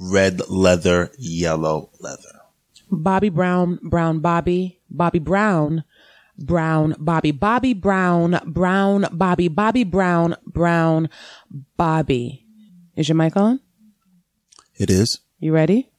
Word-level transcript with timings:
red 0.00 0.48
leather, 0.48 1.12
yellow 1.18 1.90
leather. 2.00 2.40
Bobby 2.90 3.28
Brown, 3.28 3.78
Brown 3.82 4.18
Bobby, 4.20 4.80
Bobby 4.90 5.20
Brown, 5.20 5.84
Brown 6.36 6.96
Bobby, 6.98 7.30
Bobby 7.30 7.74
Brown, 7.74 8.40
Brown 8.46 9.06
Bobby, 9.12 9.48
Bobby 9.48 9.84
Brown, 9.84 10.36
Brown 10.46 11.08
Bobby. 11.76 12.46
Is 12.96 13.08
your 13.08 13.16
mic 13.16 13.36
on? 13.36 13.60
It 14.76 14.90
is. 14.90 15.20
You 15.38 15.52
ready? 15.52 15.90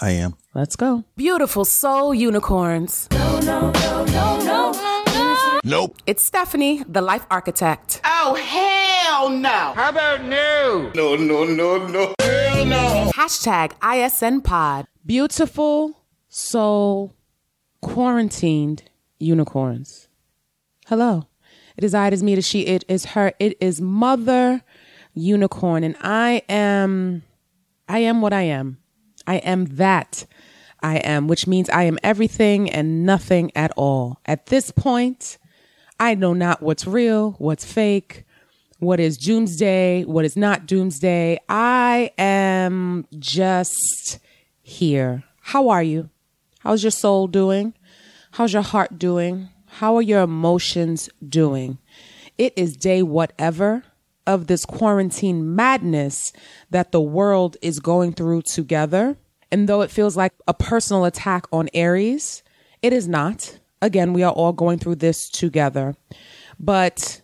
I 0.00 0.10
am. 0.10 0.36
Let's 0.54 0.76
go. 0.76 1.04
Beautiful 1.16 1.64
soul 1.64 2.14
unicorns. 2.14 3.08
No, 3.10 3.40
no, 3.40 3.70
no, 3.72 4.04
no, 4.06 4.38
no. 4.38 4.72
no. 4.72 5.60
Nope. 5.64 5.98
It's 6.06 6.22
Stephanie, 6.22 6.84
the 6.88 7.02
life 7.02 7.26
architect. 7.30 8.00
Oh, 8.04 8.34
hell 8.36 9.28
no. 9.28 9.72
How 9.74 9.90
about 9.90 10.24
no? 10.24 10.92
No, 10.94 11.16
no, 11.16 11.44
no, 11.44 11.86
no. 11.86 12.14
Hashtag 12.58 13.72
ISN 13.82 14.40
Pod. 14.40 14.88
Beautiful 15.06 16.02
soul 16.28 17.14
quarantined 17.80 18.82
unicorns. 19.20 20.08
Hello. 20.86 21.28
It 21.76 21.84
is 21.84 21.94
I, 21.94 22.08
it 22.08 22.14
is 22.14 22.22
me, 22.24 22.32
it 22.32 22.38
is 22.38 22.48
she, 22.48 22.62
it 22.62 22.84
is 22.88 23.04
her, 23.06 23.32
it 23.38 23.56
is 23.60 23.80
mother 23.80 24.62
unicorn. 25.14 25.84
And 25.84 25.94
I 26.00 26.42
am, 26.48 27.22
I 27.88 28.00
am 28.00 28.20
what 28.20 28.32
I 28.32 28.42
am. 28.42 28.78
I 29.24 29.36
am 29.36 29.66
that 29.76 30.26
I 30.80 30.96
am, 30.96 31.28
which 31.28 31.46
means 31.46 31.70
I 31.70 31.84
am 31.84 31.96
everything 32.02 32.68
and 32.68 33.06
nothing 33.06 33.52
at 33.54 33.70
all. 33.76 34.20
At 34.26 34.46
this 34.46 34.72
point, 34.72 35.38
I 36.00 36.16
know 36.16 36.32
not 36.32 36.60
what's 36.60 36.88
real, 36.88 37.36
what's 37.38 37.64
fake, 37.64 38.24
what 38.78 39.00
is 39.00 39.16
doomsday, 39.18 40.04
what 40.04 40.24
is 40.24 40.36
not 40.36 40.66
doomsday. 40.66 41.38
I 41.48 42.12
am 42.16 43.06
just 43.18 44.18
here. 44.62 45.24
How 45.40 45.68
are 45.68 45.82
you? 45.82 46.10
How's 46.60 46.82
your 46.84 46.90
soul 46.90 47.26
doing? 47.26 47.74
How's 48.32 48.52
your 48.52 48.62
heart 48.62 48.98
doing? 48.98 49.48
How 49.66 49.96
are 49.96 50.02
your 50.02 50.22
emotions 50.22 51.08
doing? 51.26 51.78
It 52.36 52.52
is 52.56 52.76
day 52.76 53.02
whatever 53.02 53.84
of 54.26 54.46
this 54.46 54.64
quarantine 54.64 55.56
madness 55.56 56.32
that 56.70 56.92
the 56.92 57.00
world 57.00 57.56
is 57.62 57.80
going 57.80 58.12
through 58.12 58.42
together. 58.42 59.16
And 59.50 59.68
though 59.68 59.80
it 59.80 59.90
feels 59.90 60.16
like 60.16 60.34
a 60.46 60.54
personal 60.54 61.04
attack 61.04 61.46
on 61.50 61.68
Aries, 61.72 62.42
it 62.82 62.92
is 62.92 63.08
not. 63.08 63.58
Again, 63.80 64.12
we 64.12 64.22
are 64.22 64.32
all 64.32 64.52
going 64.52 64.78
through 64.78 64.96
this 64.96 65.30
together. 65.30 65.96
But 66.60 67.22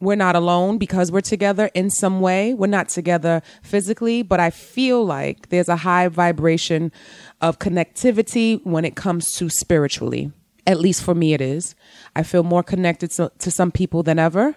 we're 0.00 0.16
not 0.16 0.36
alone 0.36 0.78
because 0.78 1.10
we're 1.10 1.20
together 1.20 1.70
in 1.74 1.88
some 1.90 2.20
way. 2.20 2.52
We're 2.54 2.66
not 2.66 2.88
together 2.88 3.42
physically, 3.62 4.22
but 4.22 4.40
I 4.40 4.50
feel 4.50 5.04
like 5.04 5.48
there's 5.48 5.68
a 5.68 5.76
high 5.76 6.08
vibration 6.08 6.92
of 7.40 7.58
connectivity 7.58 8.64
when 8.64 8.84
it 8.84 8.96
comes 8.96 9.32
to 9.36 9.48
spiritually. 9.48 10.32
At 10.66 10.80
least 10.80 11.02
for 11.02 11.14
me, 11.14 11.34
it 11.34 11.40
is. 11.40 11.74
I 12.16 12.22
feel 12.22 12.42
more 12.42 12.62
connected 12.62 13.10
to, 13.12 13.30
to 13.38 13.50
some 13.50 13.70
people 13.70 14.02
than 14.02 14.18
ever 14.18 14.56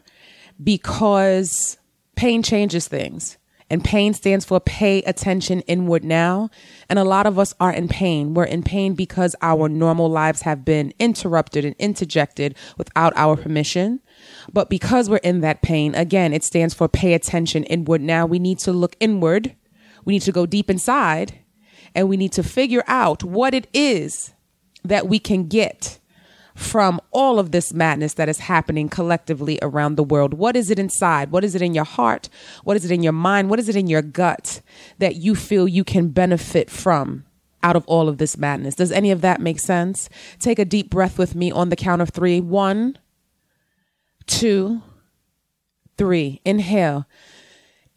because 0.61 1.77
pain 2.15 2.43
changes 2.43 2.87
things. 2.87 3.37
And 3.69 3.83
pain 3.83 4.13
stands 4.13 4.45
for 4.45 4.61
pay 4.61 5.01
attention 5.03 5.59
inward 5.61 6.03
now. 6.03 6.49
And 6.89 6.97
a 6.97 7.03
lot 7.03 7.25
of 7.25 7.37
us 7.37 7.53
are 7.59 7.73
in 7.73 7.89
pain. 7.89 8.33
We're 8.33 8.45
in 8.45 8.63
pain 8.63 8.93
because 8.93 9.35
our 9.41 9.67
normal 9.67 10.09
lives 10.09 10.43
have 10.43 10.63
been 10.63 10.93
interrupted 10.99 11.65
and 11.65 11.75
interjected 11.77 12.55
without 12.77 13.11
our 13.17 13.35
permission. 13.35 13.99
But 14.51 14.69
because 14.69 15.09
we're 15.09 15.17
in 15.17 15.41
that 15.41 15.61
pain, 15.61 15.95
again, 15.95 16.33
it 16.33 16.43
stands 16.43 16.73
for 16.73 16.87
pay 16.87 17.13
attention 17.13 17.63
inward 17.65 18.01
now. 18.01 18.25
We 18.25 18.39
need 18.39 18.59
to 18.59 18.71
look 18.71 18.95
inward. 18.99 19.55
We 20.05 20.13
need 20.13 20.21
to 20.23 20.31
go 20.31 20.45
deep 20.45 20.69
inside 20.69 21.39
and 21.93 22.07
we 22.07 22.17
need 22.17 22.31
to 22.33 22.43
figure 22.43 22.83
out 22.87 23.23
what 23.23 23.53
it 23.53 23.67
is 23.73 24.33
that 24.83 25.07
we 25.07 25.19
can 25.19 25.47
get 25.47 25.99
from 26.55 26.99
all 27.11 27.37
of 27.37 27.51
this 27.51 27.71
madness 27.71 28.15
that 28.15 28.29
is 28.29 28.39
happening 28.39 28.89
collectively 28.89 29.59
around 29.61 29.95
the 29.95 30.03
world. 30.03 30.33
What 30.33 30.55
is 30.55 30.71
it 30.71 30.79
inside? 30.79 31.29
What 31.29 31.43
is 31.43 31.53
it 31.55 31.61
in 31.61 31.75
your 31.75 31.85
heart? 31.85 32.29
What 32.63 32.75
is 32.75 32.83
it 32.83 32.91
in 32.91 33.03
your 33.03 33.13
mind? 33.13 33.49
What 33.49 33.59
is 33.59 33.69
it 33.69 33.75
in 33.75 33.87
your 33.87 34.01
gut 34.01 34.61
that 34.97 35.17
you 35.17 35.35
feel 35.35 35.67
you 35.67 35.83
can 35.83 36.09
benefit 36.09 36.69
from? 36.69 37.25
Out 37.63 37.75
of 37.75 37.85
all 37.87 38.07
of 38.07 38.19
this 38.19 38.37
madness. 38.37 38.75
Does 38.75 38.91
any 38.91 39.11
of 39.11 39.21
that 39.21 39.41
make 39.41 39.59
sense? 39.59 40.09
Take 40.39 40.59
a 40.59 40.65
deep 40.65 40.89
breath 40.91 41.17
with 41.17 41.35
me 41.35 41.51
on 41.51 41.69
the 41.69 41.75
count 41.75 42.01
of 42.01 42.09
three. 42.09 42.39
One, 42.39 42.97
two, 44.27 44.81
three. 45.97 46.41
Inhale. 46.45 47.07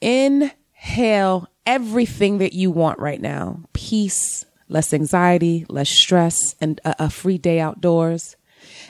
Inhale 0.00 1.48
everything 1.66 2.38
that 2.38 2.52
you 2.52 2.70
want 2.70 2.98
right 2.98 3.20
now 3.20 3.60
peace, 3.72 4.46
less 4.68 4.94
anxiety, 4.94 5.66
less 5.68 5.90
stress, 5.90 6.54
and 6.60 6.80
a, 6.84 7.04
a 7.04 7.10
free 7.10 7.38
day 7.38 7.60
outdoors. 7.60 8.36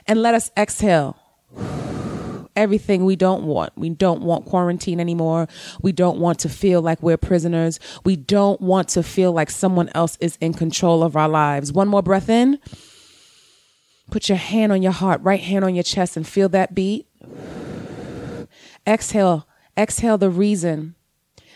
And 0.07 0.23
let 0.23 0.35
us 0.35 0.51
exhale 0.57 1.17
everything 2.57 3.05
we 3.05 3.17
don't 3.17 3.45
want. 3.45 3.73
We 3.77 3.91
don't 3.91 4.23
want 4.23 4.45
quarantine 4.45 5.01
anymore. 5.01 5.49
We 5.83 5.93
don't 5.93 6.19
want 6.19 6.41
to 6.41 6.49
feel 6.49 6.83
like 6.83 7.03
we're 7.03 7.17
prisoners. 7.17 7.81
We 8.05 8.17
don't 8.17 8.61
want 8.61 8.89
to 8.91 9.03
feel 9.03 9.33
like 9.33 9.51
someone 9.51 9.91
else 9.95 10.17
is 10.21 10.37
in 10.41 10.55
control 10.55 11.03
of 11.03 11.17
our 11.17 11.29
lives. 11.29 11.73
One 11.73 11.89
more 11.89 12.03
breath 12.03 12.29
in. 12.29 12.59
Put 14.11 14.29
your 14.29 14.39
hand 14.39 14.73
on 14.73 14.83
your 14.83 14.93
heart, 14.93 15.21
right 15.23 15.41
hand 15.41 15.65
on 15.65 15.75
your 15.75 15.85
chest, 15.85 16.17
and 16.17 16.27
feel 16.27 16.49
that 16.51 16.75
beat. 16.75 17.07
Exhale. 18.87 19.47
Exhale 19.77 20.19
the 20.19 20.31
reason 20.31 20.95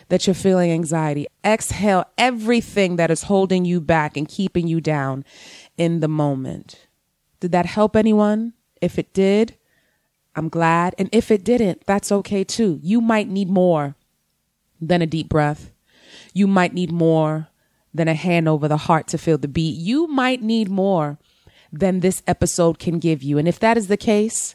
that 0.08 0.26
you're 0.26 0.34
feeling 0.34 0.70
anxiety. 0.70 1.26
Exhale 1.44 2.04
everything 2.18 2.96
that 2.96 3.10
is 3.10 3.24
holding 3.24 3.64
you 3.64 3.80
back 3.80 4.16
and 4.16 4.28
keeping 4.28 4.68
you 4.68 4.80
down 4.80 5.24
in 5.76 6.00
the 6.00 6.08
moment. 6.08 6.86
Did 7.40 7.52
that 7.52 7.66
help 7.66 7.96
anyone? 7.96 8.54
If 8.80 8.98
it 8.98 9.12
did, 9.12 9.56
I'm 10.36 10.48
glad. 10.48 10.94
And 10.98 11.08
if 11.12 11.30
it 11.30 11.44
didn't, 11.44 11.86
that's 11.86 12.12
okay 12.12 12.44
too. 12.44 12.78
You 12.82 13.00
might 13.00 13.28
need 13.28 13.48
more 13.48 13.96
than 14.80 15.02
a 15.02 15.06
deep 15.06 15.28
breath. 15.28 15.70
You 16.32 16.46
might 16.46 16.74
need 16.74 16.92
more 16.92 17.48
than 17.92 18.08
a 18.08 18.14
hand 18.14 18.48
over 18.48 18.68
the 18.68 18.76
heart 18.76 19.06
to 19.08 19.18
feel 19.18 19.38
the 19.38 19.48
beat. 19.48 19.76
You 19.76 20.06
might 20.06 20.42
need 20.42 20.68
more 20.68 21.18
than 21.72 22.00
this 22.00 22.22
episode 22.26 22.78
can 22.78 22.98
give 22.98 23.22
you. 23.22 23.38
And 23.38 23.48
if 23.48 23.58
that 23.60 23.76
is 23.76 23.88
the 23.88 23.96
case, 23.96 24.54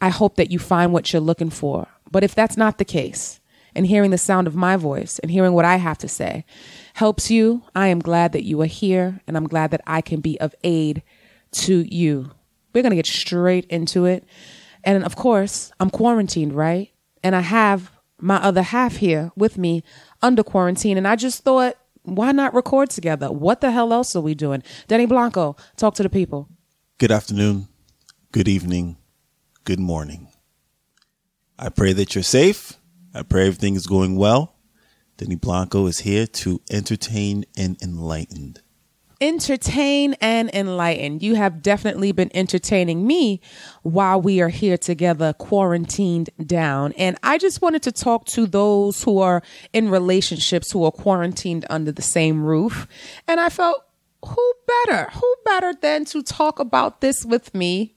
I 0.00 0.08
hope 0.08 0.36
that 0.36 0.50
you 0.50 0.58
find 0.58 0.92
what 0.92 1.12
you're 1.12 1.20
looking 1.20 1.50
for. 1.50 1.88
But 2.10 2.24
if 2.24 2.34
that's 2.34 2.56
not 2.56 2.78
the 2.78 2.84
case, 2.84 3.40
and 3.76 3.86
hearing 3.86 4.10
the 4.10 4.18
sound 4.18 4.46
of 4.46 4.56
my 4.56 4.76
voice 4.76 5.18
and 5.18 5.30
hearing 5.30 5.52
what 5.52 5.66
I 5.66 5.76
have 5.76 5.98
to 5.98 6.08
say 6.08 6.46
helps 6.94 7.30
you, 7.30 7.62
I 7.74 7.88
am 7.88 8.00
glad 8.00 8.32
that 8.32 8.44
you 8.44 8.60
are 8.62 8.66
here 8.66 9.20
and 9.26 9.36
I'm 9.36 9.46
glad 9.46 9.70
that 9.70 9.82
I 9.86 10.00
can 10.00 10.20
be 10.20 10.40
of 10.40 10.54
aid 10.64 11.02
to 11.52 11.82
you. 11.82 12.30
We're 12.72 12.82
going 12.82 12.90
to 12.90 12.96
get 12.96 13.06
straight 13.06 13.66
into 13.66 14.06
it. 14.06 14.24
And 14.82 15.04
of 15.04 15.14
course, 15.14 15.72
I'm 15.78 15.90
quarantined, 15.90 16.54
right? 16.54 16.90
And 17.22 17.36
I 17.36 17.40
have 17.40 17.92
my 18.18 18.36
other 18.36 18.62
half 18.62 18.96
here 18.96 19.30
with 19.36 19.58
me 19.58 19.84
under 20.22 20.42
quarantine. 20.42 20.96
And 20.96 21.06
I 21.06 21.16
just 21.16 21.44
thought, 21.44 21.76
why 22.02 22.32
not 22.32 22.54
record 22.54 22.88
together? 22.88 23.30
What 23.30 23.60
the 23.60 23.72
hell 23.72 23.92
else 23.92 24.16
are 24.16 24.22
we 24.22 24.34
doing? 24.34 24.62
Denny 24.88 25.06
Blanco, 25.06 25.54
talk 25.76 25.94
to 25.96 26.02
the 26.02 26.08
people. 26.08 26.48
Good 26.98 27.12
afternoon, 27.12 27.68
good 28.32 28.48
evening, 28.48 28.96
good 29.66 29.80
morning. 29.80 30.28
I 31.58 31.70
pray 31.70 31.92
that 31.92 32.14
you're 32.14 32.22
safe. 32.22 32.74
I 33.12 33.24
pray 33.24 33.48
everything 33.48 33.74
is 33.74 33.88
going 33.88 34.14
well. 34.14 34.54
Denny 35.16 35.34
Blanco 35.34 35.86
is 35.86 35.98
here 35.98 36.28
to 36.28 36.60
entertain 36.70 37.44
and 37.58 37.76
enlighten. 37.82 38.58
Entertain 39.20 40.14
and 40.20 40.50
enlighten. 40.54 41.18
You 41.18 41.34
have 41.34 41.62
definitely 41.62 42.12
been 42.12 42.30
entertaining 42.32 43.08
me 43.08 43.40
while 43.82 44.20
we 44.22 44.40
are 44.40 44.50
here 44.50 44.78
together, 44.78 45.32
quarantined 45.32 46.30
down. 46.46 46.92
And 46.92 47.18
I 47.24 47.36
just 47.36 47.60
wanted 47.60 47.82
to 47.84 47.92
talk 47.92 48.26
to 48.26 48.46
those 48.46 49.02
who 49.02 49.18
are 49.18 49.42
in 49.72 49.90
relationships 49.90 50.70
who 50.70 50.84
are 50.84 50.92
quarantined 50.92 51.66
under 51.68 51.90
the 51.90 52.02
same 52.02 52.44
roof. 52.44 52.86
And 53.26 53.40
I 53.40 53.48
felt, 53.48 53.82
who 54.24 54.54
better? 54.86 55.10
Who 55.10 55.34
better 55.44 55.74
than 55.74 56.04
to 56.04 56.22
talk 56.22 56.60
about 56.60 57.00
this 57.00 57.24
with 57.24 57.52
me 57.52 57.95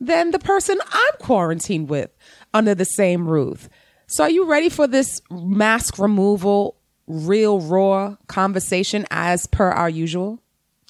than 0.00 0.30
the 0.30 0.38
person 0.38 0.78
I'm 0.90 1.14
quarantined 1.18 1.88
with 1.88 2.10
under 2.52 2.74
the 2.74 2.84
same 2.84 3.28
roof? 3.28 3.68
So, 4.06 4.24
are 4.24 4.30
you 4.30 4.44
ready 4.46 4.68
for 4.68 4.86
this 4.86 5.20
mask 5.30 5.98
removal, 5.98 6.76
real 7.06 7.60
raw 7.60 8.16
conversation 8.26 9.06
as 9.10 9.46
per 9.46 9.70
our 9.70 9.88
usual? 9.88 10.40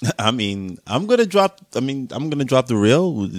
I 0.19 0.31
mean, 0.31 0.77
I'm 0.87 1.05
gonna 1.05 1.25
drop. 1.25 1.61
I 1.75 1.79
mean, 1.79 2.09
I'm 2.11 2.29
gonna 2.29 2.43
drop 2.43 2.67
the 2.67 2.75
real. 2.75 3.29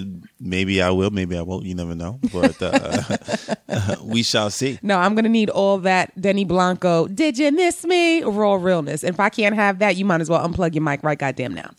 Maybe 0.40 0.80
I 0.80 0.90
will. 0.90 1.10
Maybe 1.10 1.36
I 1.36 1.42
won't. 1.42 1.66
You 1.66 1.74
never 1.74 1.94
know. 1.94 2.18
But 2.32 2.56
uh, 2.62 3.96
we 4.02 4.22
shall 4.22 4.50
see. 4.50 4.78
No, 4.82 4.98
I'm 4.98 5.14
gonna 5.14 5.28
need 5.28 5.50
all 5.50 5.78
that 5.78 6.18
Denny 6.20 6.44
Blanco. 6.44 7.06
Did 7.08 7.38
you 7.38 7.52
miss 7.52 7.84
me? 7.84 8.22
Raw 8.22 8.54
realness. 8.54 9.02
And 9.02 9.14
if 9.14 9.20
I 9.20 9.28
can't 9.28 9.54
have 9.54 9.80
that, 9.80 9.96
you 9.96 10.04
might 10.04 10.20
as 10.20 10.30
well 10.30 10.46
unplug 10.46 10.74
your 10.74 10.82
mic 10.82 11.02
right 11.02 11.18
goddamn 11.18 11.54
now. 11.54 11.70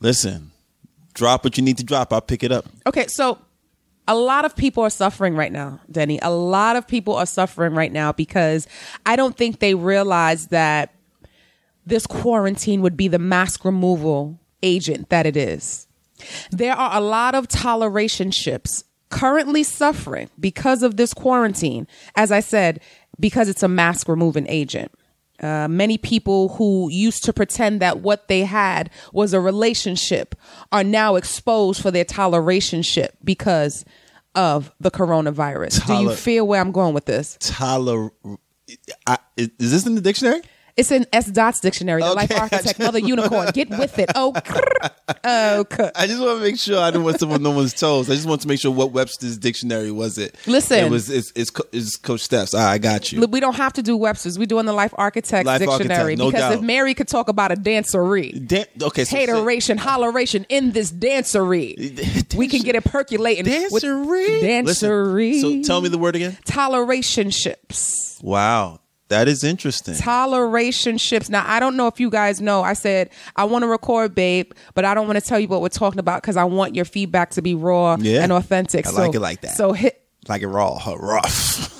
Listen, 0.00 0.51
drop 1.14 1.44
what 1.44 1.56
you 1.56 1.62
need 1.62 1.78
to 1.78 1.84
drop. 1.84 2.12
I'll 2.12 2.20
pick 2.20 2.42
it 2.42 2.52
up. 2.52 2.66
Okay, 2.86 3.06
so 3.06 3.38
a 4.08 4.14
lot 4.14 4.44
of 4.44 4.56
people 4.56 4.82
are 4.82 4.90
suffering 4.90 5.36
right 5.36 5.52
now, 5.52 5.80
Denny. 5.90 6.18
A 6.22 6.30
lot 6.30 6.76
of 6.76 6.86
people 6.86 7.14
are 7.14 7.26
suffering 7.26 7.74
right 7.74 7.92
now 7.92 8.12
because 8.12 8.66
I 9.06 9.16
don't 9.16 9.36
think 9.36 9.58
they 9.58 9.74
realize 9.74 10.48
that 10.48 10.94
this 11.86 12.06
quarantine 12.06 12.82
would 12.82 12.96
be 12.96 13.08
the 13.08 13.18
mask 13.18 13.64
removal 13.64 14.38
agent 14.62 15.08
that 15.10 15.26
it 15.26 15.36
is. 15.36 15.86
There 16.50 16.74
are 16.74 16.96
a 16.96 17.00
lot 17.00 17.34
of 17.34 17.48
tolerationships 17.48 18.84
currently 19.08 19.62
suffering 19.62 20.30
because 20.38 20.82
of 20.82 20.96
this 20.96 21.12
quarantine. 21.12 21.86
As 22.14 22.32
I 22.32 22.40
said, 22.40 22.80
because 23.20 23.48
it's 23.48 23.62
a 23.62 23.68
mask 23.68 24.08
removing 24.08 24.46
agent. 24.48 24.92
Uh, 25.40 25.66
many 25.68 25.98
people 25.98 26.50
who 26.50 26.88
used 26.90 27.24
to 27.24 27.32
pretend 27.32 27.80
that 27.80 28.00
what 28.00 28.28
they 28.28 28.44
had 28.44 28.90
was 29.12 29.32
a 29.32 29.40
relationship 29.40 30.34
are 30.70 30.84
now 30.84 31.16
exposed 31.16 31.82
for 31.82 31.90
their 31.90 32.04
tolerationship 32.04 33.08
because 33.24 33.84
of 34.34 34.72
the 34.80 34.90
coronavirus. 34.90 35.86
Do 35.86 35.94
you 35.94 36.14
feel 36.14 36.46
where 36.46 36.60
I'm 36.60 36.72
going 36.72 36.94
with 36.94 37.06
this? 37.06 37.36
Toler. 37.40 38.10
I, 39.06 39.18
is 39.36 39.72
this 39.72 39.86
in 39.86 39.94
the 39.94 40.00
dictionary? 40.00 40.40
It's 40.76 40.90
in 40.90 41.06
S. 41.12 41.26
Dot's 41.26 41.60
dictionary, 41.60 42.02
the 42.02 42.14
life 42.14 42.30
architect, 42.32 42.78
mother 42.78 42.98
unicorn. 42.98 43.48
Get 43.52 43.68
with 43.68 43.98
it. 43.98 44.10
Oh, 44.14 44.32
crrr. 44.36 44.90
oh, 45.24 45.66
crrr. 45.68 45.90
I 45.94 46.06
just 46.06 46.20
want 46.20 46.38
to 46.38 46.42
make 46.44 46.58
sure 46.58 46.80
I 46.80 46.90
don't 46.90 47.04
want 47.04 47.20
someone 47.20 47.42
no 47.42 47.50
one's 47.50 47.74
toes. 47.74 48.08
I 48.08 48.14
just 48.14 48.26
want 48.26 48.40
to 48.42 48.48
make 48.48 48.58
sure 48.58 48.70
what 48.70 48.90
Webster's 48.92 49.36
dictionary 49.36 49.90
was 49.90 50.16
it. 50.16 50.34
Listen. 50.46 50.86
it 50.86 50.90
was 50.90 51.10
it's, 51.10 51.30
it's, 51.36 51.52
it's 51.72 51.96
Coach 51.96 52.20
Steph's. 52.20 52.54
Ah, 52.54 52.70
I 52.70 52.78
got 52.78 53.12
you. 53.12 53.20
Look, 53.20 53.32
we 53.32 53.40
don't 53.40 53.56
have 53.56 53.74
to 53.74 53.82
do 53.82 53.96
Webster's. 53.96 54.38
We're 54.38 54.46
doing 54.46 54.64
the 54.66 54.72
life 54.72 54.94
architect 54.96 55.44
Life 55.46 55.58
dictionary 55.60 55.92
Architect, 56.14 56.18
no 56.18 56.30
because 56.30 56.54
if. 56.54 56.62
Mary 56.62 56.94
could 56.94 57.08
talk 57.08 57.28
about 57.28 57.52
a 57.52 57.56
dancery, 57.56 58.46
Dan- 58.46 58.66
okay, 58.80 59.04
so 59.04 59.16
hateration, 59.16 59.76
holleration 59.78 60.46
in 60.48 60.72
this 60.72 60.90
dancery, 60.90 62.34
we 62.34 62.48
can 62.48 62.62
get 62.62 62.74
it 62.76 62.84
percolating. 62.84 63.44
with- 63.44 63.82
dancery. 63.82 64.64
Listen, 64.64 64.90
dancery. 64.90 65.40
so 65.40 65.62
tell 65.62 65.80
me 65.82 65.88
the 65.90 65.98
word 65.98 66.16
again. 66.16 66.38
tolerationships. 66.46 68.22
Wow, 68.22 68.80
that 69.12 69.28
is 69.28 69.44
interesting. 69.44 69.94
Tolerationships. 69.94 71.30
Now, 71.30 71.44
I 71.46 71.60
don't 71.60 71.76
know 71.76 71.86
if 71.86 72.00
you 72.00 72.10
guys 72.10 72.40
know. 72.40 72.62
I 72.62 72.72
said 72.72 73.10
I 73.36 73.44
want 73.44 73.62
to 73.62 73.68
record, 73.68 74.14
babe, 74.14 74.52
but 74.74 74.84
I 74.84 74.94
don't 74.94 75.06
want 75.06 75.18
to 75.18 75.24
tell 75.24 75.38
you 75.38 75.48
what 75.48 75.60
we're 75.62 75.68
talking 75.68 76.00
about 76.00 76.22
because 76.22 76.36
I 76.36 76.44
want 76.44 76.74
your 76.74 76.84
feedback 76.84 77.30
to 77.32 77.42
be 77.42 77.54
raw 77.54 77.96
Yeah. 78.00 78.22
and 78.22 78.32
authentic. 78.32 78.86
I 78.86 78.90
so, 78.90 79.02
like 79.02 79.14
it 79.14 79.20
like 79.20 79.40
that. 79.42 79.56
So 79.56 79.72
hit 79.72 80.02
like 80.28 80.42
it 80.42 80.48
raw, 80.48 80.78
rough. 80.96 81.78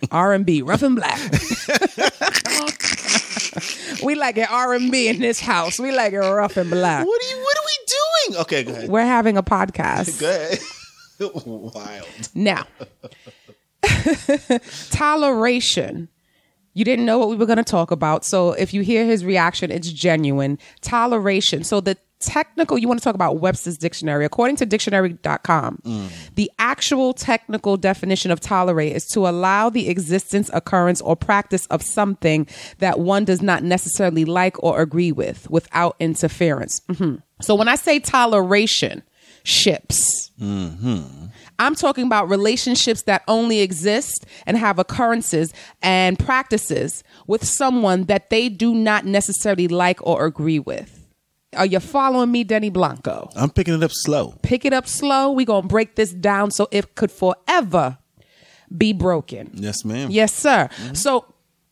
R 0.10 0.32
and 0.32 0.46
B, 0.46 0.62
rough 0.62 0.82
and 0.82 0.96
black. 0.96 1.18
we 4.02 4.14
like 4.14 4.36
it 4.38 4.50
R 4.50 4.74
and 4.74 4.90
B 4.90 5.08
in 5.08 5.20
this 5.20 5.40
house. 5.40 5.78
We 5.78 5.92
like 5.92 6.12
it 6.12 6.18
rough 6.18 6.56
and 6.56 6.70
black. 6.70 7.06
What 7.06 7.22
are 7.22 7.28
you? 7.28 7.36
What 7.42 7.58
are 7.58 7.64
we 7.66 7.78
doing? 7.86 8.40
Okay, 8.42 8.64
go 8.64 8.72
ahead. 8.72 8.88
We're 8.88 9.02
having 9.04 9.36
a 9.36 9.42
podcast 9.42 10.20
Go 10.24 10.30
ahead. 10.30 10.58
Wild. 11.74 12.06
now. 12.34 12.64
Toleration. 14.90 16.08
You 16.78 16.84
didn't 16.84 17.06
know 17.06 17.18
what 17.18 17.28
we 17.28 17.34
were 17.34 17.44
going 17.44 17.58
to 17.58 17.64
talk 17.64 17.90
about, 17.90 18.24
so 18.24 18.52
if 18.52 18.72
you 18.72 18.82
hear 18.82 19.04
his 19.04 19.24
reaction, 19.24 19.72
it's 19.72 19.90
genuine. 19.90 20.60
Toleration. 20.80 21.64
So 21.64 21.80
the 21.80 21.96
technical, 22.20 22.78
you 22.78 22.86
want 22.86 23.00
to 23.00 23.04
talk 23.04 23.16
about 23.16 23.40
Webster's 23.40 23.76
dictionary. 23.76 24.24
According 24.24 24.54
to 24.56 24.66
dictionary.com, 24.66 25.80
the 26.36 26.48
actual 26.60 27.14
technical 27.14 27.76
definition 27.76 28.30
of 28.30 28.38
tolerate 28.38 28.94
is 28.94 29.06
to 29.08 29.26
allow 29.26 29.70
the 29.70 29.88
existence, 29.88 30.50
occurrence, 30.52 31.00
or 31.00 31.16
practice 31.16 31.66
of 31.66 31.82
something 31.82 32.46
that 32.78 33.00
one 33.00 33.24
does 33.24 33.42
not 33.42 33.64
necessarily 33.64 34.24
like 34.24 34.62
or 34.62 34.80
agree 34.80 35.10
with 35.10 35.50
without 35.50 35.96
interference. 35.98 36.80
Mhm. 36.88 37.22
So 37.40 37.56
when 37.56 37.66
I 37.66 37.74
say 37.74 37.98
toleration, 37.98 39.02
ships. 39.48 40.30
Mm-hmm. 40.40 41.26
I'm 41.58 41.74
talking 41.74 42.06
about 42.06 42.28
relationships 42.28 43.02
that 43.02 43.24
only 43.26 43.60
exist 43.60 44.26
and 44.46 44.56
have 44.56 44.78
occurrences 44.78 45.52
and 45.82 46.18
practices 46.18 47.02
with 47.26 47.44
someone 47.44 48.04
that 48.04 48.30
they 48.30 48.48
do 48.48 48.74
not 48.74 49.04
necessarily 49.04 49.66
like 49.66 50.04
or 50.06 50.26
agree 50.26 50.58
with. 50.58 50.94
Are 51.56 51.66
you 51.66 51.80
following 51.80 52.30
me, 52.30 52.44
Denny 52.44 52.68
Blanco? 52.68 53.30
I'm 53.34 53.50
picking 53.50 53.74
it 53.74 53.82
up 53.82 53.90
slow. 53.92 54.34
Pick 54.42 54.64
it 54.64 54.72
up 54.72 54.86
slow. 54.86 55.32
We're 55.32 55.46
going 55.46 55.62
to 55.62 55.68
break 55.68 55.96
this 55.96 56.12
down 56.12 56.50
so 56.50 56.68
it 56.70 56.94
could 56.94 57.10
forever 57.10 57.98
be 58.76 58.92
broken. 58.92 59.50
Yes, 59.54 59.84
ma'am. 59.84 60.10
Yes, 60.10 60.34
sir. 60.34 60.68
Mm-hmm. 60.70 60.94
So 60.94 61.24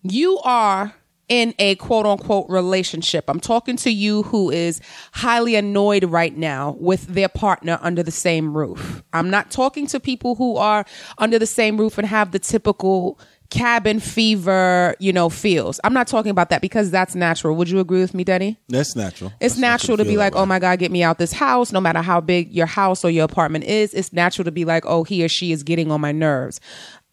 you 0.02 0.38
are 0.38 0.94
in 1.28 1.54
a 1.58 1.74
quote 1.76 2.06
unquote 2.06 2.48
relationship. 2.48 3.24
I'm 3.28 3.40
talking 3.40 3.76
to 3.78 3.90
you 3.90 4.22
who 4.24 4.50
is 4.50 4.80
highly 5.12 5.54
annoyed 5.56 6.04
right 6.04 6.36
now 6.36 6.76
with 6.78 7.06
their 7.08 7.28
partner 7.28 7.78
under 7.82 8.02
the 8.02 8.10
same 8.12 8.56
roof. 8.56 9.02
I'm 9.12 9.30
not 9.30 9.50
talking 9.50 9.86
to 9.88 10.00
people 10.00 10.36
who 10.36 10.56
are 10.56 10.84
under 11.18 11.38
the 11.38 11.46
same 11.46 11.76
roof 11.78 11.98
and 11.98 12.06
have 12.06 12.30
the 12.32 12.38
typical 12.38 13.18
cabin 13.48 14.00
fever, 14.00 14.96
you 14.98 15.12
know, 15.12 15.28
feels. 15.28 15.78
I'm 15.84 15.92
not 15.94 16.08
talking 16.08 16.30
about 16.30 16.50
that 16.50 16.60
because 16.60 16.90
that's 16.90 17.14
natural. 17.14 17.54
Would 17.56 17.70
you 17.70 17.78
agree 17.78 18.00
with 18.00 18.12
me, 18.12 18.24
Denny? 18.24 18.58
That's 18.68 18.96
natural. 18.96 19.32
It's 19.40 19.54
That's 19.54 19.60
natural 19.60 19.96
to 19.98 20.04
be 20.04 20.16
like, 20.16 20.34
oh 20.34 20.46
my 20.46 20.58
God, 20.58 20.78
get 20.80 20.90
me 20.90 21.02
out 21.04 21.18
this 21.18 21.32
house, 21.32 21.70
no 21.72 21.80
matter 21.80 22.02
how 22.02 22.20
big 22.20 22.52
your 22.52 22.66
house 22.66 23.04
or 23.04 23.10
your 23.10 23.24
apartment 23.24 23.64
is. 23.64 23.94
It's 23.94 24.12
natural 24.12 24.44
to 24.46 24.50
be 24.52 24.64
like, 24.64 24.84
oh, 24.86 25.04
he 25.04 25.24
or 25.24 25.28
she 25.28 25.52
is 25.52 25.62
getting 25.62 25.90
on 25.92 26.00
my 26.00 26.10
nerves. 26.12 26.60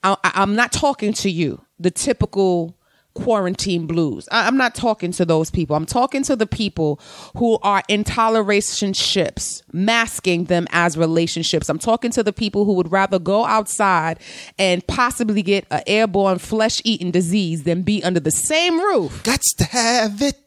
I, 0.04 0.18
I- 0.24 0.32
I'm 0.36 0.56
not 0.56 0.72
talking 0.72 1.14
to 1.14 1.30
you, 1.30 1.62
the 1.80 1.92
typical 1.92 2.76
quarantine 3.14 3.86
blues. 3.88 4.28
I, 4.32 4.48
I'm 4.48 4.58
not 4.58 4.76
talking 4.76 5.12
to 5.14 5.26
those 5.26 5.52
people. 5.52 5.76
I'm 5.76 5.86
talking 5.86 6.24
to 6.24 6.36
the 6.36 6.48
people 6.48 7.00
who 7.38 7.58
are 7.62 7.84
in 7.88 8.04
tolerationships, 8.04 9.62
masking 9.72 10.46
them 10.46 10.68
as 10.72 10.98
relationships. 10.98 11.70
I'm 11.70 11.80
talking 11.80 12.12
to 12.12 12.24
the 12.24 12.34
people 12.34 12.66
who 12.66 12.74
would 12.74 12.92
rather 12.92 13.20
go 13.20 13.46
outside 13.46 14.20
and 14.58 14.86
possibly 14.88 15.42
get 15.42 15.66
an 15.72 15.84
airborne 15.88 16.40
flesh 16.40 16.82
eating 16.84 17.12
disease 17.12 17.64
than 17.64 17.84
be 17.84 18.04
under 18.04 18.20
the 18.20 18.32
same 18.32 18.80
roof 18.80 19.24
Gots 19.24 19.56
to 19.58 19.66
have 19.66 20.22
it. 20.22 20.40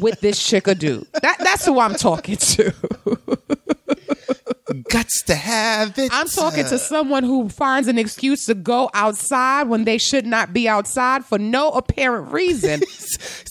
with 0.00 0.20
this 0.20 0.44
chick 0.44 0.68
or 0.68 0.74
dude. 0.74 1.06
That, 1.22 1.38
that's 1.40 1.64
who 1.66 1.78
I'm 1.80 1.94
talking 1.94 2.36
to. 2.36 2.74
Gots 4.74 5.24
to 5.26 5.34
have 5.34 5.98
it. 5.98 6.10
I'm 6.12 6.28
talking 6.28 6.64
to 6.64 6.78
someone 6.78 7.24
who 7.24 7.48
finds 7.48 7.88
an 7.88 7.98
excuse 7.98 8.46
to 8.46 8.54
go 8.54 8.90
outside 8.94 9.68
when 9.68 9.84
they 9.84 9.98
should 9.98 10.26
not 10.26 10.52
be 10.52 10.68
outside 10.68 11.24
for 11.24 11.38
no 11.38 11.70
apparent 11.70 12.32
reason. 12.32 12.82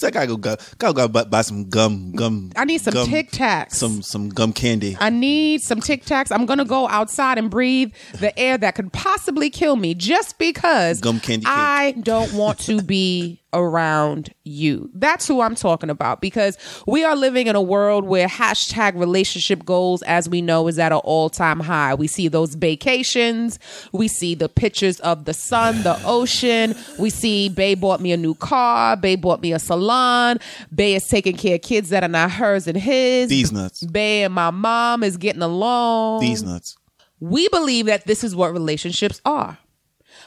Like 0.02 0.16
I 0.16 0.26
go 0.26 0.36
go 0.36 0.56
go 0.80 0.94
go 0.94 1.08
buy, 1.08 1.26
buy 1.26 1.42
some 1.44 1.70
gum 1.70 2.14
gum. 2.14 2.52
I 2.56 2.66
need 2.66 2.82
some 2.82 2.94
gum, 2.94 3.08
Tic 3.08 3.32
Tacs. 3.32 3.74
Some 3.74 4.02
some 4.02 4.30
gum 4.30 4.52
candy. 4.52 4.98
I 5.00 5.12
need 5.12 5.62
some 5.62 5.80
Tic 5.80 6.06
Tacs. 6.06 6.32
I'm 6.32 6.48
gonna 6.48 6.66
go 6.66 6.88
outside 6.88 7.38
and 7.38 7.52
breathe 7.52 7.94
the 8.20 8.38
air 8.38 8.58
that 8.58 8.74
could 8.74 8.92
possibly 8.94 9.52
kill 9.52 9.76
me 9.76 9.94
just 9.94 10.40
because 10.40 11.00
Gum 11.02 11.20
candy 11.20 11.46
cake. 11.46 11.54
I 11.54 11.92
don't 12.02 12.34
want 12.34 12.58
to 12.62 12.82
be 12.82 13.42
around 13.54 14.34
you. 14.44 14.90
That's 14.94 15.28
who 15.28 15.42
I'm 15.42 15.56
talking 15.56 15.90
about 15.90 16.22
because 16.22 16.58
we 16.88 17.04
are 17.04 17.16
living 17.16 17.48
in 17.48 17.56
a 17.56 17.62
world 17.62 18.06
where 18.06 18.28
hashtag 18.28 18.98
relationship 18.98 19.66
goals, 19.66 20.02
as 20.04 20.30
we 20.30 20.42
know, 20.42 20.68
is 20.68 20.80
at 20.80 20.92
an 20.92 21.02
all 21.12 21.30
time 21.30 21.60
high. 21.60 21.94
We 21.94 22.08
see 22.08 22.30
those 22.30 22.56
vacations. 22.56 23.60
We 23.92 24.08
see 24.08 24.34
the 24.34 24.48
pictures 24.48 25.02
of 25.02 25.26
the 25.26 25.34
sun, 25.34 25.84
the 25.84 26.02
ocean. 26.06 26.74
We 26.98 27.10
see 27.10 27.50
Bay 27.50 27.76
bought 27.76 28.00
me 28.00 28.14
a 28.14 28.18
new 28.18 28.34
car. 28.34 28.96
Bay 28.96 29.18
bought 29.18 29.42
me 29.42 29.52
a 29.52 29.60
salon. 29.60 30.38
Bay 30.74 30.96
is 30.96 31.06
taking 31.10 31.36
care 31.36 31.56
of 31.56 31.62
kids 31.62 31.90
that 31.90 32.02
are 32.02 32.08
not 32.08 32.32
hers 32.32 32.66
and 32.66 32.78
his. 32.78 33.30
These 33.30 33.52
nuts. 33.52 33.84
Bay 33.84 34.24
and 34.24 34.34
my 34.34 34.52
mom 34.52 35.04
is 35.04 35.18
getting 35.18 35.42
along. 35.42 36.22
These 36.22 36.44
nuts. 36.44 36.78
We 37.20 37.50
believe 37.50 37.88
that 37.88 38.08
this 38.08 38.24
is 38.24 38.34
what 38.34 38.54
relationships 38.54 39.20
are. 39.26 39.58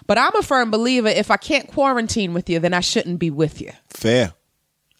But 0.06 0.18
I'm 0.18 0.36
a 0.36 0.42
firm 0.42 0.70
believer 0.70 1.08
if 1.08 1.30
I 1.30 1.38
can't 1.38 1.66
quarantine 1.66 2.34
with 2.34 2.50
you, 2.50 2.58
then 2.58 2.74
I 2.74 2.80
shouldn't 2.80 3.18
be 3.18 3.30
with 3.30 3.58
you. 3.62 3.72
Fair. 3.88 4.34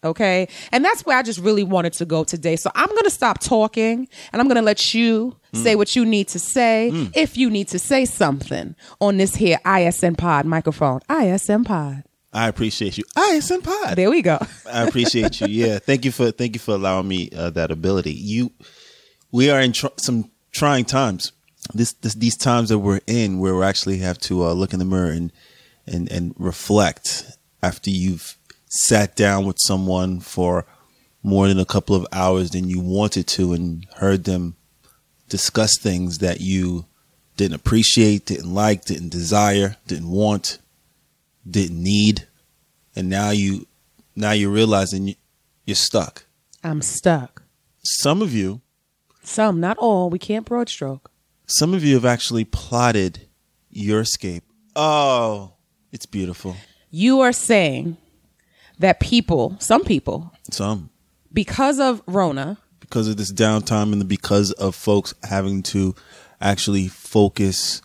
Okay. 0.05 0.47
And 0.71 0.85
that's 0.85 1.03
where 1.05 1.17
I 1.17 1.23
just 1.23 1.39
really 1.39 1.63
wanted 1.63 1.93
to 1.93 2.05
go 2.05 2.23
today. 2.23 2.55
So 2.55 2.69
I'm 2.75 2.89
going 2.89 3.03
to 3.03 3.09
stop 3.09 3.39
talking 3.39 4.07
and 4.31 4.39
I'm 4.39 4.47
going 4.47 4.55
to 4.55 4.61
let 4.61 4.93
you 4.93 5.35
say 5.55 5.75
what 5.75 5.95
you 5.95 6.05
need 6.05 6.27
to 6.29 6.39
say 6.39 6.89
if 7.13 7.37
you 7.37 7.49
need 7.49 7.67
to 7.69 7.79
say 7.79 8.05
something 8.05 8.75
on 8.99 9.17
this 9.17 9.35
here 9.35 9.57
ISN 9.65 10.15
pod 10.15 10.45
microphone. 10.45 10.99
ISN 11.09 11.63
pod. 11.63 12.03
I 12.33 12.49
appreciate 12.49 12.97
you. 12.97 13.05
ISN 13.17 13.61
Pod. 13.61 13.95
There 13.95 14.09
we 14.09 14.21
go. 14.21 14.37
I 14.69 14.83
appreciate 14.85 15.39
you. 15.39 15.47
Yeah, 15.49 15.79
thank 15.79 16.03
you 16.03 16.11
for 16.11 16.31
thank 16.31 16.53
you 16.53 16.59
for 16.59 16.73
allowing 16.73 17.07
me 17.07 17.29
uh, 17.33 17.49
that 17.51 17.71
ability. 17.71 18.11
You, 18.11 18.51
we 19.31 19.49
are 19.49 19.61
in 19.61 19.71
tr- 19.71 19.87
some 19.97 20.29
trying 20.51 20.83
times. 20.83 21.31
This, 21.73 21.93
this 21.93 22.13
these 22.13 22.35
times 22.35 22.67
that 22.69 22.79
we're 22.79 22.99
in, 23.07 23.39
where 23.39 23.55
we 23.55 23.63
actually 23.63 23.99
have 23.99 24.17
to 24.19 24.43
uh, 24.43 24.51
look 24.53 24.73
in 24.73 24.79
the 24.79 24.85
mirror 24.85 25.11
and 25.11 25.31
and 25.87 26.11
and 26.11 26.33
reflect 26.37 27.23
after 27.63 27.89
you've 27.89 28.37
sat 28.67 29.15
down 29.15 29.45
with 29.45 29.57
someone 29.59 30.19
for 30.19 30.65
more 31.23 31.47
than 31.47 31.59
a 31.59 31.65
couple 31.65 31.95
of 31.95 32.05
hours 32.11 32.51
than 32.51 32.67
you 32.67 32.81
wanted 32.81 33.27
to, 33.27 33.53
and 33.53 33.87
heard 33.95 34.25
them 34.25 34.57
discuss 35.29 35.77
things 35.79 36.19
that 36.19 36.41
you 36.41 36.85
didn't 37.37 37.55
appreciate, 37.55 38.25
didn't 38.25 38.53
like, 38.53 38.85
didn't 38.85 39.09
desire, 39.09 39.77
didn't 39.87 40.09
want, 40.09 40.59
didn't 41.49 41.81
need, 41.81 42.27
and 42.95 43.09
now 43.09 43.29
you 43.31 43.67
now 44.15 44.31
you're 44.31 44.49
realizing 44.51 45.09
you- 45.09 45.15
you're 45.65 45.75
stuck. 45.75 46.25
I'm 46.63 46.81
stuck. 46.81 47.43
Some 47.83 48.21
of 48.21 48.33
you, 48.33 48.61
Some, 49.23 49.59
not 49.59 49.77
all. 49.77 50.09
We 50.09 50.19
can't 50.19 50.45
broad 50.45 50.69
stroke. 50.69 51.11
some 51.47 51.73
of 51.73 51.83
you 51.83 51.93
have 51.95 52.05
actually 52.05 52.45
plotted 52.45 53.27
your 53.69 54.01
escape. 54.01 54.43
Oh, 54.75 55.51
it's 55.91 56.05
beautiful. 56.05 56.55
You 56.89 57.19
are 57.19 57.33
saying 57.33 57.97
that 58.79 58.99
people, 58.99 59.55
some 59.59 59.83
people, 59.83 60.31
Some 60.51 60.89
because 61.33 61.79
of 61.79 62.01
Rona. 62.07 62.57
Because 62.85 63.07
of 63.07 63.17
this 63.17 63.31
downtime 63.31 63.91
and 63.91 64.07
because 64.07 64.51
of 64.53 64.75
folks 64.75 65.13
having 65.23 65.63
to 65.63 65.95
actually 66.39 66.87
focus 66.87 67.81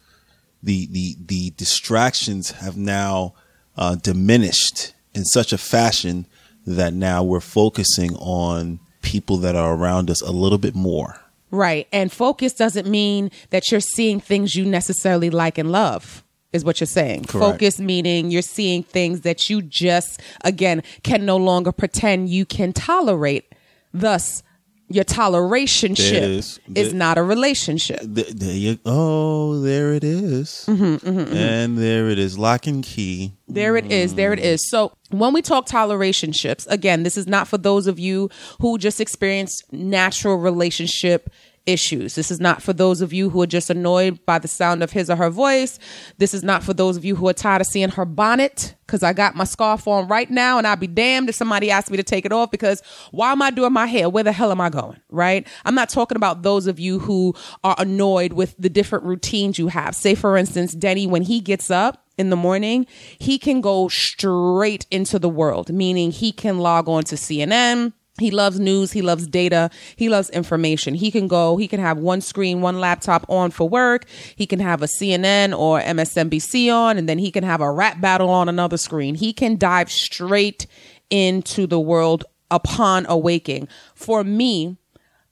the 0.63 0.87
the 0.91 1.17
the 1.25 1.51
distractions 1.57 2.51
have 2.53 2.77
now 2.77 3.35
uh, 3.77 3.95
diminished 3.97 4.95
in 5.15 5.25
such 5.25 5.53
a 5.53 5.59
fashion 5.59 6.27
that 6.67 6.93
now 6.93 7.23
we're 7.23 7.41
focusing 7.41 8.15
on 8.17 8.79
people 9.03 9.39
that 9.39 9.57
are 9.57 9.75
around 9.75 10.11
us 10.11 10.21
a 10.21 10.31
little 10.31 10.59
bit 10.59 10.75
more. 10.75 11.19
Right. 11.51 11.89
And 11.91 12.13
focus 12.13 12.53
doesn't 12.53 12.87
mean 12.87 13.31
that 13.49 13.71
you're 13.71 13.81
seeing 13.81 14.21
things 14.21 14.55
you 14.55 14.65
necessarily 14.65 15.31
like 15.31 15.59
and 15.59 15.73
love. 15.73 16.23
Is 16.53 16.65
what 16.65 16.81
you're 16.81 16.87
saying. 16.89 17.27
Correct. 17.27 17.53
Focus 17.53 17.79
meaning 17.79 18.33
you're 18.33 18.43
seeing 18.43 18.83
things 18.83 19.21
that 19.21 19.49
you 19.49 19.63
just, 19.63 20.21
again, 20.43 20.83
can 21.05 21.25
no 21.25 21.37
longer 21.37 21.71
pretend 21.71 22.29
you 22.29 22.45
can 22.45 22.73
tolerate. 22.73 23.55
Thus, 23.95 24.43
your 24.91 25.05
toleration 25.05 25.95
is, 25.97 26.59
not 26.93 27.17
a 27.17 27.23
relationship. 27.23 28.01
Th- 28.01 28.29
There 28.29 28.55
you, 28.55 28.79
oh, 28.85 29.61
there 29.61 29.93
it 29.95 30.03
is. 30.03 30.65
Mm-hmm, 30.67 30.85
mm-hmm, 30.85 31.09
mm-hmm. 31.09 31.37
and 31.37 31.79
there 31.79 32.11
it 32.11 32.19
is, 32.19 32.37
lock 32.37 32.67
and 32.67 32.83
key. 32.83 33.33
There 33.47 33.77
it 33.77 33.91
is. 33.91 34.15
There 34.15 34.33
it 34.33 34.41
mm. 34.41 34.45
is. 34.45 34.69
So 34.69 34.93
when 35.11 35.33
we 35.33 35.43
talk 35.43 35.67
tolerationships, 35.67 36.67
again, 36.69 37.05
this 37.05 37.17
is 37.17 37.27
not 37.27 37.47
for 37.47 37.57
those 37.57 37.87
of 37.87 37.99
you 37.99 38.31
who 38.61 38.79
just 38.79 39.01
experienced 39.01 39.65
natural 39.73 40.37
relationship 40.37 41.31
issues. 41.67 42.15
This 42.15 42.31
is 42.31 42.41
not 42.41 42.63
for 42.63 42.73
those 42.73 43.01
of 43.01 43.13
you 43.13 43.31
who 43.31 43.43
are 43.43 43.47
just 43.47 43.71
annoyed 43.71 44.25
by 44.27 44.39
the 44.39 44.49
sound 44.49 44.83
of 44.83 44.91
his 44.91 45.11
or 45.11 45.17
her 45.17 45.31
voice. 45.31 45.79
This 46.19 46.35
is 46.35 46.43
not 46.43 46.63
for 46.63 46.75
those 46.75 46.97
of 46.97 47.05
you 47.05 47.17
who 47.17 47.29
are 47.29 47.33
tired 47.33 47.61
of 47.61 47.67
seeing 47.67 47.91
her 47.91 48.05
bonnet 48.05 48.75
because 48.87 49.03
I 49.03 49.13
got 49.13 49.37
my 49.37 49.45
scarf 49.45 49.87
on 49.87 50.09
right 50.09 50.29
now 50.31 50.59
and 50.59 50.67
I'd 50.67 50.81
be 50.81 50.87
damned 50.87 51.29
if 51.29 51.35
somebody 51.35 51.71
asked 51.71 51.91
me 51.91 51.97
to 51.97 52.03
take 52.03 52.25
it 52.25 52.33
off 52.33 52.51
because 52.51 52.83
why 53.13 53.33
am 53.33 53.43
I 53.43 53.51
doing 53.51 53.73
my 53.73 53.87
hair? 53.87 54.09
Where 54.09 54.25
the 54.25 54.33
hell 54.33 54.51
am 54.51 54.61
I 54.61 54.71
going? 54.71 55.01
Right? 55.11 55.47
I'm 55.65 55.75
not 55.75 55.89
talking 55.89 56.17
about 56.17 56.43
those 56.43 56.67
of 56.67 56.81
you 56.81 56.99
who 56.99 57.35
are 57.63 57.77
annoyed 57.79 58.33
with 58.33 58.55
the 58.59 58.71
different 58.71 59.05
routines 59.05 59.59
you 59.59 59.69
have. 59.69 59.95
Say, 59.95 60.15
for 60.15 60.37
instance, 60.37 60.73
Denny, 60.73 61.07
when 61.07 61.23
he 61.23 61.41
gets 61.41 61.71
up, 61.71 62.05
in 62.19 62.29
the 62.29 62.37
morning, 62.37 62.87
he 63.19 63.39
can 63.39 63.63
go 63.63 63.89
straight 63.89 64.85
into 64.91 65.19
the 65.19 65.29
world, 65.29 65.73
meaning 65.73 66.11
he 66.11 66.33
can 66.33 66.59
log 66.59 66.87
on 66.87 67.03
to 67.05 67.15
CNN. 67.15 67.95
He 68.21 68.31
loves 68.31 68.61
news. 68.61 68.93
He 68.93 69.03
loves 69.03 69.27
data. 69.27 69.71
He 69.97 70.09
loves 70.09 70.31
information. 70.31 70.95
He 70.95 71.11
can 71.11 71.27
go, 71.27 71.57
he 71.57 71.67
can 71.67 71.81
have 71.81 71.99
one 71.99 72.21
screen, 72.21 72.61
one 72.61 72.79
laptop 72.79 73.25
on 73.29 73.51
for 73.51 73.69
work. 73.69 74.07
He 74.37 74.47
can 74.47 74.61
have 74.61 74.83
a 74.83 74.87
CNN 74.87 75.57
or 75.57 75.81
MSNBC 75.81 76.73
on, 76.73 76.99
and 76.99 77.09
then 77.09 77.19
he 77.19 77.31
can 77.31 77.45
have 77.45 77.61
a 77.61 77.71
rap 77.71 78.01
battle 78.01 78.31
on 78.31 78.49
another 78.49 78.77
screen. 78.77 79.15
He 79.15 79.33
can 79.33 79.57
dive 79.57 79.91
straight 79.91 80.67
into 81.11 81.67
the 81.67 81.81
world 81.81 82.25
upon 82.51 83.07
awaking. 83.07 83.69
For 83.95 84.25
me, 84.25 84.77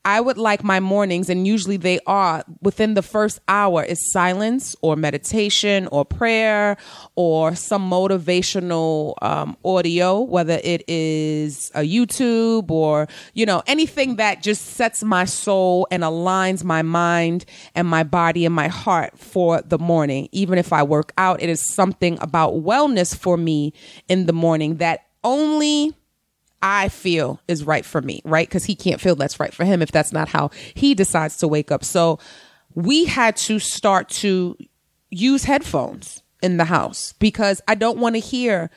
I 0.08 0.22
would 0.22 0.38
like 0.38 0.64
my 0.64 0.80
mornings, 0.80 1.28
and 1.28 1.46
usually 1.46 1.76
they 1.76 2.00
are 2.06 2.42
within 2.62 2.94
the 2.94 3.02
first 3.02 3.40
hour, 3.46 3.84
is 3.84 4.10
silence 4.10 4.74
or 4.80 4.96
meditation 4.96 5.86
or 5.92 6.06
prayer 6.06 6.78
or 7.14 7.54
some 7.54 7.90
motivational 7.90 9.16
um, 9.20 9.58
audio, 9.66 10.20
whether 10.20 10.58
it 10.64 10.82
is 10.88 11.70
a 11.74 11.80
YouTube 11.80 12.70
or, 12.70 13.06
you 13.34 13.44
know, 13.44 13.62
anything 13.66 14.16
that 14.16 14.42
just 14.42 14.64
sets 14.64 15.04
my 15.04 15.26
soul 15.26 15.86
and 15.90 16.02
aligns 16.02 16.64
my 16.64 16.80
mind 16.80 17.44
and 17.74 17.86
my 17.86 18.02
body 18.02 18.46
and 18.46 18.54
my 18.54 18.68
heart 18.68 19.18
for 19.18 19.60
the 19.60 19.78
morning. 19.78 20.26
Even 20.32 20.56
if 20.56 20.72
I 20.72 20.84
work 20.84 21.12
out, 21.18 21.42
it 21.42 21.50
is 21.50 21.74
something 21.74 22.16
about 22.22 22.54
wellness 22.54 23.14
for 23.14 23.36
me 23.36 23.74
in 24.08 24.24
the 24.24 24.32
morning 24.32 24.76
that 24.76 25.04
only 25.22 25.92
I 26.62 26.88
feel 26.88 27.40
is 27.46 27.64
right 27.64 27.84
for 27.84 28.00
me, 28.00 28.20
right? 28.24 28.48
Because 28.48 28.64
he 28.64 28.74
can't 28.74 29.00
feel 29.00 29.14
that's 29.14 29.38
right 29.38 29.54
for 29.54 29.64
him 29.64 29.82
if 29.82 29.92
that's 29.92 30.12
not 30.12 30.28
how 30.28 30.50
he 30.74 30.94
decides 30.94 31.36
to 31.38 31.48
wake 31.48 31.70
up. 31.70 31.84
So 31.84 32.18
we 32.74 33.04
had 33.04 33.36
to 33.36 33.58
start 33.58 34.08
to 34.08 34.56
use 35.10 35.44
headphones 35.44 36.22
in 36.42 36.56
the 36.56 36.64
house 36.64 37.14
because 37.14 37.60
I 37.68 37.74
don't 37.74 37.98
want 37.98 38.16
to 38.16 38.20
hear 38.20 38.70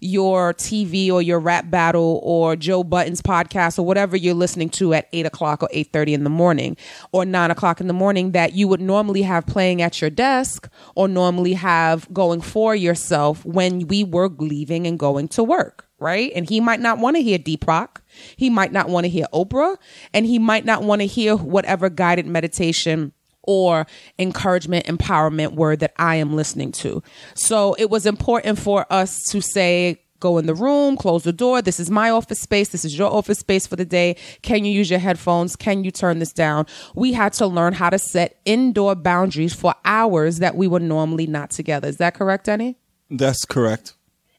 your 0.00 0.54
TV 0.54 1.10
or 1.10 1.20
your 1.20 1.40
rap 1.40 1.70
battle 1.70 2.20
or 2.22 2.54
Joe 2.54 2.84
Budden's 2.84 3.20
podcast 3.20 3.78
or 3.78 3.82
whatever 3.82 4.16
you're 4.16 4.34
listening 4.34 4.70
to 4.70 4.94
at 4.94 5.08
eight 5.12 5.26
o'clock 5.26 5.62
or 5.62 5.68
eight 5.72 5.92
thirty 5.92 6.14
in 6.14 6.24
the 6.24 6.30
morning 6.30 6.76
or 7.10 7.24
nine 7.24 7.50
o'clock 7.50 7.80
in 7.80 7.88
the 7.88 7.92
morning 7.92 8.32
that 8.32 8.52
you 8.52 8.68
would 8.68 8.80
normally 8.80 9.22
have 9.22 9.46
playing 9.46 9.82
at 9.82 10.00
your 10.00 10.10
desk 10.10 10.70
or 10.94 11.08
normally 11.08 11.54
have 11.54 12.12
going 12.12 12.40
for 12.40 12.76
yourself 12.76 13.44
when 13.44 13.88
we 13.88 14.04
were 14.04 14.28
leaving 14.28 14.86
and 14.86 14.98
going 15.00 15.26
to 15.26 15.42
work 15.42 15.87
right? 15.98 16.32
And 16.34 16.48
he 16.48 16.60
might 16.60 16.80
not 16.80 16.98
want 16.98 17.16
to 17.16 17.22
hear 17.22 17.38
Deepak. 17.38 18.00
He 18.36 18.50
might 18.50 18.72
not 18.72 18.88
want 18.88 19.04
to 19.04 19.10
hear 19.10 19.26
Oprah. 19.32 19.76
And 20.14 20.26
he 20.26 20.38
might 20.38 20.64
not 20.64 20.82
want 20.82 21.00
to 21.00 21.06
hear 21.06 21.36
whatever 21.36 21.90
guided 21.90 22.26
meditation 22.26 23.12
or 23.42 23.86
encouragement, 24.18 24.86
empowerment 24.86 25.54
word 25.54 25.80
that 25.80 25.94
I 25.96 26.16
am 26.16 26.36
listening 26.36 26.70
to. 26.72 27.02
So 27.34 27.74
it 27.78 27.88
was 27.88 28.04
important 28.04 28.58
for 28.58 28.86
us 28.90 29.18
to 29.30 29.40
say, 29.40 30.02
go 30.20 30.36
in 30.36 30.46
the 30.46 30.54
room, 30.54 30.96
close 30.96 31.22
the 31.22 31.32
door. 31.32 31.62
This 31.62 31.80
is 31.80 31.90
my 31.90 32.10
office 32.10 32.40
space. 32.40 32.68
This 32.68 32.84
is 32.84 32.98
your 32.98 33.10
office 33.10 33.38
space 33.38 33.66
for 33.66 33.76
the 33.76 33.84
day. 33.84 34.16
Can 34.42 34.64
you 34.64 34.72
use 34.72 34.90
your 34.90 34.98
headphones? 34.98 35.56
Can 35.56 35.84
you 35.84 35.90
turn 35.90 36.18
this 36.18 36.32
down? 36.32 36.66
We 36.94 37.12
had 37.12 37.32
to 37.34 37.46
learn 37.46 37.72
how 37.72 37.90
to 37.90 37.98
set 37.98 38.38
indoor 38.44 38.94
boundaries 38.94 39.54
for 39.54 39.74
hours 39.84 40.38
that 40.38 40.56
we 40.56 40.68
were 40.68 40.80
normally 40.80 41.26
not 41.26 41.50
together. 41.50 41.88
Is 41.88 41.96
that 41.98 42.14
correct, 42.14 42.46
Danny? 42.46 42.76
That's 43.10 43.44
correct. 43.44 43.94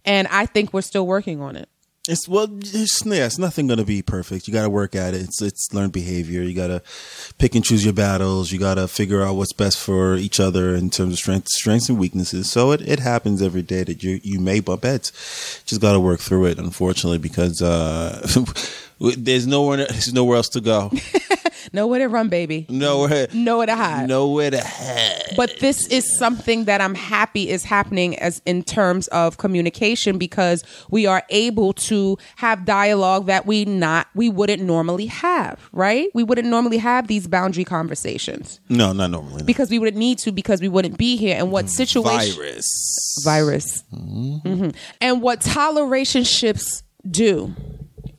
And 0.06 0.28
I 0.28 0.46
think 0.46 0.74
we're 0.74 0.82
still 0.82 1.06
working 1.06 1.42
on 1.42 1.56
it. 1.56 1.70
It's 2.08 2.28
well, 2.28 2.48
it's, 2.60 3.06
yeah, 3.06 3.28
it's 3.28 3.38
nothing 3.38 3.68
going 3.68 3.78
to 3.78 3.86
be 3.86 4.02
perfect. 4.02 4.48
You 4.48 4.54
got 4.54 4.64
to 4.64 4.70
work 4.70 4.96
at 4.96 5.14
it. 5.14 5.22
It's 5.22 5.44
it's 5.44 5.72
learned 5.74 5.92
behavior. 5.92 6.42
You 6.42 6.56
got 6.56 6.68
to 6.68 6.82
pick 7.38 7.54
and 7.54 7.64
choose 7.64 7.84
your 7.84 7.94
battles. 7.94 8.52
You 8.52 8.58
got 8.58 8.76
to 8.76 8.88
figure 8.88 9.22
out 9.22 9.36
what's 9.36 9.54
best 9.54 9.78
for 9.78 10.16
each 10.16 10.40
other 10.40 10.74
in 10.74 10.90
terms 10.90 11.14
of 11.14 11.20
strengths, 11.20 11.56
strengths 11.58 11.88
and 11.88 12.00
weaknesses. 12.00 12.50
So 12.50 12.72
it, 12.72 12.82
it 12.82 13.00
happens 13.00 13.44
every 13.44 13.62
day 13.62 13.84
that 13.84 14.02
you 14.02 14.20
you 14.24 14.40
may 14.40 14.60
bump 14.60 14.86
heads. 14.86 15.12
Just 15.66 15.82
got 15.82 15.94
to 15.94 16.00
work 16.00 16.20
through 16.20 16.46
it. 16.46 16.58
Unfortunately, 16.58 17.20
because 17.20 17.62
uh, 17.62 18.28
there's 19.00 19.46
nowhere 19.46 19.78
there's 19.86 20.12
nowhere 20.12 20.38
else 20.38 20.50
to 20.50 20.62
go. 20.62 20.92
Nowhere 21.74 22.00
to 22.00 22.08
run, 22.08 22.30
baby. 22.30 22.66
Nowhere 22.70 23.28
Nowhere 23.34 23.68
to 23.68 23.76
hide. 23.76 24.08
nowhere 24.08 24.52
to 24.52 24.62
hide. 24.64 25.34
But 25.38 25.60
this 25.60 25.88
is 25.88 26.18
something 26.18 26.66
that 26.66 26.82
I'm 26.82 26.96
happy 26.96 27.50
is 27.50 27.64
happening 27.64 28.18
as 28.20 28.42
in 28.46 28.64
terms 28.64 29.08
of 29.10 29.38
communication 29.38 30.18
because 30.18 30.64
we 30.90 31.06
are 31.06 31.24
able 31.30 31.74
to 31.74 32.18
have 32.38 32.66
dialogue 32.66 33.28
that 33.28 33.46
we 33.46 33.66
not 33.66 34.08
we 34.16 34.30
wouldn't 34.30 34.62
normally 34.64 35.06
have, 35.08 35.60
right? 35.72 36.08
We 36.14 36.24
wouldn't 36.24 36.48
normally 36.48 36.78
have 36.78 37.08
these 37.08 37.28
boundary 37.28 37.64
conversations 37.64 38.60
No, 38.70 38.92
not 38.94 39.12
normally. 39.12 39.40
no. 39.40 39.46
because 39.46 39.70
we 39.70 39.80
wouldn't 39.80 39.98
need 39.98 40.18
to 40.20 40.32
because 40.32 40.62
we 40.62 40.68
wouldn't 40.68 40.98
be 40.98 41.16
here. 41.18 41.38
And 41.38 41.52
what 41.52 41.70
situation 41.70 42.36
Virus. 42.36 43.22
virus. 43.24 43.84
Mhm. 43.94 44.74
And 45.02 45.22
what 45.22 45.42
tolerationships 45.42 46.84
do 47.10 47.54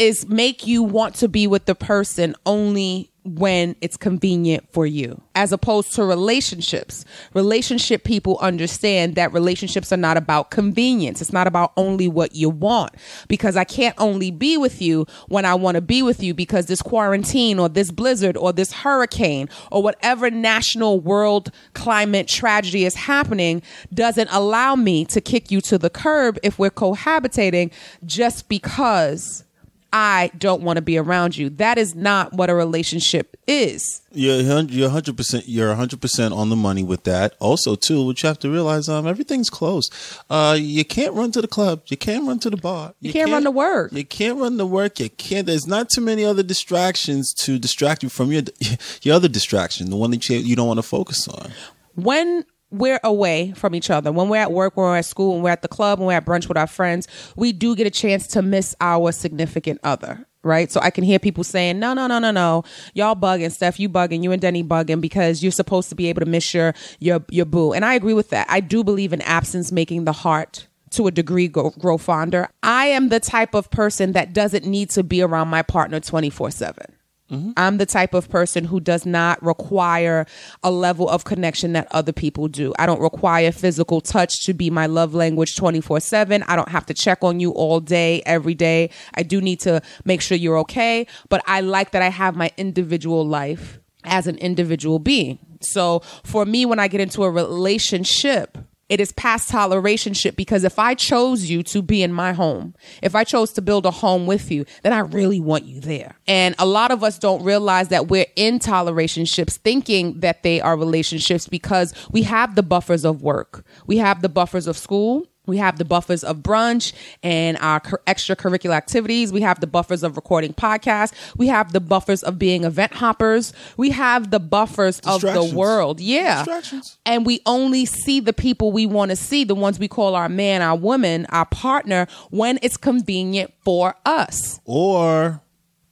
is 0.00 0.26
make 0.26 0.66
you 0.66 0.82
want 0.82 1.14
to 1.14 1.28
be 1.28 1.46
with 1.46 1.66
the 1.66 1.74
person 1.74 2.34
only 2.46 3.10
when 3.22 3.76
it's 3.82 3.98
convenient 3.98 4.66
for 4.72 4.86
you, 4.86 5.20
as 5.34 5.52
opposed 5.52 5.92
to 5.92 6.02
relationships. 6.02 7.04
Relationship 7.34 8.02
people 8.02 8.38
understand 8.38 9.14
that 9.16 9.30
relationships 9.34 9.92
are 9.92 9.98
not 9.98 10.16
about 10.16 10.50
convenience. 10.50 11.20
It's 11.20 11.34
not 11.34 11.46
about 11.46 11.74
only 11.76 12.08
what 12.08 12.34
you 12.34 12.48
want 12.48 12.94
because 13.28 13.58
I 13.58 13.64
can't 13.64 13.94
only 13.98 14.30
be 14.30 14.56
with 14.56 14.80
you 14.80 15.04
when 15.28 15.44
I 15.44 15.54
want 15.54 15.74
to 15.74 15.82
be 15.82 16.02
with 16.02 16.22
you 16.22 16.32
because 16.32 16.64
this 16.64 16.80
quarantine 16.80 17.58
or 17.58 17.68
this 17.68 17.90
blizzard 17.90 18.38
or 18.38 18.54
this 18.54 18.72
hurricane 18.72 19.50
or 19.70 19.82
whatever 19.82 20.30
national 20.30 21.00
world 21.00 21.52
climate 21.74 22.26
tragedy 22.26 22.86
is 22.86 22.94
happening 22.94 23.60
doesn't 23.92 24.30
allow 24.32 24.76
me 24.76 25.04
to 25.04 25.20
kick 25.20 25.50
you 25.50 25.60
to 25.60 25.76
the 25.76 25.90
curb 25.90 26.38
if 26.42 26.58
we're 26.58 26.70
cohabitating 26.70 27.70
just 28.06 28.48
because 28.48 29.44
I 29.92 30.30
don't 30.38 30.62
want 30.62 30.76
to 30.76 30.82
be 30.82 30.98
around 30.98 31.36
you. 31.36 31.50
That 31.50 31.78
is 31.78 31.94
not 31.94 32.32
what 32.32 32.48
a 32.48 32.54
relationship 32.54 33.36
is. 33.46 34.02
You're 34.12 34.62
you're 34.62 34.90
hundred 34.90 35.16
percent 35.16 35.48
you're 35.48 35.74
hundred 35.74 36.00
percent 36.00 36.34
on 36.34 36.48
the 36.48 36.56
money 36.56 36.82
with 36.84 37.04
that. 37.04 37.34
Also, 37.40 37.74
too, 37.74 38.04
what 38.04 38.22
you 38.22 38.26
have 38.28 38.38
to 38.40 38.50
realize, 38.50 38.88
um, 38.88 39.06
everything's 39.06 39.50
closed. 39.50 39.92
Uh, 40.28 40.56
you 40.58 40.84
can't 40.84 41.14
run 41.14 41.32
to 41.32 41.40
the 41.40 41.48
club. 41.48 41.82
You 41.86 41.96
can't 41.96 42.26
run 42.26 42.38
to 42.40 42.50
the 42.50 42.56
bar. 42.56 42.94
You 43.00 43.12
can't 43.12 43.30
run 43.30 43.44
to 43.44 43.50
work. 43.50 43.92
You 43.92 44.04
can't 44.04 44.38
run 44.38 44.58
to 44.58 44.66
work. 44.66 45.00
You 45.00 45.10
can't. 45.10 45.46
There's 45.46 45.66
not 45.66 45.90
too 45.90 46.00
many 46.00 46.24
other 46.24 46.42
distractions 46.42 47.32
to 47.34 47.58
distract 47.58 48.02
you 48.02 48.08
from 48.08 48.32
your 48.32 48.42
your 49.02 49.14
other 49.14 49.28
distraction, 49.28 49.90
the 49.90 49.96
one 49.96 50.10
that 50.12 50.28
you 50.28 50.38
you 50.38 50.56
don't 50.56 50.68
want 50.68 50.78
to 50.78 50.82
focus 50.82 51.28
on. 51.28 51.50
when 51.94 52.44
we're 52.70 53.00
away 53.02 53.52
from 53.56 53.74
each 53.74 53.90
other, 53.90 54.12
when 54.12 54.28
we're 54.28 54.36
at 54.36 54.52
work, 54.52 54.76
when 54.76 54.86
we're 54.86 54.96
at 54.96 55.04
school, 55.04 55.34
when 55.34 55.42
we're 55.42 55.50
at 55.50 55.62
the 55.62 55.68
club, 55.68 55.98
when 55.98 56.08
we're 56.08 56.14
at 56.14 56.24
brunch 56.24 56.48
with 56.48 56.56
our 56.56 56.66
friends, 56.66 57.08
we 57.36 57.52
do 57.52 57.74
get 57.74 57.86
a 57.86 57.90
chance 57.90 58.26
to 58.28 58.42
miss 58.42 58.74
our 58.80 59.12
significant 59.12 59.80
other. 59.82 60.26
Right. 60.42 60.72
So 60.72 60.80
I 60.80 60.88
can 60.88 61.04
hear 61.04 61.18
people 61.18 61.44
saying, 61.44 61.78
no, 61.78 61.92
no, 61.92 62.06
no, 62.06 62.18
no, 62.18 62.30
no. 62.30 62.64
Y'all 62.94 63.14
bugging, 63.14 63.52
Steph, 63.52 63.78
you 63.78 63.90
bugging, 63.90 64.22
you 64.22 64.32
and 64.32 64.40
Denny 64.40 64.64
bugging 64.64 65.02
because 65.02 65.42
you're 65.42 65.52
supposed 65.52 65.90
to 65.90 65.94
be 65.94 66.06
able 66.06 66.20
to 66.20 66.26
miss 66.26 66.54
your, 66.54 66.72
your, 66.98 67.22
your 67.28 67.44
boo. 67.44 67.74
And 67.74 67.84
I 67.84 67.92
agree 67.92 68.14
with 68.14 68.30
that. 68.30 68.46
I 68.48 68.60
do 68.60 68.82
believe 68.82 69.12
in 69.12 69.20
absence 69.20 69.70
making 69.70 70.04
the 70.06 70.12
heart 70.12 70.66
to 70.92 71.06
a 71.06 71.10
degree 71.10 71.46
grow 71.46 71.98
fonder. 71.98 72.48
I 72.62 72.86
am 72.86 73.10
the 73.10 73.20
type 73.20 73.54
of 73.54 73.70
person 73.70 74.12
that 74.12 74.32
doesn't 74.32 74.64
need 74.64 74.88
to 74.90 75.02
be 75.02 75.20
around 75.20 75.48
my 75.48 75.62
partner 75.62 76.00
24 76.00 76.50
7. 76.50 76.96
Mm-hmm. 77.30 77.52
I'm 77.56 77.78
the 77.78 77.86
type 77.86 78.14
of 78.14 78.28
person 78.28 78.64
who 78.64 78.80
does 78.80 79.06
not 79.06 79.42
require 79.42 80.26
a 80.62 80.70
level 80.70 81.08
of 81.08 81.24
connection 81.24 81.72
that 81.74 81.86
other 81.92 82.12
people 82.12 82.48
do. 82.48 82.72
I 82.78 82.86
don't 82.86 83.00
require 83.00 83.52
physical 83.52 84.00
touch 84.00 84.44
to 84.46 84.54
be 84.54 84.70
my 84.70 84.86
love 84.86 85.14
language 85.14 85.56
24 85.56 86.00
7. 86.00 86.42
I 86.44 86.56
don't 86.56 86.68
have 86.68 86.86
to 86.86 86.94
check 86.94 87.22
on 87.22 87.40
you 87.40 87.50
all 87.52 87.80
day, 87.80 88.22
every 88.26 88.54
day. 88.54 88.90
I 89.14 89.22
do 89.22 89.40
need 89.40 89.60
to 89.60 89.80
make 90.04 90.20
sure 90.20 90.36
you're 90.36 90.58
okay, 90.58 91.06
but 91.28 91.42
I 91.46 91.60
like 91.60 91.92
that 91.92 92.02
I 92.02 92.08
have 92.08 92.36
my 92.36 92.50
individual 92.56 93.26
life 93.26 93.78
as 94.04 94.26
an 94.26 94.36
individual 94.38 94.98
being. 94.98 95.38
So 95.60 96.00
for 96.24 96.44
me, 96.44 96.66
when 96.66 96.78
I 96.78 96.88
get 96.88 97.00
into 97.00 97.22
a 97.22 97.30
relationship, 97.30 98.58
it 98.90 99.00
is 99.00 99.12
past 99.12 99.48
tolerationship 99.48 100.34
because 100.34 100.64
if 100.64 100.78
I 100.78 100.94
chose 100.94 101.48
you 101.48 101.62
to 101.62 101.80
be 101.80 102.02
in 102.02 102.12
my 102.12 102.32
home, 102.32 102.74
if 103.02 103.14
I 103.14 103.22
chose 103.22 103.52
to 103.52 103.62
build 103.62 103.86
a 103.86 103.92
home 103.92 104.26
with 104.26 104.50
you, 104.50 104.66
then 104.82 104.92
I 104.92 104.98
really 104.98 105.38
want 105.38 105.64
you 105.64 105.80
there. 105.80 106.16
And 106.26 106.56
a 106.58 106.66
lot 106.66 106.90
of 106.90 107.04
us 107.04 107.16
don't 107.16 107.44
realize 107.44 107.88
that 107.88 108.08
we're 108.08 108.26
in 108.34 108.58
tolerationships 108.58 109.58
thinking 109.58 110.18
that 110.20 110.42
they 110.42 110.60
are 110.60 110.76
relationships 110.76 111.46
because 111.46 111.94
we 112.10 112.22
have 112.24 112.56
the 112.56 112.64
buffers 112.64 113.04
of 113.04 113.22
work. 113.22 113.64
We 113.86 113.98
have 113.98 114.22
the 114.22 114.28
buffers 114.28 114.66
of 114.66 114.76
school. 114.76 115.29
We 115.46 115.56
have 115.56 115.78
the 115.78 115.84
buffers 115.84 116.22
of 116.22 116.38
brunch 116.38 116.92
and 117.22 117.56
our 117.58 117.80
cur- 117.80 118.00
extracurricular 118.06 118.74
activities. 118.74 119.32
We 119.32 119.40
have 119.40 119.60
the 119.60 119.66
buffers 119.66 120.02
of 120.02 120.16
recording 120.16 120.52
podcasts. 120.52 121.12
We 121.36 121.48
have 121.48 121.72
the 121.72 121.80
buffers 121.80 122.22
of 122.22 122.38
being 122.38 122.64
event 122.64 122.94
hoppers. 122.94 123.52
We 123.76 123.90
have 123.90 124.30
the 124.30 124.38
buffers 124.38 125.00
of 125.00 125.22
the 125.22 125.52
world. 125.54 126.00
Yeah. 126.00 126.44
Distractions. 126.44 126.98
And 127.04 127.26
we 127.26 127.40
only 127.46 127.84
see 127.84 128.20
the 128.20 128.32
people 128.32 128.70
we 128.70 128.86
want 128.86 129.10
to 129.10 129.16
see, 129.16 129.44
the 129.44 129.54
ones 129.54 129.78
we 129.78 129.88
call 129.88 130.14
our 130.14 130.28
man, 130.28 130.62
our 130.62 130.76
woman, 130.76 131.26
our 131.30 131.46
partner, 131.46 132.06
when 132.30 132.58
it's 132.62 132.76
convenient 132.76 133.52
for 133.64 133.94
us. 134.04 134.60
Or 134.64 135.42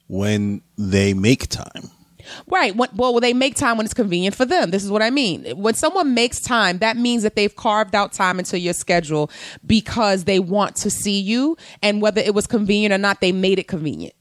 when 0.06 0.62
they 0.76 1.14
make 1.14 1.48
time. 1.48 1.90
Right. 2.46 2.74
Well, 2.76 3.20
they 3.20 3.32
make 3.32 3.54
time 3.54 3.76
when 3.76 3.84
it's 3.84 3.94
convenient 3.94 4.34
for 4.34 4.44
them. 4.44 4.70
This 4.70 4.84
is 4.84 4.90
what 4.90 5.02
I 5.02 5.10
mean. 5.10 5.44
When 5.56 5.74
someone 5.74 6.14
makes 6.14 6.40
time, 6.40 6.78
that 6.78 6.96
means 6.96 7.22
that 7.22 7.36
they've 7.36 7.54
carved 7.54 7.94
out 7.94 8.12
time 8.12 8.38
into 8.38 8.58
your 8.58 8.74
schedule 8.74 9.30
because 9.66 10.24
they 10.24 10.38
want 10.40 10.76
to 10.76 10.90
see 10.90 11.20
you. 11.20 11.56
And 11.82 12.00
whether 12.02 12.20
it 12.20 12.34
was 12.34 12.46
convenient 12.46 12.92
or 12.92 12.98
not, 12.98 13.20
they 13.20 13.32
made 13.32 13.58
it 13.58 13.68
convenient. 13.68 14.14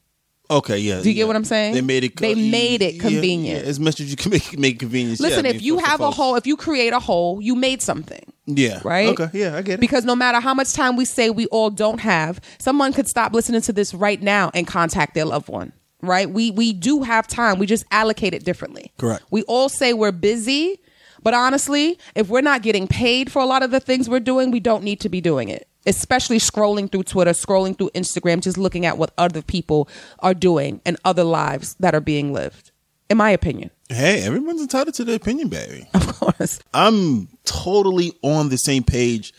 Okay, 0.50 0.78
yeah. 0.78 1.02
Do 1.02 1.10
you 1.10 1.14
get 1.14 1.26
what 1.26 1.36
I'm 1.36 1.44
saying? 1.44 1.74
They 1.74 1.82
made 1.82 2.04
it. 2.04 2.16
Convenient. 2.16 2.52
They 2.52 2.58
made 2.58 2.82
it 2.82 2.94
yeah, 2.94 3.02
convenient. 3.02 3.64
yeah, 3.64 3.68
as 3.68 3.78
much 3.78 4.00
as 4.00 4.10
you 4.10 4.16
can 4.16 4.30
make 4.32 4.58
make 4.58 4.78
convenience. 4.78 5.20
Listen, 5.20 5.44
yeah, 5.44 5.50
I 5.50 5.54
if 5.54 5.56
mean, 5.56 5.64
you 5.64 5.78
have 5.78 6.00
a 6.00 6.10
hole, 6.10 6.36
if 6.36 6.46
you 6.46 6.56
create 6.56 6.92
a 6.94 6.98
hole, 6.98 7.42
you 7.42 7.54
made 7.54 7.82
something. 7.82 8.32
yeah, 8.46 8.80
right? 8.82 9.08
Okay, 9.08 9.28
yeah, 9.38 9.56
I 9.56 9.62
get 9.62 9.74
it. 9.74 9.80
Because 9.80 10.06
no 10.06 10.16
matter 10.16 10.40
how 10.40 10.54
much 10.54 10.72
time 10.72 10.96
we 10.96 11.04
say 11.04 11.28
we 11.28 11.46
all 11.48 11.68
don't 11.68 12.00
have, 12.00 12.40
someone 12.58 12.94
could 12.94 13.08
stop 13.08 13.34
listening 13.34 13.60
to 13.62 13.74
this 13.74 13.92
right 13.92 14.22
now 14.22 14.50
and 14.54 14.66
contact 14.66 15.14
their 15.14 15.26
loved 15.26 15.48
one. 15.48 15.72
Right? 16.00 16.30
We 16.30 16.50
we 16.52 16.72
do 16.72 17.02
have 17.02 17.26
time. 17.26 17.58
We 17.58 17.66
just 17.66 17.84
allocate 17.90 18.34
it 18.34 18.44
differently. 18.44 18.92
Correct. 18.98 19.24
We 19.30 19.42
all 19.44 19.68
say 19.68 19.92
we're 19.92 20.12
busy, 20.12 20.80
but 21.22 21.34
honestly, 21.34 21.98
if 22.14 22.28
we're 22.28 22.40
not 22.40 22.62
getting 22.62 22.86
paid 22.86 23.32
for 23.32 23.40
a 23.40 23.46
lot 23.46 23.62
of 23.62 23.70
the 23.70 23.80
things 23.80 24.08
we're 24.08 24.20
doing, 24.20 24.50
we 24.50 24.60
don't 24.60 24.84
need 24.84 25.00
to 25.00 25.08
be 25.08 25.20
doing 25.20 25.48
it. 25.48 25.66
Especially 25.86 26.38
scrolling 26.38 26.90
through 26.92 27.04
Twitter, 27.04 27.32
scrolling 27.32 27.76
through 27.76 27.90
Instagram, 27.90 28.40
just 28.42 28.58
looking 28.58 28.84
at 28.86 28.98
what 28.98 29.12
other 29.18 29.42
people 29.42 29.88
are 30.20 30.34
doing 30.34 30.80
and 30.84 30.96
other 31.04 31.24
lives 31.24 31.74
that 31.80 31.94
are 31.94 32.00
being 32.00 32.32
lived. 32.32 32.70
In 33.10 33.16
my 33.16 33.30
opinion. 33.30 33.70
hey, 33.88 34.22
everyone's 34.22 34.60
entitled 34.60 34.94
to 34.96 35.04
their 35.04 35.16
opinion, 35.16 35.48
baby. 35.48 35.88
Of 35.94 36.06
course. 36.20 36.60
I'm 36.74 37.28
totally 37.44 38.12
on 38.22 38.50
the 38.50 38.58
same 38.58 38.82
page 38.82 39.32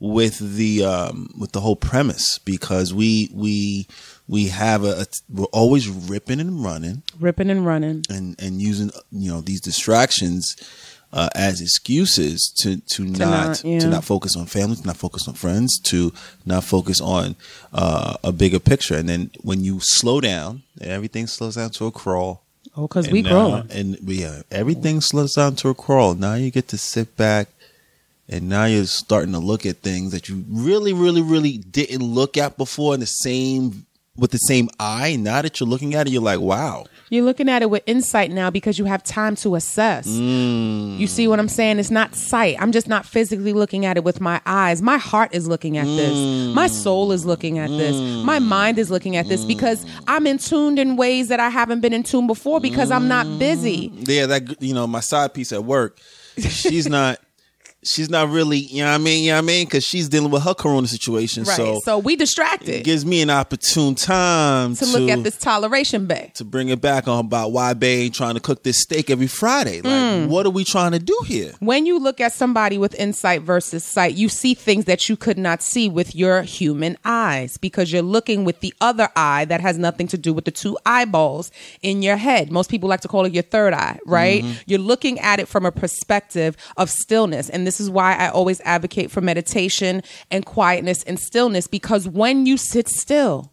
with 0.00 0.56
the 0.56 0.84
um, 0.84 1.28
with 1.38 1.52
the 1.52 1.60
whole 1.60 1.76
premise 1.76 2.38
because 2.38 2.92
we 2.92 3.30
we 3.32 3.86
we 4.32 4.48
have 4.48 4.82
a, 4.82 5.02
a 5.02 5.06
we're 5.28 5.44
always 5.52 5.88
ripping 5.88 6.40
and 6.40 6.64
running 6.64 7.02
Ripping 7.20 7.50
and 7.50 7.66
running. 7.66 8.02
and 8.08 8.34
and 8.40 8.62
using 8.62 8.90
you 9.12 9.30
know 9.30 9.42
these 9.42 9.60
distractions 9.60 10.56
uh, 11.12 11.28
as 11.34 11.60
excuses 11.60 12.50
to 12.62 12.80
to, 12.94 13.04
not, 13.04 13.18
not, 13.18 13.64
yeah. 13.64 13.78
to 13.80 13.88
not 13.88 14.02
focus 14.02 14.34
on 14.34 14.46
family, 14.46 14.76
to 14.76 14.86
not 14.86 14.96
focus 14.96 15.28
on 15.28 15.34
friends, 15.34 15.78
to 15.80 16.10
not 16.46 16.64
focus 16.64 17.02
on 17.02 17.36
uh, 17.74 18.16
a 18.24 18.32
bigger 18.32 18.58
picture. 18.58 18.96
And 18.96 19.06
then 19.06 19.30
when 19.42 19.62
you 19.62 19.78
slow 19.80 20.22
down, 20.22 20.62
everything 20.80 21.26
slows 21.26 21.56
down 21.56 21.68
to 21.72 21.84
a 21.86 21.92
crawl. 21.92 22.42
Oh, 22.74 22.88
because 22.88 23.10
we 23.10 23.20
growing. 23.20 23.70
and 23.70 23.98
yeah, 24.00 24.40
everything 24.50 25.02
slows 25.02 25.34
down 25.34 25.56
to 25.56 25.68
a 25.68 25.74
crawl. 25.74 26.14
Now 26.14 26.34
you 26.34 26.50
get 26.50 26.68
to 26.68 26.78
sit 26.78 27.18
back, 27.18 27.48
and 28.30 28.48
now 28.48 28.64
you're 28.64 28.86
starting 28.86 29.32
to 29.32 29.38
look 29.38 29.66
at 29.66 29.82
things 29.82 30.12
that 30.12 30.30
you 30.30 30.42
really, 30.48 30.94
really, 30.94 31.20
really 31.20 31.58
didn't 31.58 32.02
look 32.02 32.38
at 32.38 32.56
before 32.56 32.94
in 32.94 33.00
the 33.00 33.06
same 33.06 33.84
with 34.16 34.30
the 34.30 34.38
same 34.38 34.68
eye. 34.78 35.16
Now 35.16 35.40
that 35.40 35.58
you're 35.58 35.68
looking 35.68 35.94
at 35.94 36.06
it, 36.06 36.10
you're 36.10 36.22
like, 36.22 36.40
wow. 36.40 36.84
You're 37.08 37.24
looking 37.24 37.48
at 37.48 37.62
it 37.62 37.70
with 37.70 37.82
insight 37.86 38.30
now 38.30 38.50
because 38.50 38.78
you 38.78 38.84
have 38.84 39.02
time 39.02 39.36
to 39.36 39.54
assess. 39.54 40.06
Mm. 40.06 40.98
You 40.98 41.06
see 41.06 41.28
what 41.28 41.38
I'm 41.38 41.48
saying? 41.48 41.78
It's 41.78 41.90
not 41.90 42.14
sight. 42.14 42.56
I'm 42.60 42.72
just 42.72 42.88
not 42.88 43.06
physically 43.06 43.52
looking 43.52 43.86
at 43.86 43.96
it 43.96 44.04
with 44.04 44.20
my 44.20 44.40
eyes. 44.44 44.82
My 44.82 44.98
heart 44.98 45.34
is 45.34 45.48
looking 45.48 45.78
at 45.78 45.86
this. 45.86 46.12
Mm. 46.12 46.54
My 46.54 46.66
soul 46.66 47.12
is 47.12 47.24
looking 47.24 47.58
at 47.58 47.68
this. 47.68 47.96
Mm. 47.96 48.24
My 48.24 48.38
mind 48.38 48.78
is 48.78 48.90
looking 48.90 49.16
at 49.16 49.28
this 49.28 49.44
because 49.44 49.84
I'm 50.06 50.26
in 50.26 50.38
tuned 50.38 50.78
in 50.78 50.96
ways 50.96 51.28
that 51.28 51.40
I 51.40 51.48
haven't 51.48 51.80
been 51.80 51.92
in 51.92 52.02
tune 52.02 52.26
before 52.26 52.60
because 52.60 52.90
I'm 52.90 53.08
not 53.08 53.38
busy. 53.38 53.90
Yeah, 53.94 54.26
that 54.26 54.62
you 54.62 54.74
know, 54.74 54.86
my 54.86 55.00
side 55.00 55.32
piece 55.32 55.52
at 55.52 55.64
work, 55.64 55.98
she's 56.38 56.88
not. 56.88 57.18
She's 57.84 58.08
not 58.08 58.28
really, 58.30 58.58
you 58.58 58.82
know 58.84 58.90
what 58.90 58.94
I 58.94 58.98
mean? 58.98 59.24
You 59.24 59.30
know 59.30 59.36
what 59.38 59.42
I 59.42 59.46
mean? 59.46 59.64
Because 59.66 59.82
she's 59.84 60.08
dealing 60.08 60.30
with 60.30 60.44
her 60.44 60.54
corona 60.54 60.86
situation. 60.86 61.42
Right. 61.42 61.56
So, 61.56 61.80
So, 61.84 61.98
we 61.98 62.12
it 62.12 62.20
distracted 62.20 62.84
gives 62.84 63.04
me 63.04 63.22
an 63.22 63.30
opportune 63.30 63.96
time 63.96 64.76
to 64.76 64.86
look 64.86 65.10
at 65.10 65.24
this 65.24 65.36
toleration 65.36 66.06
bay. 66.06 66.30
to 66.34 66.44
bring 66.44 66.68
it 66.68 66.80
back 66.80 67.08
on 67.08 67.18
about 67.24 67.50
why 67.50 67.74
Bay 67.74 68.08
trying 68.08 68.34
to 68.34 68.40
cook 68.40 68.62
this 68.62 68.80
steak 68.80 69.10
every 69.10 69.26
Friday. 69.26 69.80
Like, 69.80 69.92
Hmm. 70.24 70.28
what 70.30 70.46
are 70.46 70.50
we 70.50 70.62
trying 70.64 70.92
to 70.92 71.00
do 71.00 71.18
here? 71.26 71.52
when 71.58 71.84
you 71.86 71.98
look 71.98 72.20
at 72.20 72.32
somebody 72.32 72.78
with 72.78 72.94
insight 72.94 73.42
versus 73.42 73.82
sight, 73.82 74.14
you 74.14 74.28
see 74.28 74.54
things 74.54 74.84
that 74.84 75.08
you 75.08 75.16
could 75.16 75.38
not 75.38 75.60
see 75.62 75.88
with 75.88 76.14
your 76.14 76.42
human 76.42 76.96
eyes 77.04 77.56
because 77.56 77.92
you're 77.92 78.02
looking 78.02 78.44
with 78.44 78.60
the 78.60 78.72
other 78.80 79.08
eye 79.16 79.44
that 79.46 79.60
has 79.60 79.76
nothing 79.76 80.06
to 80.06 80.16
do 80.18 80.32
with 80.32 80.44
the 80.44 80.50
two 80.52 80.78
eyeballs 80.86 81.50
in 81.82 82.00
your 82.02 82.16
head. 82.16 82.52
Most 82.52 82.70
people 82.70 82.88
like 82.88 83.00
to 83.00 83.08
call 83.08 83.24
it 83.24 83.32
your 83.34 83.42
third 83.42 83.74
eye, 83.74 83.98
right? 84.06 84.44
You're 84.66 84.78
looking 84.78 85.18
at 85.18 85.40
it 85.40 85.48
from 85.48 85.66
a 85.66 85.72
perspective 85.72 86.56
of 86.76 86.88
stillness. 86.88 87.48
And 87.48 87.66
this 87.72 87.80
is 87.80 87.90
why 87.90 88.14
I 88.14 88.28
always 88.28 88.60
advocate 88.62 89.10
for 89.10 89.20
meditation 89.20 90.02
and 90.30 90.44
quietness 90.44 91.02
and 91.04 91.18
stillness 91.18 91.66
because 91.66 92.06
when 92.06 92.44
you 92.44 92.56
sit 92.56 92.88
still, 92.88 93.51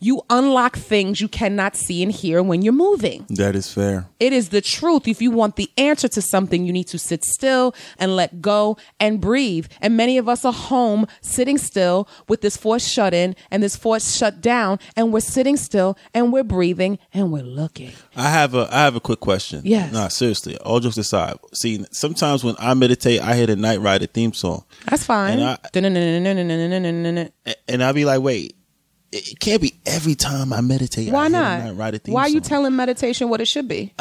you 0.00 0.22
unlock 0.30 0.76
things 0.76 1.20
you 1.20 1.28
cannot 1.28 1.76
see 1.76 2.02
and 2.02 2.10
hear 2.10 2.42
when 2.42 2.62
you're 2.62 2.72
moving. 2.72 3.26
That 3.28 3.54
is 3.54 3.72
fair. 3.72 4.08
It 4.18 4.32
is 4.32 4.48
the 4.48 4.60
truth. 4.60 5.06
If 5.06 5.20
you 5.22 5.30
want 5.30 5.56
the 5.56 5.70
answer 5.76 6.08
to 6.08 6.22
something, 6.22 6.64
you 6.64 6.72
need 6.72 6.88
to 6.88 6.98
sit 6.98 7.22
still 7.24 7.74
and 7.98 8.16
let 8.16 8.40
go 8.40 8.78
and 8.98 9.20
breathe. 9.20 9.66
And 9.80 9.96
many 9.96 10.18
of 10.18 10.28
us 10.28 10.44
are 10.44 10.52
home 10.52 11.06
sitting 11.20 11.58
still 11.58 12.08
with 12.28 12.40
this 12.40 12.56
force 12.56 12.86
shut 12.88 13.12
in 13.14 13.36
and 13.50 13.62
this 13.62 13.76
force 13.76 14.16
shut 14.16 14.40
down, 14.40 14.78
and 14.96 15.12
we're 15.12 15.20
sitting 15.20 15.56
still 15.56 15.96
and 16.14 16.32
we're 16.32 16.44
breathing 16.44 16.98
and 17.12 17.30
we're 17.30 17.42
looking. 17.42 17.92
I 18.16 18.30
have 18.30 18.54
a 18.54 18.68
I 18.70 18.80
have 18.80 18.96
a 18.96 19.00
quick 19.00 19.20
question. 19.20 19.60
Yes. 19.64 19.92
Nah, 19.92 20.08
seriously. 20.08 20.56
All 20.58 20.80
jokes 20.80 20.96
aside. 20.96 21.36
See, 21.52 21.84
sometimes 21.92 22.42
when 22.42 22.54
I 22.58 22.74
meditate, 22.74 23.20
I 23.20 23.36
hear 23.36 23.50
a 23.50 23.56
Knight 23.56 23.80
Rider 23.80 24.06
theme 24.06 24.32
song. 24.32 24.64
That's 24.86 25.04
fine. 25.04 25.38
And 25.38 25.44
I, 25.44 25.58
and 27.68 27.82
I 27.82 27.92
be 27.92 28.04
like, 28.04 28.22
wait, 28.22 28.56
it 29.12 29.28
it 29.28 29.40
can't 29.40 29.60
be 29.60 29.74
every 29.86 30.14
time 30.14 30.52
I 30.52 30.60
meditate. 30.60 31.12
Why 31.12 31.26
I 31.26 31.28
not? 31.28 31.58
The 31.58 31.64
Knight 31.66 31.76
Rider 31.76 31.98
theme 31.98 32.14
Why 32.14 32.22
are 32.22 32.28
you 32.28 32.40
telling 32.40 32.76
meditation 32.76 33.28
what 33.28 33.40
it 33.40 33.46
should 33.46 33.68
be? 33.68 33.92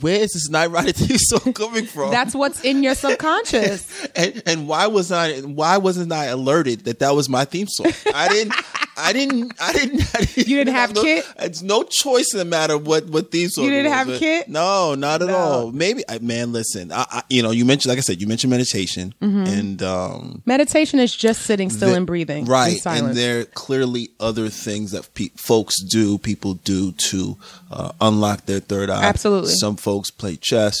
Where 0.00 0.20
is 0.20 0.32
this 0.32 0.50
Knight 0.50 0.70
Rider 0.70 0.92
theme 0.92 1.16
song 1.18 1.52
coming 1.52 1.86
from? 1.86 2.10
That's 2.10 2.34
what's 2.34 2.62
in 2.62 2.82
your 2.82 2.94
subconscious. 2.96 4.06
and, 4.14 4.42
and 4.46 4.68
why 4.68 4.86
was 4.86 5.10
I 5.10 5.40
why 5.40 5.78
wasn't 5.78 6.12
I 6.12 6.26
alerted 6.26 6.84
that 6.84 6.98
that 6.98 7.14
was 7.14 7.28
my 7.28 7.44
theme 7.44 7.68
song? 7.68 7.92
I 8.14 8.28
didn't. 8.28 8.54
I 8.96 9.12
didn't. 9.12 9.54
I 9.60 9.72
didn't. 9.72 10.02
I 10.14 10.18
didn't 10.24 10.36
You 10.48 10.56
didn't 10.58 10.74
have 10.74 10.94
no, 10.94 11.02
KITT? 11.02 11.24
It's 11.40 11.62
no 11.62 11.82
choice 11.82 12.32
in 12.32 12.38
the 12.38 12.44
matter 12.44 12.76
what 12.76 13.06
what 13.06 13.30
these. 13.30 13.56
You 13.56 13.70
didn't 13.70 13.92
have 13.92 14.06
KITT? 14.06 14.48
No, 14.48 14.94
not 14.94 15.22
at 15.22 15.28
No. 15.28 15.36
all. 15.36 15.72
Maybe, 15.72 16.02
I, 16.08 16.18
man. 16.18 16.52
Listen, 16.52 16.92
I, 16.92 17.06
I, 17.10 17.22
you 17.30 17.42
know, 17.42 17.50
you 17.52 17.64
mentioned, 17.64 17.90
like 17.90 17.98
I 17.98 18.02
said, 18.02 18.20
you 18.20 18.26
mentioned 18.26 18.50
meditation, 18.50 19.14
Mm-hmm. 19.22 19.46
and 19.46 19.82
um, 19.82 20.42
Meditation 20.46 20.98
is 20.98 21.14
just 21.14 21.42
sitting 21.42 21.70
still 21.70 21.90
the- 21.90 21.96
and 21.96 22.06
breathing. 22.06 22.44
right? 22.44 22.84
And 22.86 23.16
there 23.16 23.40
are 23.40 23.44
clearly 23.44 24.10
other 24.20 24.48
things 24.48 24.90
that 24.90 25.12
pe- 25.14 25.30
folks 25.36 25.80
do, 25.82 26.18
people 26.18 26.54
do 26.54 26.92
to 26.92 27.36
uh, 27.70 27.92
unlock 28.00 28.46
their 28.46 28.60
third 28.60 28.90
eye. 28.90 29.02
Absolutely. 29.04 29.52
Some 29.54 29.76
folks 29.76 30.10
play 30.10 30.36
chess, 30.36 30.76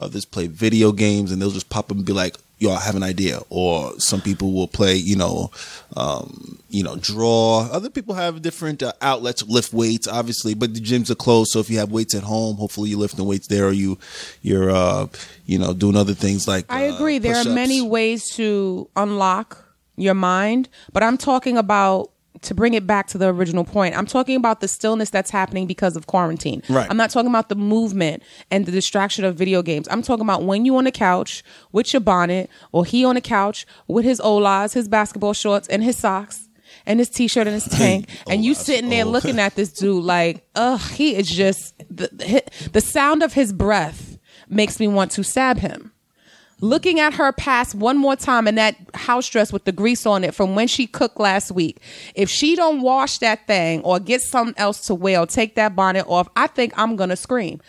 others 0.00 0.24
play 0.24 0.46
video 0.46 0.92
games, 0.92 1.32
and 1.32 1.42
they'll 1.42 1.50
just 1.50 1.68
pop 1.70 1.90
up 1.90 1.96
and 1.96 2.06
be 2.06 2.12
like, 2.12 2.36
"Yo, 2.58 2.70
I 2.70 2.80
have 2.80 2.96
an 2.96 3.02
idea." 3.02 3.40
Or 3.50 3.98
some 3.98 4.20
people 4.20 4.52
will 4.52 4.68
play, 4.68 4.96
you 4.96 5.16
know, 5.16 5.50
um, 5.96 6.58
you 6.68 6.82
know, 6.82 6.96
draw. 6.96 7.68
Other 7.70 7.90
people 7.90 8.14
have 8.14 8.42
different 8.42 8.82
uh, 8.82 8.92
outlets, 9.00 9.42
lift 9.44 9.72
weights, 9.72 10.08
obviously, 10.08 10.54
but 10.54 10.74
the 10.74 10.80
gyms 10.80 11.10
are 11.10 11.14
closed. 11.14 11.50
So 11.50 11.60
if 11.60 11.70
you 11.70 11.78
have 11.78 11.90
weights 11.90 12.14
at 12.14 12.22
home, 12.22 12.56
hopefully 12.56 12.90
you're 12.90 12.98
lifting 12.98 13.24
weights 13.24 13.48
there, 13.48 13.66
or 13.66 13.72
you, 13.72 13.98
you're, 14.42 14.70
uh, 14.70 15.06
you 15.44 15.58
know, 15.58 15.72
doing 15.72 15.96
other 15.96 16.14
things 16.14 16.48
like. 16.48 16.66
I 16.68 16.88
uh, 16.88 16.94
agree. 16.94 17.18
There 17.18 17.36
are 17.36 17.44
many 17.44 17.82
ways 17.82 18.30
to 18.36 18.88
unlock 18.96 19.64
your 19.96 20.14
mind, 20.14 20.68
but 20.92 21.02
I'm 21.02 21.16
talking 21.16 21.56
about 21.56 22.10
to 22.42 22.54
bring 22.54 22.74
it 22.74 22.86
back 22.86 23.06
to 23.08 23.18
the 23.18 23.28
original 23.28 23.64
point. 23.64 23.96
I'm 23.96 24.06
talking 24.06 24.36
about 24.36 24.60
the 24.60 24.68
stillness 24.68 25.10
that's 25.10 25.30
happening 25.30 25.66
because 25.66 25.96
of 25.96 26.06
quarantine. 26.06 26.62
Right. 26.68 26.86
I'm 26.88 26.96
not 26.96 27.10
talking 27.10 27.30
about 27.30 27.48
the 27.48 27.54
movement 27.56 28.22
and 28.50 28.66
the 28.66 28.72
distraction 28.72 29.24
of 29.24 29.36
video 29.36 29.62
games. 29.62 29.88
I'm 29.90 30.02
talking 30.02 30.24
about 30.24 30.42
when 30.44 30.64
you 30.64 30.76
on 30.76 30.84
the 30.84 30.92
couch 30.92 31.42
with 31.72 31.92
your 31.92 32.00
bonnet 32.00 32.50
or 32.72 32.84
he 32.84 33.04
on 33.04 33.14
the 33.14 33.20
couch 33.20 33.66
with 33.88 34.04
his 34.04 34.20
Olas, 34.20 34.74
his 34.74 34.88
basketball 34.88 35.32
shorts 35.32 35.68
and 35.68 35.82
his 35.82 35.96
socks 35.96 36.48
and 36.84 36.98
his 36.98 37.08
t-shirt 37.08 37.46
and 37.46 37.54
his 37.54 37.64
tank 37.78 38.08
and 38.28 38.44
you 38.44 38.54
sitting 38.54 38.90
there 38.90 39.04
looking 39.04 39.38
at 39.38 39.54
this 39.54 39.72
dude 39.72 40.04
like, 40.04 40.46
ugh, 40.54 40.80
he 40.92 41.16
is 41.16 41.28
just 41.28 41.76
the, 41.90 42.08
the 42.12 42.42
the 42.72 42.80
sound 42.80 43.22
of 43.22 43.32
his 43.32 43.52
breath 43.52 44.18
makes 44.48 44.78
me 44.78 44.86
want 44.86 45.10
to 45.10 45.24
stab 45.24 45.58
him 45.58 45.92
looking 46.60 47.00
at 47.00 47.14
her 47.14 47.32
past 47.32 47.74
one 47.74 47.96
more 47.96 48.16
time 48.16 48.48
in 48.48 48.54
that 48.54 48.76
house 48.94 49.28
dress 49.28 49.52
with 49.52 49.64
the 49.64 49.72
grease 49.72 50.06
on 50.06 50.24
it 50.24 50.34
from 50.34 50.54
when 50.54 50.68
she 50.68 50.86
cooked 50.86 51.20
last 51.20 51.52
week. 51.52 51.80
If 52.14 52.30
she 52.30 52.56
don't 52.56 52.80
wash 52.80 53.18
that 53.18 53.46
thing 53.46 53.82
or 53.82 54.00
get 54.00 54.22
something 54.22 54.54
else 54.56 54.86
to 54.86 54.94
wear 54.94 55.20
or 55.20 55.26
take 55.26 55.54
that 55.56 55.76
bonnet 55.76 56.06
off, 56.08 56.28
I 56.36 56.46
think 56.46 56.72
I'm 56.76 56.96
gonna 56.96 57.16
scream. 57.16 57.60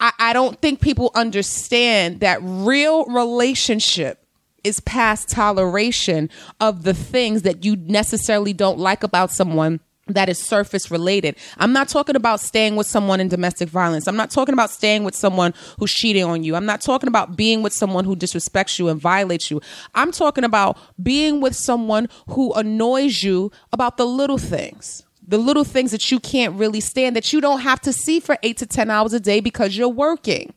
I, 0.00 0.12
I 0.18 0.32
don't 0.32 0.60
think 0.60 0.80
people 0.80 1.10
understand 1.14 2.20
that 2.20 2.38
real 2.42 3.04
relationship 3.06 4.18
is 4.64 4.80
past 4.80 5.28
toleration 5.28 6.30
of 6.60 6.84
the 6.84 6.94
things 6.94 7.42
that 7.42 7.64
you 7.64 7.76
necessarily 7.76 8.52
don't 8.52 8.78
like 8.78 9.02
about 9.02 9.30
someone 9.30 9.80
that 10.08 10.28
is 10.28 10.38
surface 10.38 10.90
related. 10.90 11.36
I'm 11.58 11.72
not 11.72 11.88
talking 11.88 12.16
about 12.16 12.40
staying 12.40 12.76
with 12.76 12.86
someone 12.86 13.20
in 13.20 13.28
domestic 13.28 13.68
violence. 13.68 14.08
I'm 14.08 14.16
not 14.16 14.30
talking 14.30 14.52
about 14.52 14.70
staying 14.70 15.04
with 15.04 15.14
someone 15.14 15.54
who's 15.78 15.92
cheating 15.92 16.24
on 16.24 16.42
you. 16.42 16.56
I'm 16.56 16.66
not 16.66 16.80
talking 16.80 17.08
about 17.08 17.36
being 17.36 17.62
with 17.62 17.72
someone 17.72 18.04
who 18.04 18.16
disrespects 18.16 18.78
you 18.78 18.88
and 18.88 19.00
violates 19.00 19.50
you. 19.50 19.60
I'm 19.94 20.10
talking 20.10 20.44
about 20.44 20.76
being 21.00 21.40
with 21.40 21.54
someone 21.54 22.08
who 22.30 22.52
annoys 22.54 23.22
you 23.22 23.52
about 23.72 23.96
the 23.96 24.06
little 24.06 24.38
things. 24.38 25.04
The 25.24 25.38
little 25.38 25.64
things 25.64 25.92
that 25.92 26.10
you 26.10 26.18
can't 26.18 26.58
really 26.58 26.80
stand 26.80 27.14
that 27.14 27.32
you 27.32 27.40
don't 27.40 27.60
have 27.60 27.80
to 27.82 27.92
see 27.92 28.18
for 28.18 28.36
8 28.42 28.56
to 28.56 28.66
10 28.66 28.90
hours 28.90 29.12
a 29.12 29.20
day 29.20 29.40
because 29.40 29.76
you're 29.76 29.88
working. 29.88 30.52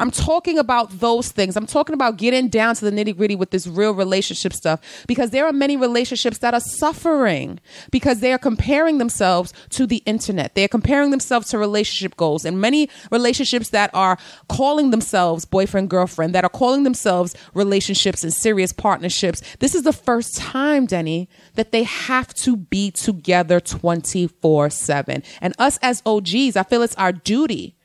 I'm 0.00 0.10
talking 0.10 0.58
about 0.58 0.98
those 0.98 1.30
things. 1.30 1.58
I'm 1.58 1.66
talking 1.66 1.92
about 1.92 2.16
getting 2.16 2.48
down 2.48 2.74
to 2.76 2.88
the 2.88 2.90
nitty 2.90 3.14
gritty 3.14 3.36
with 3.36 3.50
this 3.50 3.66
real 3.66 3.92
relationship 3.92 4.54
stuff 4.54 4.80
because 5.06 5.28
there 5.28 5.46
are 5.46 5.52
many 5.52 5.76
relationships 5.76 6.38
that 6.38 6.54
are 6.54 6.60
suffering 6.60 7.60
because 7.90 8.20
they 8.20 8.32
are 8.32 8.38
comparing 8.38 8.96
themselves 8.96 9.52
to 9.68 9.86
the 9.86 9.98
internet. 10.06 10.54
They 10.54 10.64
are 10.64 10.68
comparing 10.68 11.10
themselves 11.10 11.48
to 11.50 11.58
relationship 11.58 12.16
goals 12.16 12.46
and 12.46 12.58
many 12.58 12.88
relationships 13.10 13.68
that 13.70 13.90
are 13.92 14.16
calling 14.48 14.90
themselves 14.90 15.44
boyfriend, 15.44 15.90
girlfriend, 15.90 16.34
that 16.34 16.44
are 16.44 16.50
calling 16.50 16.84
themselves 16.84 17.34
relationships 17.52 18.24
and 18.24 18.32
serious 18.32 18.72
partnerships. 18.72 19.42
This 19.58 19.74
is 19.74 19.82
the 19.82 19.92
first 19.92 20.34
time, 20.38 20.86
Denny, 20.86 21.28
that 21.56 21.72
they 21.72 21.82
have 21.82 22.32
to 22.34 22.56
be 22.56 22.90
together 22.90 23.60
24 23.60 24.70
7. 24.70 25.22
And 25.42 25.54
us 25.58 25.78
as 25.82 26.02
OGs, 26.06 26.56
I 26.56 26.62
feel 26.62 26.80
it's 26.80 26.94
our 26.94 27.12
duty 27.12 27.76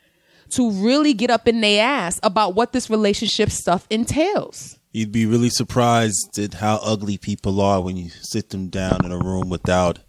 to 0.51 0.71
really 0.71 1.13
get 1.13 1.29
up 1.29 1.47
in 1.47 1.61
their 1.61 1.83
ass 1.83 2.19
about 2.23 2.55
what 2.55 2.71
this 2.73 2.89
relationship 2.89 3.49
stuff 3.49 3.85
entails. 3.89 4.77
You'd 4.91 5.11
be 5.11 5.25
really 5.25 5.49
surprised 5.49 6.39
at 6.39 6.55
how 6.55 6.79
ugly 6.81 7.17
people 7.17 7.59
are 7.59 7.81
when 7.81 7.97
you 7.97 8.09
sit 8.09 8.49
them 8.51 8.69
down 8.69 9.03
in 9.03 9.11
a 9.11 9.17
room 9.17 9.49
without 9.49 9.99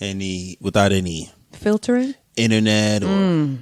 any 0.00 0.56
without 0.60 0.92
any 0.92 1.30
Filtering? 1.52 2.14
internet 2.36 3.02
or 3.02 3.06
Mm. 3.08 3.58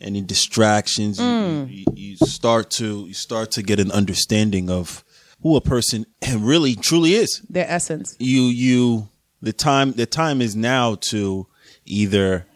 any 0.00 0.20
distractions. 0.20 1.18
You, 1.20 1.66
you, 1.68 1.84
you 1.94 2.16
start 2.16 2.70
to 2.72 3.06
you 3.06 3.14
start 3.14 3.50
to 3.52 3.62
get 3.62 3.80
an 3.80 3.90
understanding 3.92 4.70
of 4.70 5.04
who 5.42 5.56
a 5.56 5.60
person 5.60 6.06
really 6.36 6.74
truly 6.76 7.14
is. 7.14 7.40
Their 7.48 7.66
essence. 7.68 8.16
You 8.18 8.42
you 8.42 9.08
the 9.42 9.52
time 9.52 9.92
the 9.92 10.06
time 10.06 10.40
is 10.40 10.54
now 10.54 10.96
to 11.10 11.46
either 11.84 12.46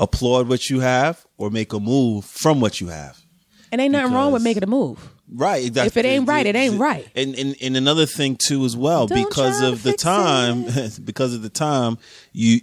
applaud 0.00 0.48
what 0.48 0.68
you 0.68 0.80
have 0.80 1.24
or 1.36 1.50
make 1.50 1.72
a 1.72 1.78
move 1.78 2.24
from 2.24 2.60
what 2.60 2.80
you 2.80 2.88
have. 2.88 3.20
And 3.70 3.80
ain't 3.80 3.92
nothing 3.92 4.12
wrong 4.12 4.32
with 4.32 4.42
making 4.42 4.64
a 4.64 4.66
move. 4.66 5.12
Right. 5.32 5.64
Exactly. 5.64 5.86
If 5.86 5.96
it 5.96 6.08
ain't 6.08 6.26
right, 6.26 6.44
it 6.44 6.56
ain't 6.56 6.80
right. 6.80 7.06
And 7.14 7.36
and, 7.36 7.54
and 7.62 7.76
another 7.76 8.06
thing 8.06 8.36
too 8.36 8.64
as 8.64 8.76
well, 8.76 9.06
Don't 9.06 9.28
because 9.28 9.60
of 9.60 9.84
the 9.84 9.92
time, 9.92 10.64
because 11.04 11.34
of 11.34 11.42
the 11.42 11.50
time, 11.50 11.98
you 12.32 12.62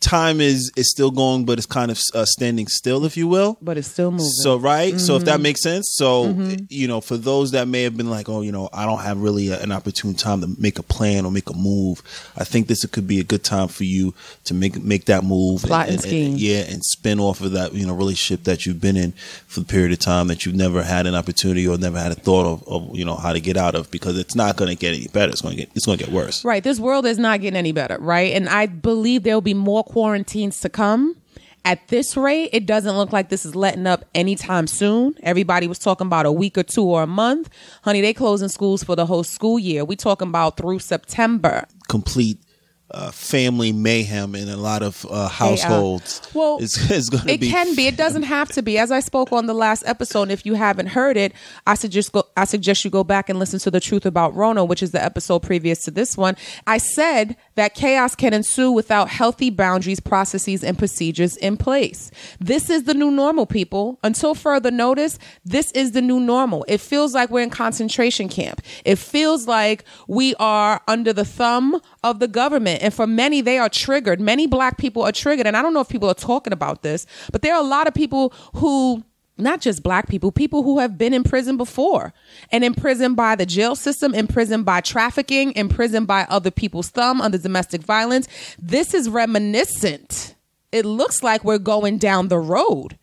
time 0.00 0.40
is 0.40 0.70
is 0.76 0.90
still 0.90 1.10
going, 1.10 1.44
but 1.46 1.58
it's 1.58 1.66
kind 1.66 1.90
of 1.90 1.98
uh, 2.14 2.24
standing 2.24 2.68
still, 2.68 3.04
if 3.04 3.16
you 3.16 3.26
will. 3.26 3.56
But 3.62 3.78
it's 3.78 3.88
still 3.88 4.10
moving. 4.10 4.26
So 4.42 4.56
right, 4.58 4.98
so 5.00 5.14
if 5.16 5.22
Mm-hmm. 5.22 5.26
that 5.26 5.40
makes 5.40 5.62
sense, 5.62 5.88
so 5.96 6.34
you 6.68 6.86
know, 6.86 7.00
for 7.00 7.16
those 7.16 7.52
that 7.52 7.66
may 7.66 7.82
have 7.82 7.96
been 7.96 8.10
like, 8.10 8.28
oh, 8.28 8.42
you 8.42 8.52
know, 8.52 8.68
I 8.72 8.84
don't 8.86 9.00
have 9.00 9.20
really 9.20 9.48
a, 9.48 9.60
an 9.60 9.72
opportune 9.72 10.14
time 10.14 10.42
to 10.42 10.48
make 10.58 10.78
a 10.78 10.82
plan 10.82 11.24
or 11.24 11.30
make 11.32 11.48
a 11.50 11.54
move. 11.56 12.02
I 12.36 12.44
think 12.44 12.66
this 12.68 12.84
could 12.86 13.06
be 13.08 13.20
a 13.20 13.24
good 13.24 13.42
time 13.42 13.68
for 13.68 13.84
you 13.84 14.14
to 14.44 14.54
make 14.54 14.80
make 14.82 15.06
that 15.06 15.24
move, 15.24 15.62
Plot 15.62 15.88
and 15.88 16.00
scheme. 16.00 16.34
yeah, 16.36 16.60
and 16.60 16.84
spin 16.84 17.18
off 17.18 17.40
of 17.40 17.52
that 17.52 17.72
you 17.72 17.86
know 17.86 17.94
relationship 17.94 18.44
that 18.44 18.66
you've 18.66 18.80
been 18.80 18.96
in 18.96 19.12
for 19.46 19.60
the 19.60 19.66
period 19.66 19.92
of 19.92 19.98
time 19.98 20.28
that 20.28 20.44
you've 20.44 20.54
never 20.54 20.82
had 20.82 21.06
an 21.06 21.14
opportunity 21.14 21.66
or 21.66 21.78
never 21.78 21.98
had 21.98 22.12
a 22.12 22.16
thought 22.16 22.46
of, 22.46 22.68
of 22.68 22.94
you 22.96 23.04
know 23.04 23.16
how 23.16 23.32
to 23.32 23.40
get 23.40 23.56
out 23.56 23.74
of 23.74 23.90
because 23.90 24.18
it's 24.18 24.34
not 24.34 24.56
going 24.56 24.68
to 24.70 24.76
get 24.76 24.94
any 24.94 25.08
better. 25.08 25.32
It's 25.32 25.40
going 25.40 25.56
to 25.56 25.62
get 25.62 25.70
it's 25.74 25.86
going 25.86 25.98
to 25.98 26.04
get 26.04 26.12
worse. 26.12 26.44
Right. 26.44 26.62
This 26.62 26.78
world 26.78 27.06
is 27.06 27.18
not 27.18 27.40
getting 27.40 27.56
any 27.56 27.72
better, 27.72 27.96
right? 27.98 28.32
And 28.34 28.48
I 28.48 28.66
believe 28.66 29.22
there'll 29.22 29.40
be 29.40 29.54
more 29.54 29.82
quarantines 29.96 30.60
to 30.60 30.68
come. 30.68 31.16
At 31.64 31.88
this 31.88 32.18
rate, 32.18 32.50
it 32.52 32.66
doesn't 32.66 32.98
look 32.98 33.14
like 33.14 33.30
this 33.30 33.46
is 33.46 33.56
letting 33.56 33.86
up 33.86 34.04
anytime 34.14 34.66
soon. 34.66 35.14
Everybody 35.22 35.66
was 35.66 35.78
talking 35.78 36.06
about 36.06 36.26
a 36.26 36.30
week 36.30 36.58
or 36.58 36.64
two 36.64 36.84
or 36.84 37.02
a 37.02 37.06
month. 37.06 37.48
Honey, 37.80 38.02
they 38.02 38.12
closing 38.12 38.50
schools 38.50 38.84
for 38.84 38.94
the 38.94 39.06
whole 39.06 39.24
school 39.24 39.58
year. 39.58 39.86
We 39.86 39.96
talking 39.96 40.28
about 40.28 40.58
through 40.58 40.80
September. 40.80 41.64
Complete. 41.88 42.38
Uh, 42.88 43.10
family 43.10 43.72
mayhem 43.72 44.36
in 44.36 44.48
a 44.48 44.56
lot 44.56 44.80
of 44.80 45.04
uh, 45.10 45.28
households. 45.28 46.22
Well, 46.32 46.58
is, 46.58 46.88
is 46.88 47.10
going 47.10 47.24
to 47.24 47.32
It 47.32 47.40
be 47.40 47.50
can 47.50 47.74
be. 47.74 47.88
It 47.88 47.96
doesn't 47.96 48.22
have 48.22 48.48
to 48.50 48.62
be. 48.62 48.78
As 48.78 48.92
I 48.92 49.00
spoke 49.00 49.32
on 49.32 49.46
the 49.46 49.54
last 49.54 49.82
episode, 49.86 50.30
if 50.30 50.46
you 50.46 50.54
haven't 50.54 50.86
heard 50.86 51.16
it, 51.16 51.32
I 51.66 51.74
suggest 51.74 52.12
go. 52.12 52.22
I 52.36 52.44
suggest 52.44 52.84
you 52.84 52.90
go 52.92 53.02
back 53.02 53.28
and 53.28 53.40
listen 53.40 53.58
to 53.58 53.72
the 53.72 53.80
truth 53.80 54.06
about 54.06 54.36
Rona, 54.36 54.64
which 54.64 54.84
is 54.84 54.92
the 54.92 55.02
episode 55.02 55.40
previous 55.40 55.82
to 55.82 55.90
this 55.90 56.16
one. 56.16 56.36
I 56.68 56.78
said 56.78 57.36
that 57.56 57.74
chaos 57.74 58.14
can 58.14 58.32
ensue 58.32 58.70
without 58.70 59.08
healthy 59.08 59.50
boundaries, 59.50 59.98
processes, 59.98 60.62
and 60.62 60.78
procedures 60.78 61.36
in 61.38 61.56
place. 61.56 62.12
This 62.38 62.70
is 62.70 62.84
the 62.84 62.94
new 62.94 63.10
normal, 63.10 63.46
people. 63.46 63.98
Until 64.04 64.32
further 64.36 64.70
notice, 64.70 65.18
this 65.44 65.72
is 65.72 65.90
the 65.90 66.02
new 66.02 66.20
normal. 66.20 66.64
It 66.68 66.80
feels 66.80 67.14
like 67.14 67.30
we're 67.30 67.42
in 67.42 67.50
concentration 67.50 68.28
camp. 68.28 68.62
It 68.84 68.96
feels 68.96 69.48
like 69.48 69.82
we 70.06 70.36
are 70.36 70.82
under 70.86 71.12
the 71.12 71.24
thumb 71.24 71.80
of 72.04 72.20
the 72.20 72.28
government. 72.28 72.75
And 72.80 72.92
for 72.92 73.06
many, 73.06 73.40
they 73.40 73.58
are 73.58 73.68
triggered. 73.68 74.20
Many 74.20 74.46
black 74.46 74.78
people 74.78 75.02
are 75.02 75.12
triggered. 75.12 75.46
And 75.46 75.56
I 75.56 75.62
don't 75.62 75.74
know 75.74 75.80
if 75.80 75.88
people 75.88 76.08
are 76.08 76.14
talking 76.14 76.52
about 76.52 76.82
this, 76.82 77.06
but 77.32 77.42
there 77.42 77.54
are 77.54 77.60
a 77.60 77.66
lot 77.66 77.86
of 77.86 77.94
people 77.94 78.32
who 78.54 79.04
not 79.38 79.60
just 79.60 79.82
black 79.82 80.08
people, 80.08 80.32
people 80.32 80.62
who 80.62 80.78
have 80.78 80.96
been 80.96 81.12
in 81.12 81.22
prison 81.22 81.56
before 81.56 82.12
and 82.50 82.64
imprisoned 82.64 83.16
by 83.16 83.36
the 83.36 83.46
jail 83.46 83.74
system, 83.74 84.14
imprisoned 84.14 84.64
by 84.64 84.80
trafficking, 84.80 85.52
imprisoned 85.54 86.06
by 86.06 86.26
other 86.28 86.50
people's 86.50 86.88
thumb 86.88 87.20
under 87.20 87.38
domestic 87.38 87.82
violence. 87.82 88.28
This 88.58 88.94
is 88.94 89.08
reminiscent. 89.08 90.34
It 90.72 90.84
looks 90.84 91.22
like 91.22 91.44
we're 91.44 91.58
going 91.58 91.98
down 91.98 92.28
the 92.28 92.38
road, 92.38 92.98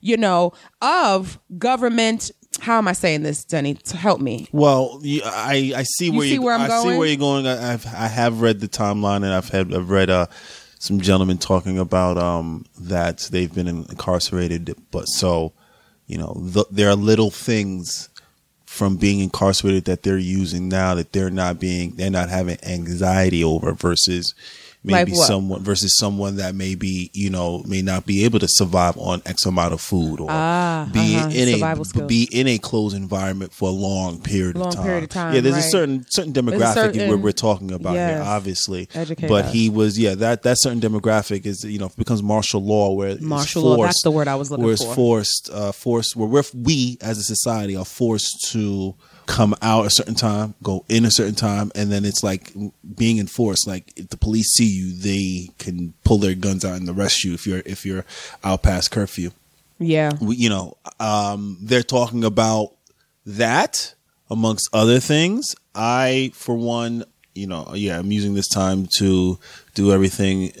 you 0.00 0.16
know, 0.16 0.52
of 0.82 1.38
government. 1.56 2.30
How 2.60 2.78
am 2.78 2.88
I 2.88 2.92
saying 2.92 3.22
this, 3.22 3.44
Denny? 3.44 3.74
To 3.74 3.96
help 3.96 4.20
me. 4.20 4.48
Well, 4.52 4.98
you, 5.02 5.22
I 5.24 5.72
I 5.76 5.82
see 5.84 6.10
where 6.10 6.24
you, 6.24 6.28
see 6.30 6.34
you 6.34 6.42
where 6.42 6.54
I'm 6.54 6.62
I 6.62 6.68
see 6.68 6.70
going? 6.84 6.98
where 6.98 7.08
you're 7.08 7.16
going. 7.16 7.46
I, 7.46 7.72
I've 7.74 7.86
I 7.86 8.08
have 8.08 8.40
read 8.40 8.60
the 8.60 8.68
timeline 8.68 9.18
and 9.18 9.32
I've 9.32 9.48
had 9.48 9.72
I've 9.72 9.90
read 9.90 10.10
uh 10.10 10.26
some 10.78 11.00
gentlemen 11.00 11.38
talking 11.38 11.78
about 11.78 12.18
um 12.18 12.64
that 12.80 13.28
they've 13.30 13.52
been 13.54 13.68
incarcerated, 13.68 14.74
but 14.90 15.04
so 15.04 15.52
you 16.06 16.18
know 16.18 16.48
th- 16.52 16.66
there 16.70 16.88
are 16.88 16.96
little 16.96 17.30
things 17.30 18.08
from 18.66 18.96
being 18.96 19.20
incarcerated 19.20 19.86
that 19.86 20.02
they're 20.02 20.18
using 20.18 20.68
now 20.68 20.94
that 20.94 21.12
they're 21.12 21.30
not 21.30 21.58
being 21.58 21.96
they're 21.96 22.10
not 22.10 22.28
having 22.28 22.58
anxiety 22.64 23.42
over 23.42 23.72
versus 23.72 24.34
maybe 24.92 25.12
Like 25.12 25.26
someone 25.26 25.62
versus 25.62 25.96
someone 25.98 26.36
that 26.36 26.54
maybe 26.54 27.10
you 27.14 27.30
know 27.30 27.62
may 27.66 27.82
not 27.82 28.06
be 28.06 28.24
able 28.24 28.38
to 28.40 28.48
survive 28.48 28.96
on 28.98 29.22
X 29.26 29.46
amount 29.46 29.72
of 29.74 29.80
food 29.80 30.20
or 30.20 30.26
Ah, 30.30 30.88
be 30.92 31.16
uh-huh. 31.16 31.28
in 31.30 31.48
Survival 31.54 31.82
a 31.82 31.84
skills. 31.84 32.08
be 32.08 32.28
in 32.32 32.48
a 32.48 32.58
closed 32.58 32.96
environment 32.96 33.52
for 33.52 33.68
a 33.68 33.72
long 33.72 34.20
period 34.20 34.56
Long 34.56 34.68
of 34.68 34.74
time. 34.74 34.84
period 34.84 35.04
of 35.04 35.10
time, 35.10 35.34
Yeah, 35.34 35.40
there's 35.40 35.56
a 35.56 35.62
certain 35.62 36.04
certain 36.10 36.32
demographic 36.32 36.74
certain- 36.74 37.08
we're, 37.08 37.16
we're 37.16 37.32
talking 37.32 37.70
about 37.72 37.94
here, 37.94 38.22
obviously. 38.24 38.88
Educate 38.94 39.28
but 39.28 39.46
us. 39.46 39.52
he 39.52 39.70
was 39.70 39.98
yeah 39.98 40.14
that 40.16 40.42
that 40.42 40.58
certain 40.60 40.80
demographic 40.80 41.46
is 41.46 41.64
you 41.64 41.78
know 41.78 41.90
becomes 41.96 42.22
martial 42.22 42.62
law 42.62 42.92
where 42.92 43.16
Martial 43.20 43.62
law, 43.62 43.76
that's 43.84 44.02
the 44.02 44.10
word 44.10 44.28
I 44.28 44.34
was 44.36 44.50
looking 44.50 44.64
where 44.64 44.74
it's 44.74 44.84
for. 44.84 44.94
forced 44.94 45.50
uh, 45.52 45.72
forced 45.72 46.16
where 46.16 46.42
we 46.54 46.96
as 47.00 47.18
a 47.18 47.22
society 47.22 47.76
are 47.76 47.84
forced 47.84 48.50
to 48.52 48.94
come 49.28 49.54
out 49.60 49.86
a 49.86 49.90
certain 49.90 50.14
time, 50.14 50.54
go 50.62 50.84
in 50.88 51.04
a 51.04 51.10
certain 51.10 51.34
time, 51.34 51.70
and 51.74 51.92
then 51.92 52.04
it's 52.04 52.22
like 52.24 52.52
being 52.96 53.18
enforced. 53.18 53.68
Like 53.68 53.92
if 53.94 54.08
the 54.08 54.16
police 54.16 54.48
see 54.54 54.66
you, 54.66 54.96
they 54.98 55.50
can 55.58 55.92
pull 56.02 56.18
their 56.18 56.34
guns 56.34 56.64
out 56.64 56.80
and 56.80 56.88
arrest 56.88 57.22
you 57.24 57.34
if 57.34 57.46
you're 57.46 57.62
if 57.66 57.84
you're 57.86 58.04
out 58.42 58.62
past 58.62 58.90
curfew 58.90 59.30
Yeah. 59.78 60.12
we, 60.20 60.36
you 60.36 60.48
know, 60.48 60.76
um, 60.98 61.58
they're 61.60 61.82
talking 61.82 62.24
about 62.24 62.72
that 63.26 63.94
amongst 64.30 64.68
other 64.72 64.98
things. 64.98 65.54
I, 65.74 66.32
for 66.34 66.56
one, 66.56 67.04
you 67.34 67.46
know, 67.46 67.70
yeah, 67.74 67.98
I'm 67.98 68.10
using 68.10 68.34
this 68.34 68.48
time 68.48 68.88
to 68.98 69.38
do 69.74 69.92
everything. 69.92 70.52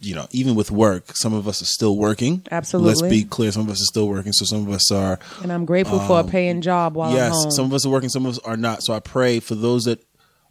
You 0.00 0.14
know, 0.14 0.26
even 0.32 0.54
with 0.54 0.70
work, 0.70 1.16
some 1.16 1.32
of 1.32 1.48
us 1.48 1.62
are 1.62 1.66
still 1.66 1.96
working. 1.96 2.42
Absolutely. 2.50 2.92
Let's 2.92 3.02
be 3.02 3.24
clear. 3.24 3.50
Some 3.52 3.62
of 3.62 3.70
us 3.70 3.80
are 3.80 3.86
still 3.86 4.08
working. 4.08 4.32
So 4.32 4.44
some 4.44 4.66
of 4.66 4.72
us 4.72 4.90
are 4.92 5.18
And 5.42 5.50
I'm 5.52 5.64
grateful 5.64 5.98
for 6.00 6.20
a 6.20 6.24
paying 6.24 6.60
job 6.60 6.94
while 6.94 7.10
I'm 7.10 7.32
Um, 7.32 7.44
yes, 7.44 7.56
some 7.56 7.64
of 7.66 7.72
us 7.72 7.86
are 7.86 7.88
working, 7.90 8.10
some 8.10 8.26
of 8.26 8.32
us 8.32 8.38
are 8.40 8.56
not. 8.56 8.82
So 8.82 8.92
I 8.92 9.00
pray 9.00 9.40
for 9.40 9.54
those 9.54 9.84
that 9.84 10.00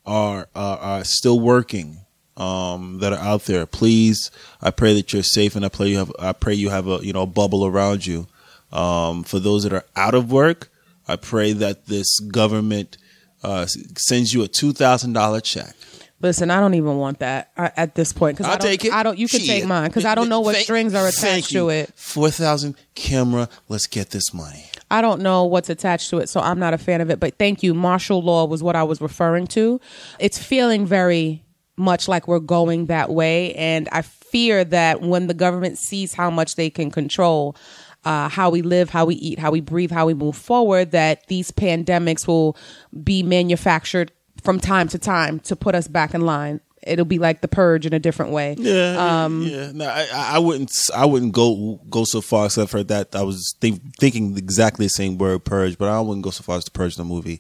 are 0.06 0.48
uh, 0.56 0.78
are 0.82 1.04
still 1.04 1.40
working, 1.40 1.98
um, 2.38 2.98
that 3.00 3.14
are 3.14 3.20
out 3.20 3.46
there. 3.46 3.68
Please, 3.68 4.32
I 4.60 4.72
pray 4.72 4.96
that 4.96 5.14
you're 5.14 5.22
safe, 5.22 5.56
and 5.56 5.64
I 5.64 5.70
pray 5.70 5.88
you 5.90 5.98
have. 6.00 6.12
I 6.18 6.34
pray 6.34 6.56
you 6.56 6.70
have 6.70 6.88
a 6.88 7.00
you 7.04 7.14
know 7.14 7.22
a 7.22 7.28
bubble 7.28 7.66
around 7.66 8.06
you. 8.08 8.28
Um, 8.72 9.24
for 9.24 9.38
those 9.40 9.64
that 9.64 9.74
are 9.74 9.86
out 9.96 10.16
of 10.16 10.32
work, 10.32 10.70
I 11.08 11.16
pray 11.18 11.54
that 11.54 11.86
this 11.86 12.20
government 12.22 12.98
uh, 13.44 13.68
sends 13.68 14.34
you 14.34 14.42
a 14.42 14.48
two 14.48 14.74
thousand 14.74 15.14
dollar 15.14 15.42
check. 15.42 15.76
Listen, 16.22 16.52
I 16.52 16.60
don't 16.60 16.74
even 16.76 16.98
want 16.98 17.20
that 17.20 17.52
uh, 17.58 17.70
at 17.76 17.96
this 17.96 18.14
point 18.14 18.38
because 18.38 18.48
I 18.50 18.54
I'll 18.54 18.58
don't. 18.58 18.68
take 18.68 18.86
it. 18.86 18.94
I 18.94 19.04
don't. 19.04 19.18
You 19.18 19.28
can 19.28 19.40
take 19.42 19.66
mine 19.66 19.90
because 19.90 20.06
I 20.06 20.16
don't 20.16 20.30
know 20.30 20.40
what 20.42 20.54
Thank- 20.56 20.66
strings 20.66 20.94
are 20.94 21.08
attached 21.08 21.52
to 21.52 21.70
it. 21.70 21.92
Four 21.96 22.30
thousand 22.30 22.76
camera. 22.96 23.50
Let's 23.70 23.88
get 23.88 24.12
this 24.12 24.34
money. 24.34 24.66
I 24.90 25.02
don't 25.02 25.22
know 25.22 25.46
what's 25.46 25.70
attached 25.70 26.10
to 26.10 26.18
it, 26.20 26.28
so 26.28 26.42
I'm 26.42 26.60
not 26.60 26.74
a 26.74 26.78
fan 26.78 27.00
of 27.02 27.10
it. 27.10 27.20
But 27.20 27.38
thank 27.40 27.64
you. 27.64 27.74
Martial 27.74 28.22
law 28.22 28.46
was 28.46 28.62
what 28.62 28.76
I 28.76 28.84
was 28.84 29.00
referring 29.02 29.48
to. 29.48 29.80
It's 30.20 30.38
feeling 30.38 30.86
very 30.86 31.44
much 31.78 32.08
like 32.08 32.28
we're 32.28 32.40
going 32.40 32.88
that 32.88 33.10
way, 33.10 33.54
and 33.56 33.88
I 33.92 34.02
fear 34.02 34.64
that 34.66 35.02
when 35.02 35.28
the 35.28 35.34
government 35.34 35.78
sees 35.78 36.14
how 36.14 36.30
much 36.30 36.56
they 36.56 36.70
can 36.70 36.92
control. 36.92 37.56
Uh, 38.04 38.28
how 38.30 38.50
we 38.50 38.64
live, 38.64 38.90
how 38.90 39.06
we 39.06 39.14
eat, 39.14 39.38
how 39.38 39.52
we 39.52 39.62
breathe, 39.62 39.92
how 39.92 40.08
we 40.08 40.16
move 40.16 40.36
forward, 40.36 40.90
that 40.90 41.28
these 41.28 41.52
pandemics 41.52 42.26
will 42.28 42.58
be 43.04 43.22
manufactured 43.22 44.12
from 44.42 44.60
time 44.60 44.88
to 44.90 44.98
time 45.00 45.40
to 45.42 45.56
put 45.56 45.76
us 45.76 45.88
back 45.88 46.14
in 46.14 46.22
line. 46.22 46.60
It'll 46.84 47.06
be 47.06 47.20
like 47.20 47.42
the 47.42 47.48
purge 47.48 47.86
in 47.86 47.94
a 47.94 48.00
different 48.00 48.32
way. 48.32 48.56
Yeah, 48.58 49.24
um, 49.26 49.44
yeah. 49.44 49.72
No, 49.72 49.86
I, 49.88 50.08
I 50.12 50.40
wouldn't. 50.40 50.72
I 50.96 51.06
wouldn't 51.06 51.32
go 51.32 51.80
go 51.92 52.06
so 52.06 52.22
far 52.22 52.48
except 52.48 52.72
for 52.72 52.84
that. 52.86 53.16
I 53.16 53.22
was 53.22 53.54
think, 53.62 53.82
thinking 54.00 54.36
exactly 54.36 54.88
the 54.88 54.90
same 54.90 55.20
word, 55.20 55.46
purge, 55.46 55.78
but 55.78 55.90
I 55.90 56.02
wouldn't 56.02 56.24
go 56.24 56.32
so 56.32 56.42
far 56.42 56.58
as 56.58 56.64
to 56.66 56.72
purge 56.72 56.96
the 56.96 57.04
movie. 57.04 57.40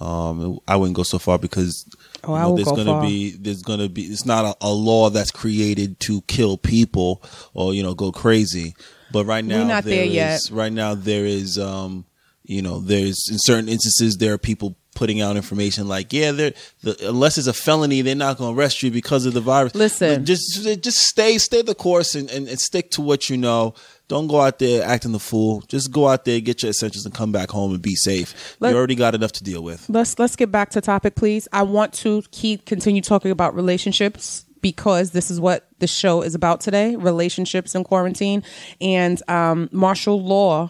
Um, 0.00 0.58
I 0.66 0.74
wouldn't 0.74 0.96
go 0.96 1.04
so 1.04 1.20
far 1.20 1.38
because 1.38 1.84
Oh, 2.24 2.32
I 2.34 2.46
will 2.46 2.56
there's 2.56 2.66
go 2.66 2.74
gonna 2.76 2.90
far. 2.90 3.02
be 3.02 3.30
there's 3.30 3.62
gonna 3.62 3.88
be 3.88 4.02
it's 4.06 4.26
not 4.26 4.44
a, 4.44 4.66
a 4.66 4.72
law 4.72 5.08
that's 5.08 5.30
created 5.30 6.00
to 6.00 6.22
kill 6.22 6.56
people 6.58 7.22
or 7.54 7.72
you 7.74 7.84
know 7.84 7.94
go 7.94 8.10
crazy. 8.10 8.74
But 9.12 9.24
right 9.24 9.44
now, 9.44 9.62
not 9.62 9.84
there 9.84 10.04
is- 10.04 10.12
yet. 10.12 10.40
Right 10.50 10.72
now, 10.72 10.96
there 10.96 11.26
is 11.26 11.60
um, 11.60 12.06
you 12.42 12.60
know, 12.62 12.80
there's 12.80 13.28
in 13.30 13.38
certain 13.38 13.68
instances 13.68 14.16
there 14.16 14.32
are 14.34 14.38
people 14.38 14.74
putting 15.00 15.22
out 15.22 15.34
information 15.34 15.88
like, 15.88 16.12
yeah, 16.12 16.30
they're 16.30 16.52
the, 16.82 17.08
unless 17.08 17.38
it's 17.38 17.46
a 17.46 17.54
felony, 17.54 18.02
they're 18.02 18.14
not 18.14 18.36
going 18.36 18.54
to 18.54 18.60
arrest 18.60 18.82
you 18.82 18.90
because 18.90 19.24
of 19.24 19.32
the 19.32 19.40
virus. 19.40 19.74
Listen. 19.74 20.26
Just 20.26 20.62
just 20.82 20.98
stay 20.98 21.38
stay 21.38 21.62
the 21.62 21.74
course 21.74 22.14
and, 22.14 22.30
and, 22.30 22.46
and 22.46 22.60
stick 22.60 22.90
to 22.92 23.00
what 23.00 23.30
you 23.30 23.38
know. 23.38 23.72
Don't 24.08 24.26
go 24.26 24.40
out 24.40 24.58
there 24.58 24.84
acting 24.84 25.12
the 25.12 25.18
fool. 25.20 25.62
Just 25.68 25.90
go 25.90 26.08
out 26.08 26.24
there, 26.26 26.38
get 26.40 26.62
your 26.62 26.70
essentials, 26.70 27.06
and 27.06 27.14
come 27.14 27.32
back 27.32 27.48
home 27.50 27.72
and 27.72 27.80
be 27.80 27.94
safe. 27.94 28.56
Let- 28.60 28.70
you 28.70 28.76
already 28.76 28.94
got 28.94 29.14
enough 29.14 29.32
to 29.32 29.44
deal 29.44 29.62
with. 29.62 29.88
let's 29.88 30.18
let's 30.18 30.36
get 30.36 30.52
back 30.52 30.68
to 30.70 30.80
topic 30.82 31.14
please 31.14 31.48
i 31.52 31.62
want 31.62 31.92
to 31.94 32.22
keep 32.30 32.66
continue 32.66 33.00
talking 33.00 33.30
about 33.30 33.54
relationships 33.54 34.44
because 34.60 35.12
this 35.12 35.30
is 35.30 35.40
what 35.40 35.66
the 35.78 35.86
show 35.86 36.20
is 36.22 36.34
about 36.34 36.60
today 36.60 36.94
relationships 36.96 37.74
in 37.74 37.84
quarantine 37.84 38.42
and 38.80 39.22
um, 39.28 39.68
martial 39.72 40.22
law 40.22 40.68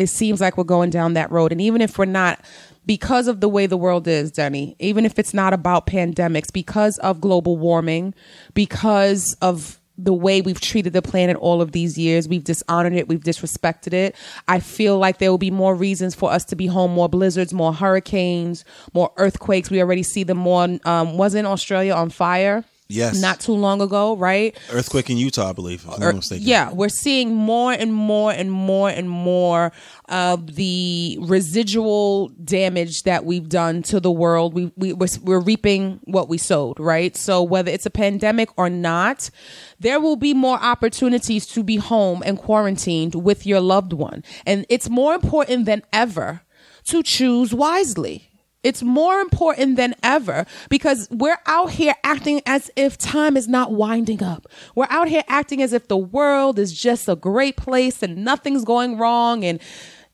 it 0.00 0.08
seems 0.08 0.40
like 0.40 0.56
we're 0.56 0.64
going 0.64 0.90
down 0.90 1.14
that 1.14 1.30
road 1.30 1.52
and 1.52 1.60
even 1.60 1.80
if 1.80 1.98
we're 1.98 2.04
not 2.04 2.40
because 2.86 3.28
of 3.28 3.40
the 3.40 3.48
way 3.48 3.66
the 3.66 3.76
world 3.76 4.06
is 4.08 4.30
denny 4.30 4.76
even 4.78 5.04
if 5.04 5.18
it's 5.18 5.34
not 5.34 5.52
about 5.52 5.86
pandemics 5.86 6.52
because 6.52 6.98
of 6.98 7.20
global 7.20 7.56
warming 7.56 8.14
because 8.54 9.36
of 9.40 9.80
the 10.04 10.14
way 10.14 10.40
we've 10.40 10.60
treated 10.60 10.92
the 10.92 11.02
planet 11.02 11.36
all 11.36 11.60
of 11.60 11.72
these 11.72 11.98
years. 11.98 12.28
We've 12.28 12.44
dishonored 12.44 12.94
it. 12.94 13.08
We've 13.08 13.20
disrespected 13.20 13.92
it. 13.92 14.16
I 14.48 14.60
feel 14.60 14.98
like 14.98 15.18
there 15.18 15.30
will 15.30 15.38
be 15.38 15.50
more 15.50 15.74
reasons 15.74 16.14
for 16.14 16.32
us 16.32 16.44
to 16.46 16.56
be 16.56 16.66
home, 16.66 16.92
more 16.92 17.08
blizzards, 17.08 17.52
more 17.52 17.72
hurricanes, 17.72 18.64
more 18.94 19.12
earthquakes. 19.16 19.70
We 19.70 19.80
already 19.80 20.02
see 20.02 20.24
them 20.24 20.38
more. 20.38 20.78
Um, 20.84 21.16
wasn't 21.16 21.46
Australia 21.46 21.92
on 21.92 22.10
fire? 22.10 22.64
Yes. 22.90 23.20
Not 23.20 23.40
too 23.40 23.52
long 23.52 23.80
ago, 23.80 24.16
right? 24.16 24.56
Earthquake 24.70 25.10
in 25.10 25.16
Utah, 25.16 25.50
I 25.50 25.52
believe. 25.52 25.84
If 25.84 25.90
I'm 25.90 26.02
er, 26.02 26.12
mistaken. 26.12 26.46
Yeah, 26.46 26.72
we're 26.72 26.88
seeing 26.88 27.34
more 27.34 27.72
and 27.72 27.94
more 27.94 28.32
and 28.32 28.50
more 28.50 28.90
and 28.90 29.08
more 29.08 29.72
of 30.08 30.56
the 30.56 31.18
residual 31.20 32.28
damage 32.44 33.04
that 33.04 33.24
we've 33.24 33.48
done 33.48 33.82
to 33.84 34.00
the 34.00 34.10
world. 34.10 34.54
We, 34.54 34.72
we 34.76 34.92
we're, 34.92 35.08
we're 35.22 35.40
reaping 35.40 36.00
what 36.04 36.28
we 36.28 36.38
sowed, 36.38 36.80
right? 36.80 37.16
So 37.16 37.42
whether 37.42 37.70
it's 37.70 37.86
a 37.86 37.90
pandemic 37.90 38.48
or 38.58 38.68
not, 38.68 39.30
there 39.78 40.00
will 40.00 40.16
be 40.16 40.34
more 40.34 40.58
opportunities 40.60 41.46
to 41.46 41.62
be 41.62 41.76
home 41.76 42.22
and 42.24 42.38
quarantined 42.38 43.14
with 43.14 43.46
your 43.46 43.60
loved 43.60 43.92
one, 43.92 44.24
and 44.46 44.66
it's 44.68 44.90
more 44.90 45.14
important 45.14 45.66
than 45.66 45.82
ever 45.92 46.42
to 46.84 47.02
choose 47.02 47.54
wisely. 47.54 48.29
It's 48.62 48.82
more 48.82 49.20
important 49.20 49.76
than 49.76 49.94
ever 50.02 50.44
because 50.68 51.08
we're 51.10 51.38
out 51.46 51.70
here 51.70 51.94
acting 52.04 52.42
as 52.44 52.70
if 52.76 52.98
time 52.98 53.36
is 53.36 53.48
not 53.48 53.72
winding 53.72 54.22
up. 54.22 54.46
We're 54.74 54.86
out 54.90 55.08
here 55.08 55.22
acting 55.28 55.62
as 55.62 55.72
if 55.72 55.88
the 55.88 55.96
world 55.96 56.58
is 56.58 56.78
just 56.78 57.08
a 57.08 57.16
great 57.16 57.56
place 57.56 58.02
and 58.02 58.22
nothing's 58.22 58.64
going 58.64 58.98
wrong 58.98 59.44
and 59.44 59.60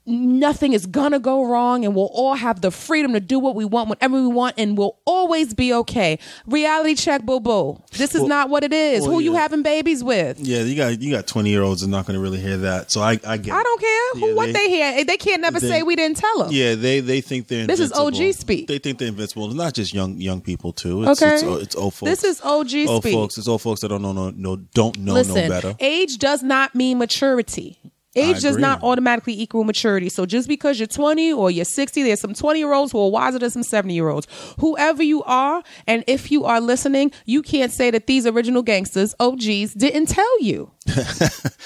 nothing 0.07 0.73
is 0.73 0.87
gonna 0.87 1.19
go 1.19 1.45
wrong 1.45 1.85
and 1.85 1.95
we'll 1.95 2.11
all 2.13 2.35
have 2.35 2.61
the 2.61 2.71
freedom 2.71 3.13
to 3.13 3.21
do 3.21 3.39
what 3.39 3.55
we 3.55 3.65
want 3.65 3.89
whenever 3.91 4.21
we 4.21 4.27
want 4.29 4.55
and 4.59 4.79
we'll 4.79 4.97
always 5.05 5.53
be 5.55 5.73
okay. 5.75 6.19
Reality 6.47 6.95
check, 6.95 7.23
boo 7.25 7.41
boo. 7.41 7.83
This 7.93 8.15
is 8.15 8.23
not 8.23 8.49
what 8.49 8.63
it 8.65 8.73
is. 8.73 9.03
well, 9.03 9.13
Who 9.13 9.21
you 9.21 9.35
having 9.35 9.63
babies 9.63 10.05
with? 10.05 10.39
Yeah, 10.41 10.61
you 10.63 10.77
got 10.77 11.01
you 11.03 11.11
got 11.13 11.27
twenty 11.27 11.51
year 11.51 11.63
olds 11.63 11.83
are 11.83 11.89
not 11.89 12.07
to 12.07 12.19
really 12.19 12.39
hear 12.41 12.57
that. 12.59 12.91
So 12.93 13.01
I 13.01 13.19
I 13.27 13.37
get. 13.37 13.53
I 13.55 13.63
don't 13.63 13.81
care 13.81 14.11
who 14.15 14.29
Yeah, 14.29 14.35
what 14.35 14.53
they, 14.53 14.69
hear. 14.71 15.05
They 15.05 15.17
can't 15.17 15.43
never 15.43 15.59
they- 15.61 15.69
say 15.69 15.83
we 15.83 15.97
didn't 15.97 16.17
tell 16.19 16.39
them. 16.39 16.49
Yeah, 16.53 16.75
they 16.77 17.01
they 17.01 17.21
think 17.21 17.49
they're. 17.49 17.67
This 17.67 17.81
is. 17.81 17.93
OG 17.93 18.33
speak. 18.35 18.69
They 18.69 18.79
think 18.79 18.99
they're 18.99 19.09
invincible. 19.09 19.47
It's 19.47 19.55
not 19.55 19.75
just 19.75 19.93
young 19.93 20.21
young 20.21 20.41
people 20.41 20.73
too. 20.73 21.03
It's, 21.03 21.21
Okay. 21.23 21.35
it's, 21.35 21.43
it's 21.63 21.77
old 21.77 21.95
folks. 21.95 22.11
This 22.11 22.25
is 22.25 22.41
OG 22.43 22.75
old 22.89 23.03
speak. 23.03 23.15
folks. 23.15 23.39
It's 23.39 23.49
old 23.49 23.63
folks 23.63 23.81
that 23.81 23.89
don't 23.89 24.03
know 24.03 24.13
no, 24.13 24.31
no 24.31 24.57
don't 24.57 24.99
know 24.99 25.15
Listen, 25.15 25.35
no 25.35 25.49
better. 25.49 25.75
age 25.81 26.19
does 26.19 26.43
not 26.43 26.75
mean 26.75 26.99
maturity. 26.99 27.79
Age 28.17 28.41
does 28.41 28.57
not 28.57 28.83
automatically 28.83 29.41
equal 29.41 29.65
maturity. 29.65 30.09
So 30.09 30.27
just 30.27 30.49
because 30.49 30.79
you're 30.79 30.87
20 30.87 31.33
or 31.33 31.51
you're 31.51 31.65
60, 31.65 32.03
there's 32.03 32.21
some 32.21 32.35
20 32.35 32.59
year 32.59 32.73
olds 32.73 32.93
who 32.93 32.99
are 33.01 33.11
wiser 33.11 33.39
than 33.39 33.51
some 33.51 33.63
70 33.63 33.95
year 33.95 34.09
olds. 34.09 34.27
Whoever 34.59 35.03
you 35.03 35.23
are, 35.25 35.63
and 35.87 36.03
if 36.07 36.31
you 36.31 36.45
are 36.45 36.61
listening, 36.61 37.13
you 37.27 37.43
can't 37.43 37.73
say 37.73 37.91
that 37.91 38.07
these 38.07 38.27
original 38.27 38.63
gangsters, 38.63 39.15
OGs, 39.21 39.75
didn't 39.75 40.07
tell 40.07 40.41
you. 40.41 40.71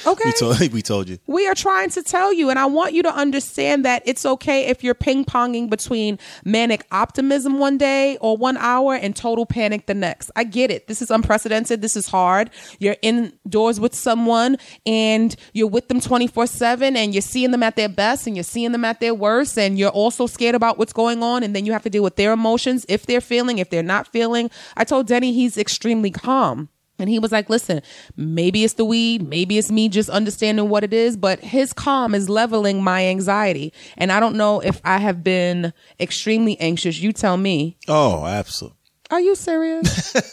Okay? 0.07 0.31
We 0.31 0.33
told 0.33 0.73
we 0.73 0.83
told 0.83 1.09
you. 1.11 1.19
We 1.27 1.47
are 1.47 1.55
trying 1.55 1.91
to 1.91 2.03
tell 2.03 2.33
you, 2.33 2.49
and 2.49 2.59
I 2.59 2.65
want 2.67 2.95
you 2.95 3.03
to 3.03 3.15
understand 3.15 3.85
that 3.85 4.03
it's 4.07 4.25
okay 4.25 4.67
if 4.67 4.83
you're 4.83 4.95
ping 4.95 5.27
ponging 5.27 5.69
between 5.69 6.19
manic 6.43 6.87
optimism 6.91 7.59
one 7.59 7.77
day 7.77 8.17
or 8.23 8.37
one 8.37 8.57
hour 8.57 8.95
and 8.95 9.15
total 9.15 9.45
panic 9.45 9.87
the 9.87 9.95
next. 9.95 10.31
I 10.37 10.45
get 10.45 10.71
it. 10.71 10.87
This 10.87 11.03
is 11.03 11.11
unprecedented. 11.11 11.83
This 11.83 11.97
is 11.97 12.07
hard. 12.07 12.51
You're 12.79 12.97
indoors 13.03 13.79
with 13.79 13.95
someone 13.95 14.57
and 14.87 15.37
you're 15.53 15.69
with 15.69 15.89
them 15.89 16.01
24 16.01 16.40
7 16.47 16.97
and 16.97 17.15
you're 17.15 17.23
seeing 17.23 17.51
them 17.51 17.63
at 17.63 17.77
their 17.77 17.89
best 17.89 18.27
and 18.27 18.37
you're 18.37 18.43
seeing 18.43 18.73
them 18.73 18.85
at 18.85 19.01
their 19.01 19.15
worst, 19.15 19.59
and 19.59 19.79
you're 19.79 19.91
also 19.91 20.27
scared 20.27 20.55
about 20.55 20.79
what's 20.79 20.93
going 20.93 21.23
on, 21.23 21.43
and 21.43 21.55
then 21.55 21.67
you 21.67 21.73
have 21.73 21.83
to 21.83 21.91
deal 21.91 22.03
with 22.03 22.17
their 22.17 22.33
emotions 22.33 22.87
if 22.89 23.07
they're 23.07 23.21
feeling, 23.21 23.59
if 23.59 23.71
they're 23.71 23.83
not 23.83 24.09
feeling. 24.09 24.51
I 24.77 24.85
told 24.85 25.07
Denny 25.07 25.33
he's 25.33 25.57
extremely 25.57 26.11
calm. 26.11 26.69
And 26.99 27.09
he 27.09 27.19
was 27.19 27.33
like, 27.33 27.49
listen, 27.49 27.81
maybe 28.15 28.63
it's 28.63 28.75
the 28.75 28.85
weed, 28.85 29.27
maybe 29.27 29.57
it's 29.57 29.71
me 29.71 29.89
just 29.89 30.11
understanding 30.11 30.69
what 30.69 30.85
it 30.85 30.93
is, 30.93 31.17
but 31.17 31.41
his 31.41 31.73
calm 31.73 32.15
is 32.15 32.29
leveling 32.29 32.83
my 32.83 33.07
anxiety. 33.07 33.73
And 33.97 34.13
I 34.13 34.21
don't 34.21 34.37
know 34.37 34.61
if 34.61 34.83
I 34.85 34.99
have 34.99 35.25
been 35.25 35.73
extremely 35.99 36.61
anxious. 36.61 37.01
You 37.01 37.15
tell 37.15 37.39
me. 37.39 37.79
Oh, 37.89 38.27
absolutely. 38.27 38.77
Are 39.11 39.21
you 39.21 39.35
serious? 39.35 40.15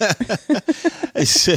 It's 1.19 1.47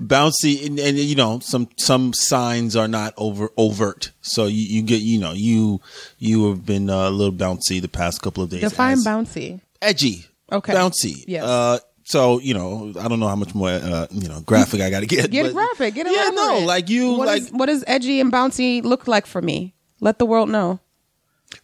bouncy, 0.00 0.64
and, 0.66 0.78
and 0.78 0.96
you 0.96 1.16
know 1.16 1.40
some 1.40 1.68
some 1.76 2.12
signs 2.14 2.76
are 2.76 2.86
not 2.86 3.12
over 3.16 3.50
overt. 3.56 4.12
So 4.20 4.46
you, 4.46 4.62
you 4.62 4.82
get 4.82 5.00
you 5.02 5.18
know 5.18 5.32
you 5.32 5.80
you 6.18 6.48
have 6.50 6.64
been 6.64 6.88
uh, 6.88 7.08
a 7.08 7.10
little 7.10 7.32
bouncy 7.34 7.80
the 7.82 7.88
past 7.88 8.22
couple 8.22 8.44
of 8.44 8.50
days. 8.50 8.60
Define 8.60 8.98
bouncy. 8.98 9.60
edgy. 9.82 10.26
Okay. 10.52 10.72
Bouncy. 10.72 11.24
Yes. 11.26 11.44
Uh, 11.44 11.78
so 12.04 12.38
you 12.38 12.54
know, 12.54 12.92
I 13.00 13.08
don't 13.08 13.18
know 13.18 13.26
how 13.28 13.34
much 13.36 13.52
more 13.54 13.70
uh, 13.70 14.06
you 14.12 14.28
know 14.28 14.40
graphic 14.42 14.80
I 14.80 14.90
got 14.90 15.00
to 15.00 15.06
get. 15.06 15.28
Get 15.30 15.52
graphic. 15.52 15.94
Get 15.94 16.06
it 16.06 16.12
Yeah, 16.14 16.30
no, 16.32 16.60
like 16.64 16.88
you, 16.88 17.14
What 17.14 17.26
like 17.26 17.42
is- 17.42 17.50
what 17.52 17.66
does 17.66 17.82
edgy 17.88 18.20
and 18.20 18.32
bouncy 18.32 18.82
look 18.84 19.08
like 19.08 19.26
for 19.26 19.42
me? 19.42 19.74
Let 20.00 20.18
the 20.20 20.26
world 20.26 20.48
know. 20.50 20.78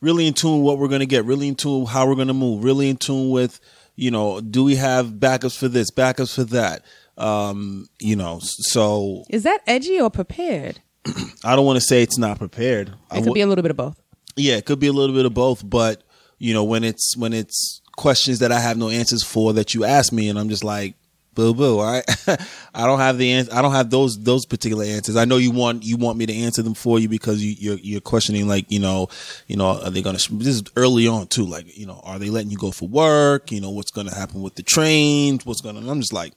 really 0.01 0.27
in 0.27 0.35
tune 0.35 0.59
with 0.59 0.65
what 0.67 0.79
we're 0.79 0.89
gonna 0.89 1.07
get. 1.07 1.25
Really 1.25 1.47
in 1.49 1.55
tune 1.55 1.83
with 1.83 1.91
how 1.91 2.09
we're 2.09 2.17
gonna 2.17 2.35
move. 2.35 2.65
Really 2.65 2.91
in 2.91 2.97
tune 2.97 3.31
with 3.31 3.61
you 3.97 4.11
know, 4.11 4.41
do 4.41 4.63
we 4.65 4.77
have 4.77 5.07
backups 5.13 5.57
for 5.59 5.69
this, 5.69 5.91
backups 5.91 6.35
for 6.35 6.45
that? 6.45 6.85
Um, 7.19 7.89
you 7.99 8.15
know, 8.15 8.39
so 8.43 9.25
Is 9.31 9.43
that 9.45 9.61
edgy 9.67 10.01
or 10.01 10.11
prepared? 10.11 10.81
I 11.45 11.57
don't 11.57 11.65
want 11.67 11.79
to 11.79 11.81
say 11.87 12.03
it's 12.03 12.19
not 12.19 12.39
prepared. 12.39 12.89
It 13.11 13.15
could 13.17 13.27
wo- 13.29 13.35
be 13.35 13.41
a 13.41 13.47
little 13.47 13.63
bit 13.63 13.71
of 13.71 13.77
both. 13.77 14.01
Yeah, 14.37 14.57
it 14.57 14.67
could 14.67 14.79
be 14.79 14.87
a 14.89 14.93
little 14.93 15.15
bit 15.17 15.25
of 15.25 15.33
both, 15.33 15.69
but 15.69 16.03
you 16.39 16.53
know, 16.53 16.65
when 16.65 16.85
it's 16.85 17.17
when 17.17 17.33
it's 17.33 17.81
questions 17.97 18.41
that 18.41 18.53
I 18.53 18.61
have 18.61 18.77
no 18.77 18.91
answers 18.91 19.23
for 19.23 19.55
that 19.55 19.73
you 19.73 19.85
ask 19.85 20.13
me, 20.13 20.29
and 20.29 20.39
I'm 20.39 20.51
just 20.51 20.63
like, 20.65 20.95
boo 21.37 21.55
boo. 21.55 21.81
Right, 21.81 22.03
I 22.75 22.87
don't 22.87 22.99
have 22.99 23.19
the 23.19 23.31
ans- 23.31 23.51
I 23.53 23.63
don't 23.63 23.71
have 23.71 23.91
those 23.91 24.19
those 24.19 24.45
particular 24.45 24.85
answers. 24.85 25.15
I 25.15 25.25
know 25.25 25.37
you 25.37 25.53
want 25.53 25.85
you 25.85 25.97
want 25.97 26.19
me 26.19 26.27
to 26.27 26.35
answer 26.35 26.63
them 26.63 26.75
for 26.75 26.99
you 26.99 27.09
because 27.09 27.45
you, 27.45 27.55
you're 27.57 27.79
you're 27.79 28.01
questioning 28.01 28.49
like 28.49 28.73
you 28.73 28.81
know 28.81 29.07
you 29.47 29.57
know 29.57 29.81
are 29.81 29.91
they 29.91 30.03
gonna 30.03 30.19
this 30.19 30.49
is 30.49 30.65
early 30.75 31.07
on 31.07 31.29
too 31.29 31.45
like 31.45 31.79
you 31.79 31.87
know 31.87 32.01
are 32.03 32.19
they 32.19 32.31
letting 32.31 32.51
you 32.51 32.59
go 32.59 32.73
for 32.73 32.89
work? 32.89 33.53
You 33.53 33.61
know 33.61 33.71
what's 33.71 33.93
gonna 33.93 34.15
happen 34.15 34.43
with 34.43 34.57
the 34.57 34.65
trains? 34.65 35.47
What's 35.47 35.61
gonna? 35.61 35.89
I'm 35.89 36.01
just 36.01 36.13
like 36.13 36.33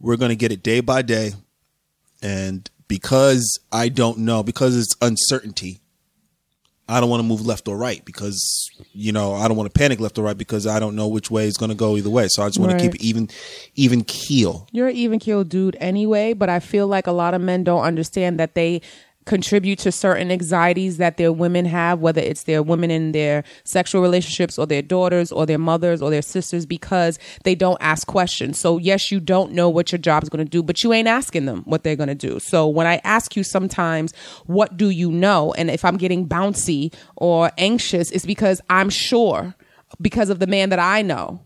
we're 0.00 0.16
gonna 0.16 0.34
get 0.34 0.52
it 0.52 0.62
day 0.62 0.80
by 0.80 1.02
day, 1.02 1.32
and 2.22 2.70
because 2.88 3.58
I 3.70 3.90
don't 3.90 4.18
know 4.18 4.42
because 4.42 4.74
it's 4.76 4.96
uncertainty. 5.02 5.81
I 6.92 7.00
don't 7.00 7.10
want 7.10 7.20
to 7.22 7.26
move 7.26 7.44
left 7.46 7.66
or 7.68 7.76
right 7.76 8.04
because 8.04 8.70
you 8.92 9.12
know 9.12 9.34
I 9.34 9.48
don't 9.48 9.56
want 9.56 9.72
to 9.72 9.78
panic 9.78 9.98
left 10.00 10.18
or 10.18 10.22
right 10.22 10.36
because 10.36 10.66
I 10.66 10.78
don't 10.78 10.94
know 10.94 11.08
which 11.08 11.30
way 11.30 11.48
it's 11.48 11.56
going 11.56 11.70
to 11.70 11.74
go 11.76 11.96
either 11.96 12.10
way. 12.10 12.26
So 12.28 12.42
I 12.42 12.48
just 12.48 12.58
want 12.58 12.72
Right. 12.72 12.78
to 12.78 12.82
keep 12.86 12.94
it 12.94 13.02
even, 13.02 13.28
even 13.74 14.04
keel. 14.04 14.68
You're 14.72 14.88
an 14.88 14.96
even 14.96 15.18
keel 15.18 15.44
dude 15.44 15.76
anyway, 15.80 16.32
but 16.34 16.48
I 16.48 16.60
feel 16.60 16.86
like 16.86 17.06
a 17.06 17.12
lot 17.12 17.34
of 17.34 17.40
men 17.40 17.64
don't 17.64 17.82
understand 17.82 18.38
that 18.38 18.54
they 18.54 18.82
contribute 19.24 19.78
to 19.80 19.92
certain 19.92 20.30
anxieties 20.30 20.96
that 20.96 21.16
their 21.16 21.32
women 21.32 21.64
have, 21.64 22.00
whether 22.00 22.20
it's 22.20 22.44
their 22.44 22.62
women 22.62 22.90
in 22.90 23.12
their 23.12 23.44
sexual 23.64 24.02
relationships 24.02 24.58
or 24.58 24.66
their 24.66 24.82
daughters 24.82 25.30
or 25.30 25.46
their 25.46 25.58
mothers 25.58 26.02
or 26.02 26.10
their 26.10 26.22
sisters, 26.22 26.66
because 26.66 27.18
they 27.44 27.54
don't 27.54 27.78
ask 27.80 28.06
questions. 28.06 28.58
So, 28.58 28.78
yes, 28.78 29.10
you 29.10 29.20
don't 29.20 29.52
know 29.52 29.68
what 29.68 29.92
your 29.92 29.98
job's 29.98 30.28
going 30.28 30.44
to 30.44 30.50
do, 30.50 30.62
but 30.62 30.82
you 30.82 30.92
ain't 30.92 31.08
asking 31.08 31.46
them 31.46 31.62
what 31.64 31.84
they're 31.84 31.96
going 31.96 32.08
to 32.08 32.14
do. 32.14 32.40
So, 32.40 32.66
when 32.68 32.86
I 32.86 33.00
ask 33.04 33.36
you 33.36 33.44
sometimes, 33.44 34.12
what 34.46 34.76
do 34.76 34.90
you 34.90 35.10
know? 35.10 35.52
And 35.54 35.70
if 35.70 35.84
I'm 35.84 35.96
getting 35.96 36.28
bouncy 36.28 36.94
or 37.16 37.50
anxious, 37.58 38.10
it's 38.10 38.26
because 38.26 38.60
I'm 38.68 38.90
sure 38.90 39.54
because 40.00 40.30
of 40.30 40.38
the 40.38 40.46
man 40.46 40.70
that 40.70 40.78
I 40.78 41.02
know. 41.02 41.42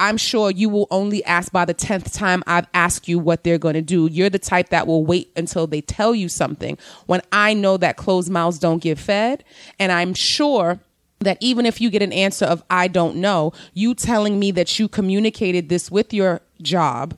I'm 0.00 0.16
sure 0.16 0.50
you 0.50 0.70
will 0.70 0.88
only 0.90 1.22
ask 1.24 1.52
by 1.52 1.66
the 1.66 1.74
10th 1.74 2.16
time 2.16 2.42
I've 2.46 2.66
asked 2.72 3.06
you 3.06 3.18
what 3.18 3.44
they're 3.44 3.58
going 3.58 3.74
to 3.74 3.82
do. 3.82 4.08
You're 4.10 4.30
the 4.30 4.38
type 4.38 4.70
that 4.70 4.86
will 4.86 5.04
wait 5.04 5.30
until 5.36 5.66
they 5.66 5.82
tell 5.82 6.14
you 6.14 6.30
something 6.30 6.78
when 7.04 7.20
I 7.30 7.52
know 7.52 7.76
that 7.76 7.98
closed 7.98 8.30
mouths 8.30 8.58
don't 8.58 8.82
get 8.82 8.98
fed. 8.98 9.44
And 9.78 9.92
I'm 9.92 10.14
sure 10.14 10.80
that 11.18 11.36
even 11.40 11.66
if 11.66 11.82
you 11.82 11.90
get 11.90 12.02
an 12.02 12.14
answer 12.14 12.46
of 12.46 12.64
I 12.70 12.88
don't 12.88 13.16
know, 13.16 13.52
you 13.74 13.94
telling 13.94 14.38
me 14.38 14.50
that 14.52 14.78
you 14.78 14.88
communicated 14.88 15.68
this 15.68 15.90
with 15.90 16.14
your 16.14 16.40
job, 16.62 17.14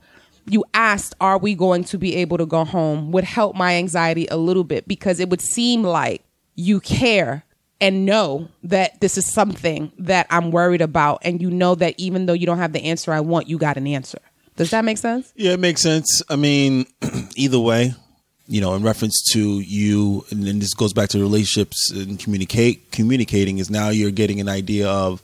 you 0.46 0.64
asked, 0.74 1.14
Are 1.20 1.38
we 1.38 1.54
going 1.54 1.84
to 1.84 1.98
be 1.98 2.16
able 2.16 2.36
to 2.38 2.46
go 2.46 2.64
home? 2.64 3.12
would 3.12 3.22
help 3.22 3.54
my 3.54 3.76
anxiety 3.76 4.26
a 4.28 4.36
little 4.36 4.64
bit 4.64 4.88
because 4.88 5.20
it 5.20 5.30
would 5.30 5.40
seem 5.40 5.84
like 5.84 6.22
you 6.56 6.80
care 6.80 7.44
and 7.82 8.06
know 8.06 8.48
that 8.62 9.00
this 9.00 9.18
is 9.18 9.26
something 9.26 9.90
that 9.98 10.28
I'm 10.30 10.52
worried 10.52 10.80
about. 10.80 11.18
And 11.22 11.42
you 11.42 11.50
know 11.50 11.74
that 11.74 11.94
even 11.98 12.26
though 12.26 12.32
you 12.32 12.46
don't 12.46 12.58
have 12.58 12.72
the 12.72 12.84
answer 12.84 13.12
I 13.12 13.20
want, 13.20 13.48
you 13.48 13.58
got 13.58 13.76
an 13.76 13.88
answer. 13.88 14.20
Does 14.56 14.70
that 14.70 14.84
make 14.84 14.98
sense? 14.98 15.32
Yeah, 15.34 15.52
it 15.52 15.60
makes 15.60 15.82
sense. 15.82 16.22
I 16.28 16.36
mean, 16.36 16.86
either 17.36 17.58
way, 17.58 17.94
you 18.46 18.60
know, 18.60 18.74
in 18.74 18.82
reference 18.84 19.20
to 19.32 19.60
you, 19.60 20.24
and 20.30 20.44
then 20.46 20.60
this 20.60 20.74
goes 20.74 20.92
back 20.92 21.08
to 21.10 21.18
relationships 21.18 21.90
and 21.90 22.20
communicate. 22.20 22.92
Communicating 22.92 23.58
is 23.58 23.68
now 23.68 23.88
you're 23.88 24.10
getting 24.12 24.40
an 24.40 24.48
idea 24.48 24.88
of 24.88 25.20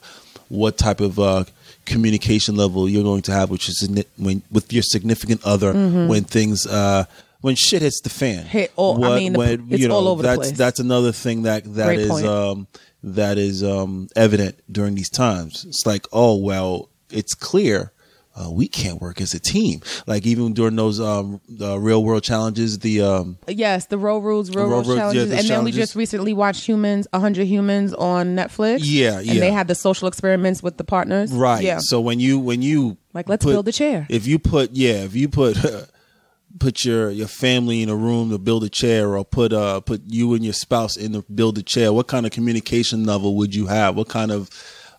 what 0.49 0.77
type 0.77 0.99
of 0.99 1.17
uh, 1.17 1.45
communication 1.85 2.57
level 2.57 2.89
you're 2.89 3.03
going 3.03 3.21
to 3.21 3.31
have, 3.31 3.49
which 3.49 3.69
is 3.69 3.87
when 4.17 4.41
with 4.51 4.73
your 4.73 4.83
significant 4.83 5.41
other 5.45 5.73
when 6.07 6.23
things. 6.25 6.67
Uh, 6.67 7.05
when 7.41 7.55
shit 7.55 7.81
hits 7.81 8.01
the 8.01 8.09
fan. 8.09 8.45
Hit 8.45 8.71
all- 8.75 9.03
I 9.05 9.19
mean, 9.19 9.33
the- 9.33 9.63
it's 9.69 9.85
all 9.87 10.07
over 10.07 10.21
the 10.21 10.27
that's 10.29 10.37
place. 10.49 10.57
that's 10.57 10.79
another 10.79 11.11
thing 11.11 11.43
that 11.43 11.63
that 11.75 11.85
Great 11.85 11.99
is 11.99 12.23
um, 12.25 12.67
that 13.03 13.37
is 13.37 13.63
um, 13.63 14.07
evident 14.15 14.59
during 14.71 14.95
these 14.95 15.09
times. 15.09 15.65
It's 15.67 15.85
like, 15.85 16.05
oh 16.11 16.35
well, 16.37 16.89
it's 17.09 17.33
clear 17.33 17.91
uh, 18.35 18.49
we 18.51 18.67
can't 18.67 19.01
work 19.01 19.19
as 19.19 19.33
a 19.33 19.39
team. 19.39 19.81
Like 20.05 20.25
even 20.25 20.53
during 20.53 20.75
those 20.75 20.99
um, 21.01 21.41
the 21.49 21.77
real 21.79 22.03
world 22.03 22.23
challenges, 22.23 22.79
the 22.79 23.01
um, 23.01 23.37
Yes, 23.47 23.87
the 23.87 23.97
road 23.97 24.19
rules, 24.19 24.49
road 24.55 24.63
Road 24.69 24.69
rules 24.71 24.87
rules, 24.87 24.97
yeah, 24.97 25.01
challenges, 25.03 25.31
and 25.39 25.47
then 25.49 25.63
we 25.63 25.71
just 25.71 25.95
recently 25.95 26.33
watched 26.33 26.65
Humans, 26.65 27.07
hundred 27.13 27.47
Humans 27.47 27.93
on 27.95 28.35
Netflix. 28.35 28.79
Yeah, 28.83 29.17
and 29.17 29.25
yeah. 29.27 29.39
they 29.39 29.51
had 29.51 29.67
the 29.67 29.75
social 29.75 30.07
experiments 30.07 30.61
with 30.63 30.77
the 30.77 30.83
partners. 30.83 31.31
right. 31.31 31.63
Yeah, 31.63 31.79
So 31.81 31.99
when 32.01 32.19
you 32.19 32.37
when 32.39 32.61
you 32.61 32.97
Like, 33.13 33.27
let's 33.27 33.43
put- 33.43 33.51
build 33.51 33.67
a 33.67 33.71
chair. 33.73 34.05
If 34.09 34.27
you 34.27 34.39
put 34.39 34.71
yeah, 34.73 35.03
if 35.03 35.15
you 35.15 35.27
put. 35.29 35.57
Put 36.57 36.83
your, 36.83 37.11
your 37.11 37.27
family 37.27 37.83
in 37.83 37.89
a 37.89 37.95
room 37.95 38.31
to 38.31 38.39
build 38.39 38.63
a 38.63 38.69
chair, 38.69 39.15
or 39.15 39.23
put 39.23 39.53
uh 39.53 39.81
put 39.81 40.01
you 40.07 40.33
and 40.33 40.43
your 40.43 40.53
spouse 40.53 40.97
in 40.97 41.13
to 41.13 41.21
build 41.33 41.57
a 41.59 41.63
chair. 41.63 41.93
What 41.93 42.07
kind 42.07 42.25
of 42.25 42.31
communication 42.31 43.03
level 43.05 43.35
would 43.35 43.53
you 43.53 43.67
have? 43.67 43.95
What 43.95 44.07
kind 44.09 44.31
of 44.31 44.49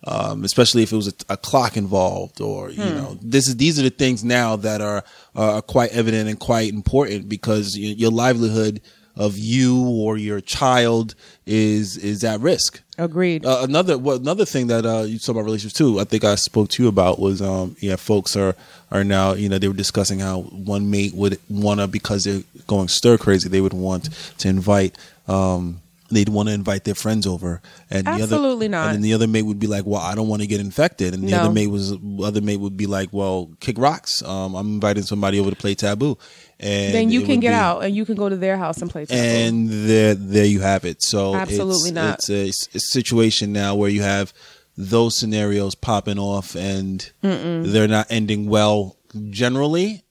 um, 0.05 0.45
especially 0.45 0.83
if 0.85 0.93
it 0.93 0.97
was 0.97 1.09
a, 1.09 1.13
a 1.29 1.37
clock 1.37 1.77
involved, 1.77 2.41
or 2.41 2.71
you 2.71 2.93
Hmm. 2.93 2.95
know, 2.95 3.19
this 3.21 3.49
is 3.49 3.57
these 3.57 3.79
are 3.79 3.83
the 3.83 3.91
things 3.91 4.23
now 4.23 4.57
that 4.57 4.81
are 4.81 5.03
are 5.35 5.61
quite 5.61 5.91
evident 5.91 6.29
and 6.29 6.39
quite 6.39 6.73
important 6.73 7.29
because 7.29 7.77
y- 7.77 7.95
your 7.99 8.11
livelihood 8.13 8.81
of 9.17 9.37
you 9.37 9.77
or 9.87 10.17
your 10.17 10.41
child 10.41 11.15
is 11.47 11.97
is 11.99 12.23
at 12.25 12.41
risk. 12.41 12.81
agreed. 12.97 13.45
Uh, 13.45 13.59
another 13.63 13.99
well, 13.99 14.17
another 14.17 14.45
thing 14.47 14.69
that 14.69 14.87
uh, 14.87 15.03
you 15.03 15.19
talk 15.19 15.31
about 15.35 15.45
relationships 15.45 15.77
too. 15.77 15.99
I 16.01 16.05
think 16.05 16.23
I 16.25 16.37
spoke 16.37 16.69
to 16.71 16.83
you 16.83 16.89
about 16.89 17.19
was 17.19 17.43
um, 17.43 17.77
yeah, 17.81 17.97
folks 17.97 18.37
are 18.37 18.55
are 18.90 19.05
now 19.05 19.35
you 19.35 19.48
know 19.48 19.59
they 19.59 19.68
were 19.68 19.74
discussing 19.74 20.18
how 20.20 20.40
one 20.42 20.90
mate 20.90 21.14
would 21.14 21.38
wanna 21.48 21.87
because 21.87 22.24
they're 22.24 22.42
going 22.66 22.88
stir 22.88 23.16
crazy. 23.18 23.48
They 23.48 23.61
would 23.61 23.72
want 23.74 24.09
to 24.38 24.48
invite. 24.48 24.96
Um, 25.29 25.81
They'd 26.12 26.29
want 26.29 26.48
to 26.48 26.53
invite 26.57 26.83
their 26.83 26.96
friends 26.96 27.24
over, 27.24 27.62
and 27.88 28.05
the 28.05 28.11
other, 28.11 28.37
not. 28.68 28.87
And 28.87 28.94
then 28.96 29.00
the 29.00 29.14
other 29.14 29.29
mate 29.29 29.42
would 29.42 29.61
be 29.61 29.68
like, 29.68 29.87
"Well, 29.87 30.00
I 30.00 30.16
don't 30.16 30.26
want 30.26 30.42
to 30.42 30.48
get 30.48 30.59
infected," 30.59 31.14
and 31.14 31.22
the 31.22 31.31
No. 31.31 31.38
other 31.42 31.53
mate 31.53 31.68
was 31.68 31.92
other 32.24 32.40
mate 32.40 32.57
would 32.59 32.76
be 32.76 32.87
like, 32.88 33.11
"Well, 33.12 33.48
kick 33.61 33.79
rocks. 33.79 34.20
Um, 34.24 34.57
I'm 34.57 34.66
inviting 34.74 35.05
somebody 35.05 35.38
over 35.38 35.50
to 35.50 35.55
play 35.57 35.76
taboo." 35.76 36.18
And 36.59 36.92
then 36.92 37.11
you 37.11 37.20
can 37.22 37.38
get 37.38 37.50
be- 37.50 37.55
out 37.55 37.85
and 37.85 37.94
you 37.94 38.05
can 38.05 38.16
go 38.16 38.29
to 38.29 38.35
their 38.37 38.57
house 38.57 38.79
and 38.83 38.90
play. 38.90 39.07
Taboo. 39.07 39.20
and 39.20 39.70
there 39.88 40.16
there 40.16 40.44
you 40.46 40.62
have 40.62 40.85
it 40.85 41.00
so 41.00 41.33
Absolutely 41.37 41.90
it's, 41.90 41.94
not. 41.94 42.14
it's 42.18 42.29
a, 42.31 42.48
it's 42.48 42.68
a 42.74 42.81
situation 42.81 43.53
now 43.53 43.76
where 43.76 43.88
you 43.88 44.03
have 44.03 44.33
those 44.81 45.19
scenarios 45.19 45.75
popping 45.75 46.19
off 46.19 46.55
and 46.55 47.12
they're 47.23 47.88
not 47.88 48.07
ending 48.11 48.49
well 48.49 48.97
generally 49.31 50.05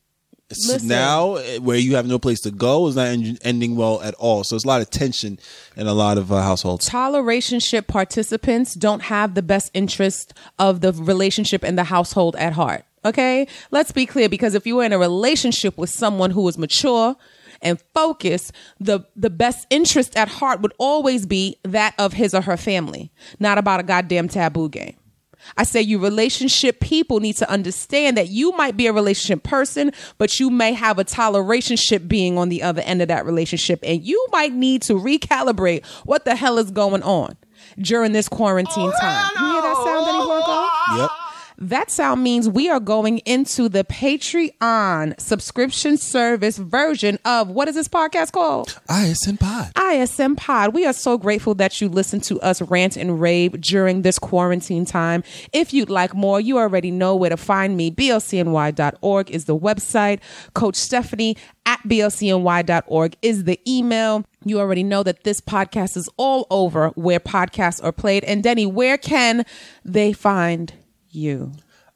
Listen. 0.49 0.88
now 0.88 1.36
eh, 1.36 1.58
where 1.60 1.77
you 1.77 1.95
have 1.95 2.08
no 2.08 2.17
place 2.17 2.41
to 2.41 2.51
go 2.51 2.88
is 2.88 2.95
not 2.95 3.08
en- 3.08 3.38
ending 3.43 3.75
well 3.75 4.01
at 4.01 4.15
all 4.15 4.43
so 4.43 4.55
it's 4.55 4.65
a 4.65 4.67
lot 4.67 4.82
of 4.82 4.89
tension 4.89 5.39
in 5.75 5.88
a 5.88 5.93
lot 5.93 6.17
of 6.17 6.32
uh, 6.32 6.41
households 6.41 6.89
Tolerationship 6.89 7.88
participants 7.88 8.73
don't 8.73 9.03
have 9.03 9.36
the 9.36 9.41
best 9.41 9.71
interest 9.73 10.34
of 10.58 10.82
the 10.82 10.91
relationship 10.93 11.63
and 11.63 11.77
the 11.77 11.86
household 11.86 12.36
at 12.36 12.53
heart. 12.53 12.84
Okay? 13.05 13.47
Let's 13.71 13.91
be 13.91 14.05
clear 14.05 14.27
because 14.27 14.55
if 14.55 14.67
you 14.67 14.75
were 14.75 14.84
in 14.84 14.93
a 14.93 14.97
relationship 14.97 15.77
with 15.77 15.89
someone 15.89 16.32
who 16.32 16.41
was 16.41 16.58
mature 16.58 17.15
and 17.61 17.81
focus, 17.93 18.51
the, 18.79 19.01
the 19.15 19.29
best 19.29 19.67
interest 19.69 20.15
at 20.15 20.27
heart 20.27 20.61
would 20.61 20.73
always 20.77 21.25
be 21.25 21.57
that 21.63 21.93
of 21.97 22.13
his 22.13 22.33
or 22.33 22.41
her 22.41 22.57
family, 22.57 23.11
not 23.39 23.57
about 23.57 23.79
a 23.79 23.83
goddamn 23.83 24.27
taboo 24.27 24.69
game. 24.69 24.95
I 25.57 25.63
say 25.63 25.81
you 25.81 25.99
relationship 25.99 26.79
people 26.79 27.19
need 27.19 27.37
to 27.37 27.49
understand 27.49 28.17
that 28.17 28.27
you 28.27 28.51
might 28.57 28.75
be 28.75 28.87
a 28.87 28.93
relationship 28.93 29.43
person, 29.43 29.91
but 30.17 30.39
you 30.39 30.49
may 30.49 30.73
have 30.73 30.99
a 30.99 31.05
tolerationship 31.05 32.07
being 32.07 32.37
on 32.37 32.49
the 32.49 32.61
other 32.61 32.81
end 32.81 33.01
of 33.01 33.07
that 33.07 33.25
relationship, 33.25 33.79
and 33.83 34.03
you 34.03 34.25
might 34.31 34.53
need 34.53 34.81
to 34.83 34.93
recalibrate 34.93 35.85
what 36.05 36.25
the 36.25 36.35
hell 36.35 36.57
is 36.57 36.71
going 36.71 37.03
on 37.03 37.37
during 37.79 38.11
this 38.11 38.27
quarantine 38.27 38.91
oh, 38.93 38.99
time. 38.99 39.29
You 39.39 39.51
hear 39.51 39.61
that 39.61 39.75
sound, 39.77 40.05
Denny 40.05 40.25
Blanco? 40.25 41.01
yep 41.01 41.28
That 41.61 41.91
sound 41.91 42.23
means 42.23 42.47
we 42.47 42.69
are 42.69 42.79
going 42.79 43.17
into 43.19 43.67
the 43.67 43.83
Patreon 43.83 45.19
subscription 45.19 45.97
service 45.97 46.57
version 46.57 47.19
of 47.25 47.49
what 47.49 47.67
is 47.67 47.75
this 47.75 47.89
podcast 47.89 48.31
called? 48.31 48.79
ISM 48.89 49.35
pod 49.35 49.73
ISM 49.77 50.37
Pod. 50.37 50.73
We 50.73 50.85
are 50.85 50.93
so 50.93 51.17
grateful 51.17 51.53
that 51.55 51.81
you 51.81 51.89
listen 51.89 52.21
to 52.21 52.39
us 52.39 52.61
rant 52.61 52.95
and 52.95 53.19
rave 53.19 53.59
during 53.59 54.03
this 54.03 54.17
quarantine 54.17 54.85
time. 54.85 55.21
If 55.51 55.73
you'd 55.73 55.89
like 55.89 56.13
more, 56.13 56.39
you 56.39 56.57
already 56.57 56.91
know 56.91 57.13
where 57.17 57.29
to 57.29 57.35
find 57.35 57.75
me. 57.75 57.91
blcny.org 57.91 59.29
is 59.29 59.43
the 59.43 59.57
website. 59.57 60.21
Coach 60.53 60.75
Stephanie 60.75 61.35
at 61.65 61.79
blcny.org 61.83 63.17
is 63.21 63.43
the 63.43 63.60
email. 63.67 64.23
You 64.45 64.60
already 64.62 64.83
know 64.83 65.03
that 65.03 65.25
this 65.25 65.41
podcast 65.41 65.97
is 65.97 66.10
all 66.15 66.47
over 66.49 66.89
where 66.89 67.19
podcasts 67.19 67.83
are 67.83 67.91
played. 67.91 68.23
And 68.23 68.41
Denny, 68.41 68.65
where 68.65 68.97
can 68.97 69.45
they 69.83 70.13
find 70.13 70.73
you? 71.12 71.51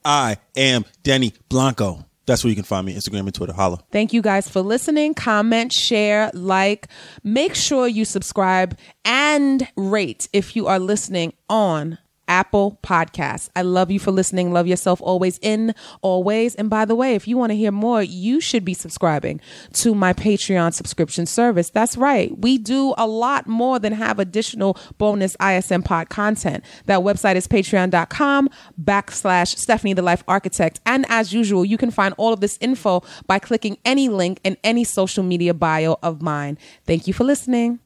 i 0.06 0.38
am 0.56 0.86
Denny 1.04 1.34
blanco 1.50 2.06
that's 2.26 2.44
where 2.44 2.50
you 2.50 2.56
can 2.56 2.66
find 2.66 2.86
me 2.86 2.96
instagram 2.96 3.22
and 3.22 3.34
twitter 3.34 3.54
holla 3.54 3.80
Thank 3.92 4.12
you 4.14 4.22
guys 4.22 4.50
for 4.50 4.62
listening. 4.62 5.14
Comment, 5.14 5.72
share, 5.72 6.32
like. 6.34 6.88
Make 7.24 7.54
sure 7.54 7.88
you 7.88 8.06
subscribe 8.06 8.78
and 9.06 9.68
rate 9.76 10.28
if 10.34 10.56
you 10.56 10.68
are 10.68 10.80
listening 10.80 11.34
on 11.50 12.00
Apple 12.34 12.80
Podcasts. 12.82 13.48
I 13.56 13.62
love 13.62 13.92
you 13.92 14.00
for 14.00 14.10
listening. 14.10 14.52
Love 14.52 14.66
yourself 14.66 15.00
always 15.04 15.38
in, 15.44 15.76
always. 16.02 16.56
And 16.56 16.68
by 16.68 16.84
the 16.84 16.96
way, 16.96 17.14
if 17.14 17.28
you 17.28 17.38
want 17.38 17.52
to 17.52 17.56
hear 17.56 17.72
more, 17.72 18.02
you 18.02 18.42
should 18.42 18.66
be 18.66 18.74
subscribing 18.74 19.40
to 19.74 19.94
my 19.94 20.14
Patreon 20.14 20.74
subscription 20.74 21.28
service. 21.28 21.70
That's 21.70 21.96
right. 21.96 22.36
We 22.36 22.58
do 22.58 22.96
a 22.98 23.06
lot 23.06 23.46
more 23.46 23.78
than 23.78 23.94
have 23.94 24.18
additional 24.18 24.80
bonus 24.98 25.38
ISM 25.40 25.84
pod 25.84 26.10
content. 26.10 26.64
That 26.88 27.02
website 27.02 27.36
is 27.36 27.48
patreon.com 27.48 28.50
backslash 28.82 29.56
Stephanie 29.56 29.94
the 29.94 30.02
Life 30.02 30.24
Architect. 30.28 30.80
And 30.88 31.06
as 31.10 31.34
usual, 31.34 31.64
you 31.64 31.78
can 31.78 31.92
find 31.92 32.16
all 32.18 32.34
of 32.34 32.40
this 32.40 32.58
info 32.60 33.04
by 33.28 33.38
clicking 33.38 33.78
any 33.86 34.10
link 34.10 34.40
in 34.44 34.58
any 34.64 34.84
social 34.84 35.24
media 35.24 35.54
bio 35.54 36.00
of 36.02 36.24
mine. 36.24 36.58
Thank 36.88 37.06
you 37.06 37.14
for 37.14 37.26
listening. 37.26 37.80